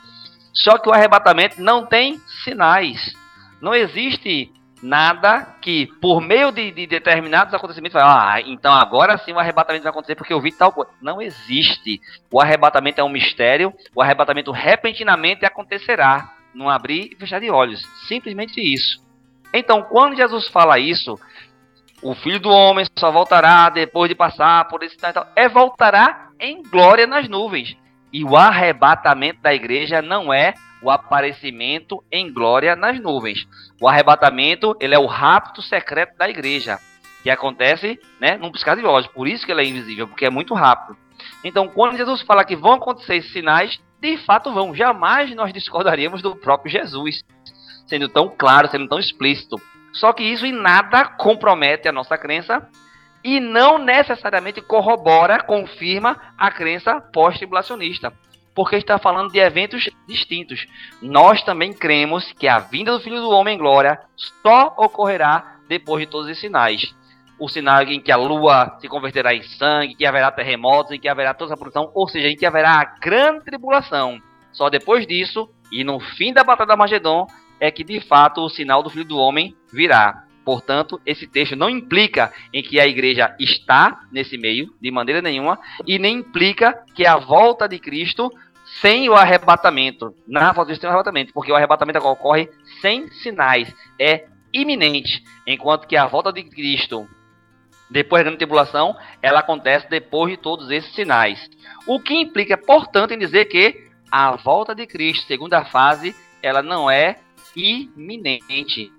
Só 0.53 0.77
que 0.77 0.87
o 0.87 0.93
arrebatamento 0.93 1.61
não 1.61 1.85
tem 1.85 2.17
sinais. 2.41 3.13
Não 3.61 3.75
existe 3.75 4.49
nada 4.81 5.57
que, 5.61 5.87
por 5.99 6.21
meio 6.21 6.49
de, 6.49 6.71
de 6.71 6.87
determinados 6.87 7.53
acontecimentos, 7.53 7.93
vai, 7.93 8.03
ah, 8.03 8.41
então 8.47 8.73
agora 8.73 9.17
sim 9.17 9.33
o 9.33 9.37
arrebatamento 9.37 9.83
vai 9.83 9.89
acontecer 9.89 10.15
porque 10.15 10.31
eu 10.31 10.39
vi 10.39 10.53
tal 10.53 10.71
coisa. 10.71 10.89
Não 11.01 11.21
existe. 11.21 11.99
O 12.31 12.39
arrebatamento 12.39 13.01
é 13.01 13.03
um 13.03 13.09
mistério, 13.09 13.73
o 13.93 14.01
arrebatamento 14.01 14.49
repentinamente 14.49 15.45
acontecerá, 15.45 16.33
num 16.53 16.69
abrir 16.69 17.11
e 17.11 17.17
fechar 17.17 17.41
de 17.41 17.49
olhos. 17.49 17.81
Simplesmente 18.07 18.61
isso. 18.61 19.03
Então, 19.53 19.83
quando 19.83 20.15
Jesus 20.15 20.47
fala 20.47 20.79
isso, 20.79 21.19
o 22.01 22.15
filho 22.15 22.39
do 22.39 22.49
homem 22.49 22.85
só 22.97 23.11
voltará 23.11 23.69
depois 23.69 24.09
de 24.09 24.15
passar 24.15 24.67
por 24.67 24.83
esse 24.83 24.97
tal, 24.97 25.27
é 25.35 25.47
voltará 25.47 26.29
em 26.39 26.61
glória 26.63 27.05
nas 27.05 27.27
nuvens. 27.27 27.77
E 28.11 28.23
o 28.23 28.35
arrebatamento 28.35 29.41
da 29.41 29.53
igreja 29.53 30.01
não 30.01 30.33
é 30.33 30.53
o 30.81 30.89
aparecimento 30.89 32.03
em 32.11 32.31
glória 32.31 32.75
nas 32.75 32.99
nuvens. 32.99 33.47
O 33.79 33.87
arrebatamento, 33.87 34.75
ele 34.79 34.95
é 34.95 34.99
o 34.99 35.05
rapto 35.05 35.61
secreto 35.61 36.17
da 36.17 36.29
igreja, 36.29 36.79
que 37.23 37.29
acontece, 37.29 37.99
né, 38.19 38.35
num 38.37 38.51
piscar 38.51 38.75
de 38.75 38.83
olhos. 38.83 39.07
Por 39.07 39.27
isso 39.27 39.45
que 39.45 39.51
ele 39.51 39.61
é 39.61 39.65
invisível, 39.65 40.07
porque 40.07 40.25
é 40.25 40.29
muito 40.29 40.53
rápido. 40.53 40.97
Então, 41.43 41.67
quando 41.67 41.97
Jesus 41.97 42.21
fala 42.23 42.43
que 42.43 42.55
vão 42.55 42.73
acontecer 42.73 43.17
esses 43.17 43.31
sinais, 43.31 43.79
de 44.01 44.17
fato 44.17 44.51
vão. 44.51 44.73
Jamais 44.73 45.33
nós 45.35 45.53
discordaríamos 45.53 46.21
do 46.21 46.35
próprio 46.35 46.71
Jesus, 46.71 47.23
sendo 47.85 48.09
tão 48.09 48.27
claro, 48.35 48.67
sendo 48.69 48.87
tão 48.87 48.97
explícito. 48.97 49.61
Só 49.93 50.13
que 50.13 50.23
isso 50.23 50.45
em 50.45 50.51
nada 50.51 51.05
compromete 51.05 51.87
a 51.87 51.91
nossa 51.91 52.17
crença 52.17 52.67
e 53.23 53.39
não 53.39 53.77
necessariamente 53.77 54.61
corrobora, 54.61 55.43
confirma 55.43 56.19
a 56.37 56.49
crença 56.49 56.99
pós-tribulacionista, 56.99 58.11
porque 58.55 58.77
está 58.77 58.97
falando 58.97 59.31
de 59.31 59.39
eventos 59.39 59.89
distintos. 60.07 60.65
Nós 61.01 61.43
também 61.43 61.73
cremos 61.73 62.31
que 62.33 62.47
a 62.47 62.59
vinda 62.59 62.91
do 62.91 62.99
Filho 62.99 63.21
do 63.21 63.29
Homem 63.29 63.55
em 63.55 63.59
glória 63.59 63.99
só 64.15 64.73
ocorrerá 64.77 65.57
depois 65.67 66.05
de 66.05 66.11
todos 66.11 66.29
os 66.29 66.39
sinais. 66.39 66.95
O 67.39 67.49
sinal 67.49 67.81
em 67.83 67.99
que 67.99 68.11
a 68.11 68.17
lua 68.17 68.77
se 68.79 68.87
converterá 68.87 69.33
em 69.33 69.41
sangue, 69.41 69.95
que 69.95 70.05
haverá 70.05 70.31
terremotos, 70.31 70.91
em 70.91 70.99
que 70.99 71.07
haverá 71.07 71.33
toda 71.33 71.51
essa 71.51 71.57
produção, 71.57 71.91
ou 71.93 72.07
seja, 72.07 72.27
em 72.27 72.35
que 72.35 72.45
haverá 72.45 72.79
a 72.79 72.85
grande 72.99 73.45
tribulação. 73.45 74.21
Só 74.51 74.69
depois 74.69 75.07
disso, 75.07 75.49
e 75.71 75.83
no 75.83 75.99
fim 75.99 76.33
da 76.33 76.43
Batalha 76.43 76.67
da 76.67 76.75
Magedon, 76.75 77.25
é 77.61 77.69
que 77.69 77.83
de 77.83 78.01
fato 78.01 78.41
o 78.41 78.49
sinal 78.49 78.81
do 78.81 78.89
Filho 78.89 79.05
do 79.05 79.17
Homem 79.19 79.55
virá. 79.71 80.25
Portanto, 80.43 80.99
esse 81.05 81.27
texto 81.27 81.55
não 81.55 81.69
implica 81.69 82.33
em 82.51 82.63
que 82.63 82.79
a 82.79 82.87
igreja 82.87 83.35
está 83.39 84.01
nesse 84.11 84.35
meio, 84.35 84.73
de 84.81 84.89
maneira 84.89 85.21
nenhuma, 85.21 85.59
e 85.85 85.99
nem 85.99 86.17
implica 86.17 86.83
que 86.95 87.05
a 87.05 87.17
volta 87.17 87.69
de 87.69 87.77
Cristo 87.77 88.31
sem 88.81 89.07
o 89.07 89.13
arrebatamento, 89.13 90.15
na 90.27 90.51
volta 90.51 90.71
de 90.71 90.79
Cristo 90.79 90.85
o 90.85 90.87
arrebatamento, 90.87 91.33
porque 91.33 91.51
o 91.51 91.55
arrebatamento 91.55 91.99
ocorre 91.99 92.49
sem 92.81 93.07
sinais, 93.11 93.71
é 93.99 94.25
iminente, 94.51 95.23
enquanto 95.45 95.87
que 95.87 95.95
a 95.95 96.07
volta 96.07 96.33
de 96.33 96.43
Cristo, 96.43 97.07
depois 97.89 98.21
da 98.21 98.23
grande 98.23 98.39
tribulação, 98.39 98.95
ela 99.21 99.41
acontece 99.41 99.87
depois 99.87 100.31
de 100.31 100.37
todos 100.37 100.71
esses 100.71 100.93
sinais. 100.95 101.47
O 101.85 101.99
que 101.99 102.15
implica, 102.15 102.57
portanto, 102.57 103.11
em 103.11 103.19
dizer 103.19 103.45
que 103.45 103.91
a 104.11 104.35
volta 104.37 104.73
de 104.73 104.87
Cristo, 104.87 105.27
segunda 105.27 105.63
fase, 105.65 106.15
ela 106.41 106.63
não 106.63 106.89
é 106.89 107.17
iminente. 107.55 108.91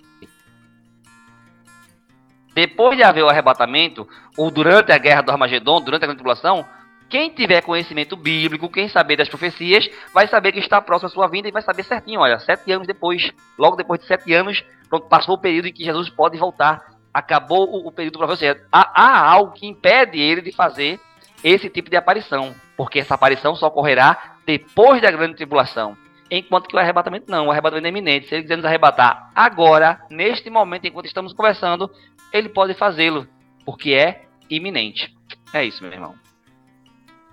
Depois 2.54 2.96
de 2.96 3.02
haver 3.02 3.24
o 3.24 3.28
arrebatamento, 3.28 4.06
ou 4.36 4.50
durante 4.50 4.92
a 4.92 4.98
guerra 4.98 5.22
do 5.22 5.30
Armagedon, 5.30 5.80
durante 5.80 6.04
a 6.04 6.06
grande 6.06 6.18
tribulação, 6.18 6.66
quem 7.08 7.30
tiver 7.30 7.62
conhecimento 7.62 8.16
bíblico, 8.16 8.70
quem 8.70 8.88
saber 8.88 9.16
das 9.16 9.28
profecias, 9.28 9.88
vai 10.14 10.26
saber 10.26 10.52
que 10.52 10.58
está 10.58 10.80
próximo 10.80 11.08
à 11.08 11.10
sua 11.10 11.28
vinda 11.28 11.48
e 11.48 11.52
vai 11.52 11.62
saber 11.62 11.82
certinho, 11.82 12.20
olha, 12.20 12.38
sete 12.38 12.70
anos 12.72 12.86
depois, 12.86 13.30
logo 13.58 13.76
depois 13.76 14.00
de 14.00 14.06
sete 14.06 14.32
anos, 14.32 14.64
pronto, 14.88 15.08
passou 15.08 15.34
o 15.34 15.38
período 15.38 15.68
em 15.68 15.72
que 15.72 15.84
Jesus 15.84 16.08
pode 16.08 16.38
voltar. 16.38 16.92
Acabou 17.12 17.68
o, 17.68 17.88
o 17.88 17.92
período 17.92 18.18
profecia. 18.18 18.62
Há, 18.72 19.02
há 19.02 19.30
algo 19.30 19.52
que 19.52 19.66
impede 19.66 20.18
ele 20.18 20.40
de 20.40 20.52
fazer 20.52 20.98
esse 21.44 21.68
tipo 21.68 21.90
de 21.90 21.96
aparição, 21.96 22.54
porque 22.76 23.00
essa 23.00 23.14
aparição 23.14 23.54
só 23.54 23.66
ocorrerá 23.66 24.36
depois 24.46 25.02
da 25.02 25.10
grande 25.10 25.36
tribulação 25.36 25.96
enquanto 26.38 26.66
que 26.66 26.74
o 26.74 26.78
arrebatamento 26.78 27.30
não, 27.30 27.46
o 27.46 27.50
arrebatamento 27.50 27.86
é 27.86 27.90
iminente. 27.90 28.26
Se 28.26 28.34
ele 28.34 28.42
quiser 28.42 28.56
nos 28.56 28.64
arrebatar 28.64 29.30
agora, 29.34 30.00
neste 30.10 30.48
momento, 30.48 30.86
enquanto 30.86 31.06
estamos 31.06 31.34
conversando, 31.34 31.90
ele 32.32 32.48
pode 32.48 32.72
fazê-lo, 32.74 33.26
porque 33.66 33.92
é 33.92 34.22
iminente. 34.48 35.14
É 35.52 35.64
isso, 35.64 35.82
meu 35.82 35.92
irmão. 35.92 36.14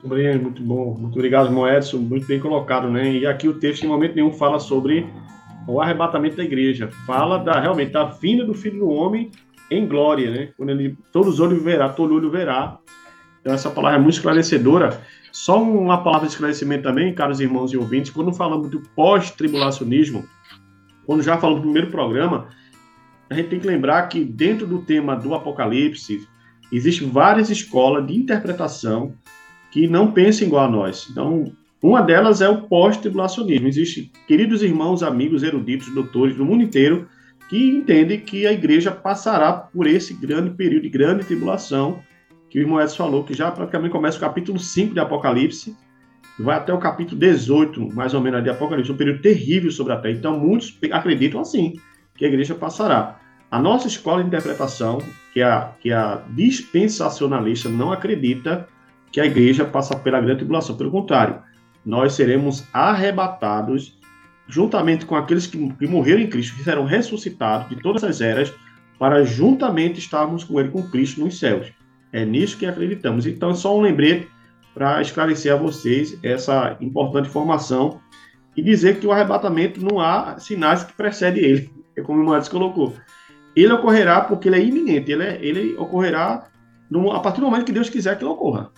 Muito 0.04 0.62
bom. 0.62 0.96
Muito 1.00 1.16
obrigado, 1.16 1.68
Edson. 1.68 1.98
Muito 1.98 2.28
bem 2.28 2.40
colocado, 2.40 2.90
né? 2.90 3.12
E 3.12 3.26
aqui 3.26 3.48
o 3.48 3.60
texto, 3.60 3.84
em 3.84 3.88
momento 3.88 4.16
nenhum, 4.16 4.34
fala 4.34 4.60
sobre 4.60 5.08
o 5.68 5.82
arrebatamento 5.82 6.38
da 6.38 6.44
igreja. 6.44 6.90
Fala 7.06 7.38
da, 7.40 7.60
realmente 7.60 7.92
da 7.92 8.06
vinda 8.06 8.46
do 8.46 8.54
Filho 8.54 8.80
do 8.80 8.90
Homem 8.90 9.32
em 9.72 9.88
glória, 9.88 10.32
né? 10.32 10.50
Quando 10.58 10.70
ele, 10.70 10.98
todos 11.12 11.36
os 11.36 11.40
olhos 11.40 11.62
verá, 11.64 11.90
todo 11.90 12.16
olho 12.16 12.30
verá. 12.30 12.80
Então, 13.42 13.54
essa 13.54 13.70
palavra 13.70 13.98
é 13.98 14.02
muito 14.02 14.16
esclarecedora. 14.16 15.02
Só 15.32 15.62
uma 15.62 16.04
palavra 16.04 16.28
de 16.28 16.34
esclarecimento 16.34 16.84
também, 16.84 17.14
caros 17.14 17.40
irmãos 17.40 17.72
e 17.72 17.78
ouvintes, 17.78 18.12
quando 18.12 18.34
falamos 18.34 18.70
do 18.70 18.82
pós-tribulacionismo, 18.96 20.26
quando 21.06 21.24
já 21.24 21.38
falamos 21.38 21.62
no 21.62 21.72
primeiro 21.72 21.92
programa, 21.92 22.48
a 23.30 23.36
gente 23.36 23.50
tem 23.50 23.60
que 23.60 23.68
lembrar 23.68 24.08
que 24.08 24.24
dentro 24.24 24.66
do 24.66 24.80
tema 24.80 25.16
do 25.16 25.34
Apocalipse, 25.36 26.28
existem 26.72 27.10
várias 27.10 27.50
escolas 27.50 28.06
de 28.06 28.16
interpretação 28.16 29.14
que 29.72 29.88
não 29.88 30.12
pensam 30.12 30.48
igual 30.48 30.66
a 30.66 30.70
nós. 30.70 31.08
Então, 31.12 31.52
uma 31.82 32.02
delas 32.02 32.42
é 32.42 32.50
o 32.50 32.64
pós-tribulacionismo. 32.64 33.68
Existem 33.68 34.12
queridos 34.28 34.64
irmãos, 34.64 35.04
amigos, 35.04 35.44
eruditos, 35.44 35.94
doutores 35.94 36.36
do 36.36 36.46
mundo 36.46 36.64
inteiro 36.64 37.08
que 37.50 37.70
entendem 37.70 38.20
que 38.20 38.46
a 38.46 38.52
igreja 38.52 38.92
passará 38.92 39.54
por 39.54 39.88
esse 39.88 40.14
grande 40.14 40.52
período 40.52 40.84
de 40.84 40.90
grande 40.90 41.26
tribulação 41.26 42.00
que 42.50 42.60
o 42.60 42.62
irmão 42.62 42.86
falou, 42.90 43.24
que 43.24 43.34
já 43.34 43.52
praticamente 43.52 43.92
começa 43.92 44.18
o 44.18 44.22
capítulo 44.22 44.58
5 44.58 44.94
de 44.94 45.00
Apocalipse, 45.00 45.76
vai 46.40 46.58
até 46.58 46.74
o 46.74 46.78
capítulo 46.78 47.20
18, 47.20 47.94
mais 47.94 48.14
ou 48.14 48.22
menos, 48.22 48.44
de 48.44 48.50
Apocalipse, 48.50 48.92
um 48.92 48.98
período 48.98 49.22
terrível 49.22 49.72
sobre 49.72 49.94
a 49.94 49.98
Terra. 49.98 50.16
Então, 50.16 50.40
muitos 50.40 50.78
acreditam 50.92 51.42
assim, 51.42 51.76
que 52.16 52.26
a 52.26 52.28
igreja 52.28 52.56
passará. 52.56 53.20
A 53.52 53.60
nossa 53.60 53.88
escola 53.88 54.22
de 54.22 54.28
interpretação, 54.28 55.00
que 55.34 55.42
é 55.42 55.44
a, 55.44 55.72
que 55.80 55.92
é 55.92 55.96
a 55.96 56.22
dispensacionalista, 56.30 57.70
não 57.70 57.92
acredita 57.92 58.68
que 59.12 59.20
a 59.20 59.26
igreja 59.26 59.66
passa 59.66 59.96
pela 59.96 60.20
grande 60.20 60.40
tribulação. 60.40 60.76
Pelo 60.76 60.92
contrário, 60.92 61.40
nós 61.86 62.14
seremos 62.14 62.64
arrebatados 62.74 63.98
juntamente 64.48 65.06
com 65.06 65.16
aqueles 65.16 65.46
que, 65.48 65.74
que 65.74 65.88
morreram 65.88 66.22
em 66.22 66.30
Cristo, 66.30 66.56
que 66.56 66.64
serão 66.64 66.86
ressuscitados 66.86 67.70
de 67.70 67.82
todas 67.82 68.04
as 68.04 68.22
eras, 68.22 68.54
para 68.98 69.24
juntamente 69.24 70.00
estarmos 70.00 70.44
com 70.44 70.60
Ele, 70.60 70.70
com 70.70 70.84
Cristo, 70.84 71.22
nos 71.22 71.40
céus. 71.40 71.72
É 72.12 72.26
nisso 72.26 72.58
que 72.58 72.66
acreditamos. 72.66 73.26
Então, 73.26 73.54
só 73.54 73.78
um 73.78 73.82
lembrete 73.82 74.28
para 74.74 75.02
esclarecer 75.02 75.54
a 75.54 75.58
vocês 75.58 76.18
essa 76.24 76.78
importante 76.80 77.28
informação 77.28 78.00
e 78.56 78.62
dizer 78.62 79.00
que 79.00 79.08
o 79.08 79.12
arrebatamento 79.12 79.82
não 79.84 80.00
há 80.00 80.38
sinais 80.40 80.84
que 80.84 80.94
precedem 80.94 81.44
ele, 81.44 81.74
é 81.96 82.02
como 82.02 82.22
o 82.22 82.26
Moedas 82.26 82.50
colocou. 82.50 82.94
Ele 83.56 83.74
ocorrerá 83.74 84.22
porque 84.22 84.48
ele 84.48 84.56
é 84.58 84.64
iminente, 84.64 85.12
ele, 85.12 85.24
é, 85.24 85.40
ele 85.42 85.76
ocorrerá 85.78 86.48
no, 86.90 87.12
a 87.12 87.20
partir 87.20 87.42
do 87.42 87.46
momento 87.46 87.66
que 87.66 87.72
Deus 87.72 87.90
quiser 87.90 88.18
que 88.18 88.24
ele 88.24 88.32
ocorra. 88.32 88.72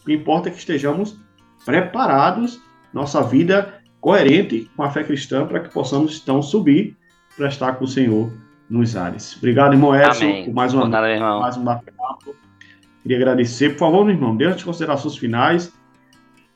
O 0.00 0.04
que 0.04 0.12
importa 0.12 0.48
é 0.48 0.52
que 0.52 0.58
estejamos 0.58 1.18
preparados, 1.64 2.60
nossa 2.92 3.22
vida 3.22 3.74
coerente 4.00 4.70
com 4.76 4.82
a 4.82 4.90
fé 4.90 5.04
cristã, 5.04 5.46
para 5.46 5.60
que 5.60 5.72
possamos 5.72 6.20
então 6.22 6.40
subir 6.40 6.96
para 7.36 7.48
estar 7.48 7.74
com 7.74 7.84
o 7.84 7.88
Senhor 7.88 8.32
nos 8.68 8.96
ares. 8.96 9.36
Obrigado, 9.36 9.72
irmão 9.72 9.94
Edson, 9.94 10.44
por 10.44 10.54
mais 10.54 10.74
uma 10.74 10.86
mais 10.86 11.56
um 11.56 11.64
bate-papo. 11.64 12.34
Queria 13.02 13.16
agradecer. 13.16 13.70
Por 13.70 13.78
favor, 13.78 14.04
meu 14.04 14.14
irmão, 14.14 14.36
dê 14.36 14.46
as 14.46 14.62
considerações 14.62 15.16
finais 15.16 15.72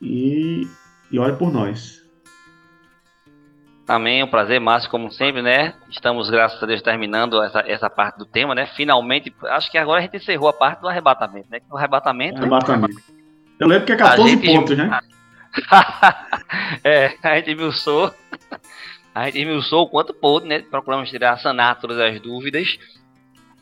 e, 0.01 0.67
e 1.11 1.17
olhe 1.17 1.35
por 1.35 1.51
nós. 1.51 2.03
Amém, 3.87 4.23
um 4.23 4.27
prazer, 4.27 4.61
Márcio, 4.61 4.89
como 4.89 5.11
sempre, 5.11 5.41
né? 5.41 5.73
Estamos, 5.89 6.29
graças 6.29 6.61
a 6.61 6.65
Deus, 6.65 6.81
terminando 6.81 7.41
essa, 7.43 7.59
essa 7.67 7.89
parte 7.89 8.17
do 8.17 8.25
tema, 8.25 8.55
né? 8.55 8.65
Finalmente, 8.65 9.33
acho 9.43 9.69
que 9.69 9.77
agora 9.77 9.99
a 9.99 10.01
gente 10.03 10.15
encerrou 10.15 10.47
a 10.47 10.53
parte 10.53 10.79
do 10.79 10.87
arrebatamento, 10.87 11.47
né? 11.49 11.59
O 11.69 11.75
arrebatamento. 11.75 12.37
Arrebatamento. 12.37 13.01
Eu 13.59 13.67
lembro 13.67 13.85
que 13.85 13.91
é 13.91 13.95
14 13.97 14.29
gente... 14.29 14.47
pontos, 14.47 14.77
né? 14.77 14.99
é, 16.83 17.15
a 17.21 17.35
gente 17.35 17.55
viu 17.55 17.71
só 17.71 18.13
a 19.13 19.25
gente 19.25 19.39
esmiuçou 19.39 19.83
o 19.83 19.89
quanto 19.89 20.13
pôde, 20.13 20.47
né? 20.47 20.59
Procuramos 20.59 21.09
tirar, 21.09 21.37
sanar 21.37 21.79
todas 21.79 21.99
as 21.99 22.19
dúvidas, 22.19 22.77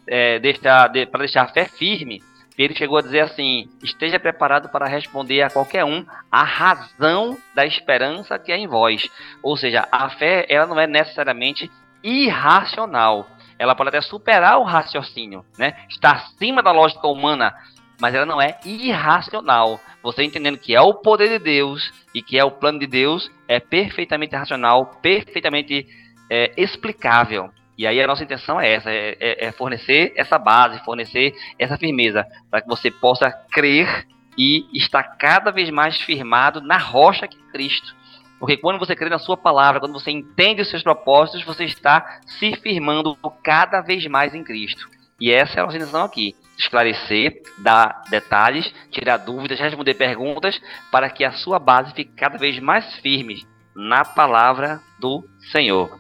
é, 0.08 0.40
deixar, 0.40 0.88
de, 0.88 1.06
para 1.06 1.20
deixar 1.20 1.44
a 1.44 1.48
fé 1.48 1.66
firme. 1.66 2.22
Ele 2.58 2.76
chegou 2.76 2.98
a 2.98 3.02
dizer 3.02 3.22
assim: 3.22 3.70
esteja 3.84 4.20
preparado 4.20 4.70
para 4.70 4.88
responder 4.88 5.42
a 5.42 5.50
qualquer 5.50 5.84
um 5.84 6.06
a 6.32 6.44
razão 6.44 7.38
da 7.54 7.66
esperança 7.66 8.38
que 8.40 8.52
é 8.52 8.58
em 8.58 8.68
vós. 8.68 9.10
Ou 9.42 9.58
seja, 9.58 9.88
a 9.92 10.10
fé 10.10 10.46
ela 10.50 10.68
não 10.68 10.80
é 10.80 10.88
necessariamente 10.88 11.70
irracional. 12.04 13.28
Ela 13.58 13.76
pode 13.76 13.90
até 13.90 14.02
superar 14.02 14.58
o 14.58 14.64
raciocínio, 14.64 15.46
né? 15.58 15.76
Está 15.90 16.14
acima 16.14 16.64
da 16.64 16.72
lógica 16.72 17.08
humana, 17.08 17.54
mas 18.00 18.16
ela 18.16 18.26
não 18.26 18.42
é 18.42 18.58
irracional. 18.66 19.80
Você 20.04 20.24
entendendo 20.24 20.58
que 20.58 20.76
é 20.76 20.82
o 20.82 20.96
poder 20.96 21.30
de 21.30 21.40
Deus 21.40 21.92
e 22.14 22.22
que 22.22 22.38
é 22.38 22.44
o 22.44 22.52
plano 22.52 22.80
de 22.80 22.88
Deus, 22.88 23.32
é 23.48 23.60
perfeitamente 23.60 24.36
racional, 24.36 24.98
perfeitamente 25.02 25.88
é, 26.30 26.52
explicável. 26.58 27.52
E 27.78 27.86
aí 27.88 28.02
a 28.02 28.08
nossa 28.08 28.24
intenção 28.24 28.60
é 28.60 28.74
essa, 28.74 28.90
é, 28.92 29.18
é, 29.20 29.46
é 29.46 29.52
fornecer 29.52 30.14
essa 30.16 30.38
base, 30.38 30.84
fornecer 30.84 31.34
essa 31.58 31.78
firmeza, 31.78 32.26
para 32.50 32.62
que 32.62 32.68
você 32.68 32.90
possa 32.92 33.32
crer 33.52 34.08
e 34.38 34.66
estar 34.74 35.04
cada 35.04 35.52
vez 35.52 35.70
mais 35.70 36.00
firmado 36.00 36.62
na 36.62 36.78
rocha 36.78 37.28
que 37.28 37.38
é 37.38 37.52
Cristo. 37.52 37.96
Porque 38.40 38.58
quando 38.58 38.80
você 38.80 38.96
crê 38.96 39.08
na 39.10 39.20
sua 39.20 39.38
palavra, 39.38 39.80
quando 39.80 39.94
você 39.94 40.10
entende 40.10 40.62
os 40.62 40.70
seus 40.70 40.82
propósitos, 40.82 41.44
você 41.44 41.64
está 41.64 42.22
se 42.26 42.56
firmando 42.56 43.16
cada 43.44 43.82
vez 43.82 44.06
mais 44.08 44.34
em 44.34 44.44
Cristo. 44.44 44.90
E 45.20 45.32
essa 45.32 45.60
é 45.60 45.62
a 45.62 45.66
nossa 45.66 45.78
intenção 45.78 46.04
aqui 46.04 46.36
esclarecer, 46.62 47.42
dar 47.58 48.04
detalhes, 48.10 48.72
tirar 48.92 49.18
dúvidas, 49.18 49.60
responder 49.60 49.96
perguntas, 49.96 50.60
para 50.92 51.10
que 51.10 51.24
a 51.24 51.32
sua 51.32 51.60
base 51.60 51.94
fique 51.94 52.12
cada 52.16 52.38
vez 52.38 52.60
mais 52.60 52.96
firme 52.96 53.44
na 53.76 54.06
palavra 54.06 54.80
do 55.00 55.24
Senhor. 55.52 56.00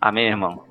Amém, 0.00 0.28
irmão? 0.28 0.64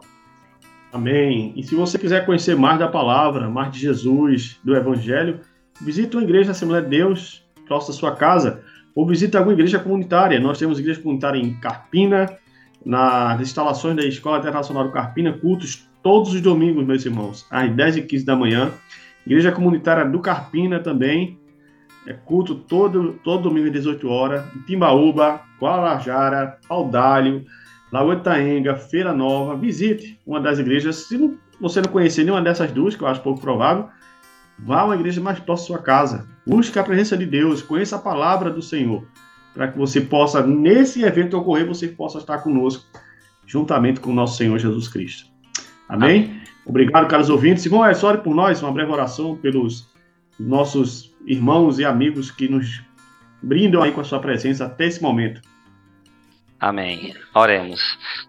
Amém. 0.91 1.53
E 1.55 1.63
se 1.63 1.73
você 1.73 1.97
quiser 1.97 2.25
conhecer 2.25 2.55
mais 2.55 2.77
da 2.77 2.87
palavra, 2.87 3.49
mais 3.49 3.71
de 3.71 3.79
Jesus, 3.79 4.59
do 4.63 4.75
Evangelho, 4.75 5.39
visite 5.81 6.15
uma 6.15 6.23
igreja 6.23 6.45
da 6.45 6.51
Assembleia 6.51 6.83
de 6.83 6.89
Deus, 6.89 7.43
próxima 7.65 7.93
da 7.93 7.99
sua 7.99 8.15
casa, 8.15 8.63
ou 8.95 9.07
visite 9.07 9.35
alguma 9.35 9.53
igreja 9.53 9.79
comunitária. 9.79 10.39
Nós 10.39 10.59
temos 10.59 10.79
igreja 10.79 11.01
comunitária 11.01 11.39
em 11.39 11.55
Carpina, 11.55 12.37
nas 12.85 13.41
instalações 13.41 13.95
da 13.95 14.05
Escola 14.05 14.37
Internacional 14.37 14.83
do 14.83 14.91
Carpina, 14.91 15.33
cultos 15.33 15.87
todos 16.03 16.33
os 16.33 16.41
domingos, 16.41 16.85
meus 16.85 17.05
irmãos, 17.05 17.47
às 17.49 17.71
10 17.71 17.97
e 17.97 18.01
15 18.03 18.25
da 18.25 18.35
manhã. 18.35 18.71
Igreja 19.25 19.51
comunitária 19.51 20.05
do 20.05 20.19
Carpina 20.19 20.79
também, 20.79 21.39
é 22.05 22.13
culto 22.13 22.55
todo, 22.55 23.13
todo 23.23 23.43
domingo 23.43 23.67
às 23.67 23.73
18 23.73 24.09
horas, 24.09 24.43
em 24.55 24.59
Timbaúba, 24.61 25.41
Guarajara, 25.59 26.59
Paudalho, 26.67 27.45
Lagoa 27.91 28.15
Itaenga, 28.15 28.75
Feira 28.75 29.13
Nova. 29.13 29.55
Visite 29.55 30.19
uma 30.25 30.41
das 30.41 30.59
igrejas. 30.59 31.07
Se 31.07 31.37
você 31.61 31.79
não 31.79 31.89
conhecer 31.89 32.23
nenhuma 32.23 32.41
dessas 32.41 32.71
duas, 32.71 32.95
que 32.95 33.03
eu 33.03 33.07
acho 33.07 33.21
pouco 33.21 33.39
provável, 33.39 33.87
vá 34.59 34.81
a 34.81 34.85
uma 34.85 34.95
igreja 34.95 35.21
mais 35.21 35.39
próxima 35.39 35.77
da 35.77 35.79
sua 35.79 35.85
casa. 35.85 36.27
Busque 36.45 36.77
a 36.77 36.83
presença 36.83 37.15
de 37.15 37.25
Deus, 37.25 37.61
conheça 37.61 37.95
a 37.95 37.99
palavra 37.99 38.49
do 38.49 38.61
Senhor, 38.61 39.05
para 39.53 39.69
que 39.69 39.77
você 39.77 40.01
possa, 40.01 40.45
nesse 40.45 41.03
evento 41.03 41.37
ocorrer, 41.37 41.65
você 41.65 41.87
possa 41.87 42.17
estar 42.17 42.39
conosco, 42.39 42.83
juntamente 43.45 44.01
com 44.01 44.11
o 44.11 44.13
nosso 44.13 44.35
Senhor 44.35 44.57
Jesus 44.57 44.89
Cristo. 44.89 45.29
Amém? 45.87 46.25
Amém. 46.25 46.42
Obrigado, 46.65 47.07
caros 47.07 47.29
ouvintes. 47.29 47.65
Irmão, 47.65 47.85
é 47.85 47.93
só 47.93 48.15
por 48.17 48.33
nós, 48.33 48.61
uma 48.61 48.71
breve 48.71 48.91
oração 48.91 49.35
pelos 49.35 49.91
nossos 50.39 51.13
irmãos 51.25 51.79
e 51.79 51.85
amigos 51.85 52.31
que 52.31 52.47
nos 52.47 52.81
brindam 53.41 53.81
aí 53.81 53.91
com 53.91 54.01
a 54.01 54.03
sua 54.03 54.19
presença 54.19 54.65
até 54.65 54.85
esse 54.85 55.01
momento. 55.01 55.41
Amém. 56.59 57.13
Oremos. 57.35 57.81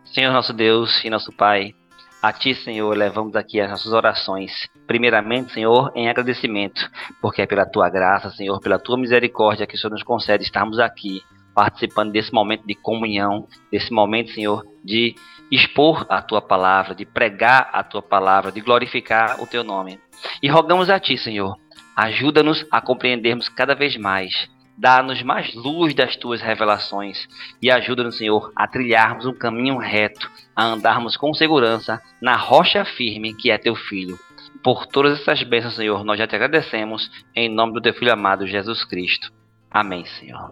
Senhor 0.04 0.32
nosso 0.32 0.52
Deus 0.52 1.04
e 1.04 1.10
nosso 1.10 1.32
Pai, 1.32 1.72
a 2.20 2.32
Ti, 2.32 2.54
Senhor, 2.54 2.96
levamos 2.96 3.36
aqui 3.36 3.60
as 3.60 3.70
nossas 3.70 3.92
orações. 3.92 4.50
Primeiramente, 4.86 5.52
Senhor, 5.52 5.92
em 5.94 6.08
agradecimento, 6.08 6.80
porque 7.20 7.42
é 7.42 7.46
pela 7.46 7.66
Tua 7.66 7.88
graça, 7.90 8.30
Senhor, 8.30 8.58
pela 8.60 8.78
Tua 8.78 8.98
misericórdia 8.98 9.66
que 9.66 9.76
o 9.76 9.78
Senhor 9.78 9.92
nos 9.92 10.02
concede 10.02 10.42
estarmos 10.42 10.78
aqui, 10.78 11.22
participando 11.54 12.12
desse 12.12 12.32
momento 12.32 12.66
de 12.66 12.74
comunhão, 12.74 13.46
desse 13.70 13.92
momento, 13.92 14.30
Senhor, 14.30 14.66
de 14.82 15.14
expor 15.50 16.06
a 16.08 16.20
Tua 16.22 16.40
palavra, 16.42 16.94
de 16.94 17.04
pregar 17.04 17.70
a 17.72 17.82
Tua 17.82 18.02
palavra, 18.02 18.52
de 18.52 18.60
glorificar 18.60 19.42
o 19.42 19.46
Teu 19.46 19.62
nome. 19.64 19.98
E 20.42 20.48
rogamos 20.48 20.88
a 20.90 20.98
Ti, 20.98 21.16
Senhor, 21.18 21.56
Ajuda-nos 21.96 22.66
a 22.72 22.80
compreendermos 22.80 23.48
cada 23.48 23.74
vez 23.74 23.96
mais. 23.96 24.50
Dá-nos 24.76 25.22
mais 25.22 25.54
luz 25.54 25.94
das 25.94 26.16
tuas 26.16 26.42
revelações 26.42 27.28
e 27.62 27.70
ajuda-nos, 27.70 28.18
Senhor, 28.18 28.52
a 28.56 28.66
trilharmos 28.66 29.24
um 29.26 29.32
caminho 29.32 29.78
reto, 29.78 30.28
a 30.56 30.64
andarmos 30.64 31.16
com 31.16 31.32
segurança 31.32 32.02
na 32.20 32.34
rocha 32.36 32.84
firme 32.84 33.32
que 33.32 33.52
é 33.52 33.58
teu 33.58 33.76
filho. 33.76 34.18
Por 34.64 34.86
todas 34.86 35.20
essas 35.20 35.44
bênçãos, 35.44 35.76
Senhor, 35.76 36.02
nós 36.02 36.18
já 36.18 36.26
te 36.26 36.34
agradecemos 36.34 37.08
em 37.36 37.48
nome 37.48 37.74
do 37.74 37.80
teu 37.80 37.94
filho 37.94 38.12
amado 38.12 38.48
Jesus 38.48 38.84
Cristo. 38.84 39.32
Amém, 39.70 40.04
Senhor. 40.04 40.50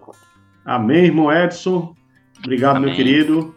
Amém, 0.65 1.07
irmão 1.07 1.33
Edson. 1.33 1.93
Obrigado, 2.39 2.77
Amém. 2.77 2.91
meu 2.91 2.97
querido. 2.97 3.57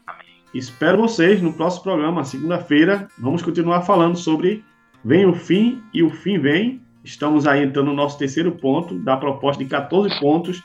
Espero 0.56 0.98
vocês 0.98 1.42
no 1.42 1.52
próximo 1.52 1.84
programa, 1.84 2.24
segunda-feira. 2.24 3.10
Vamos 3.20 3.42
continuar 3.42 3.82
falando 3.82 4.18
sobre 4.18 4.64
Vem 5.04 5.26
o 5.26 5.34
fim 5.34 5.84
e 5.94 6.02
o 6.02 6.10
fim 6.10 6.40
vem 6.40 6.82
Estamos 7.04 7.46
aí 7.46 7.64
entrando 7.64 7.88
no 7.88 7.94
nosso 7.94 8.18
terceiro 8.18 8.54
ponto 8.54 8.98
da 8.98 9.16
proposta 9.16 9.64
de 9.64 9.70
14 9.70 10.20
pontos 10.20 10.64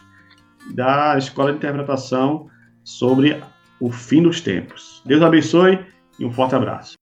da 0.72 1.18
Escola 1.18 1.51
de 1.51 1.59
Interpretação 1.59 2.49
sobre 2.82 3.38
o 3.78 3.91
fim 3.91 4.22
dos 4.22 4.41
tempos. 4.41 5.03
Deus 5.05 5.20
abençoe 5.20 5.78
e 6.18 6.24
um 6.24 6.32
forte 6.32 6.55
abraço. 6.55 6.95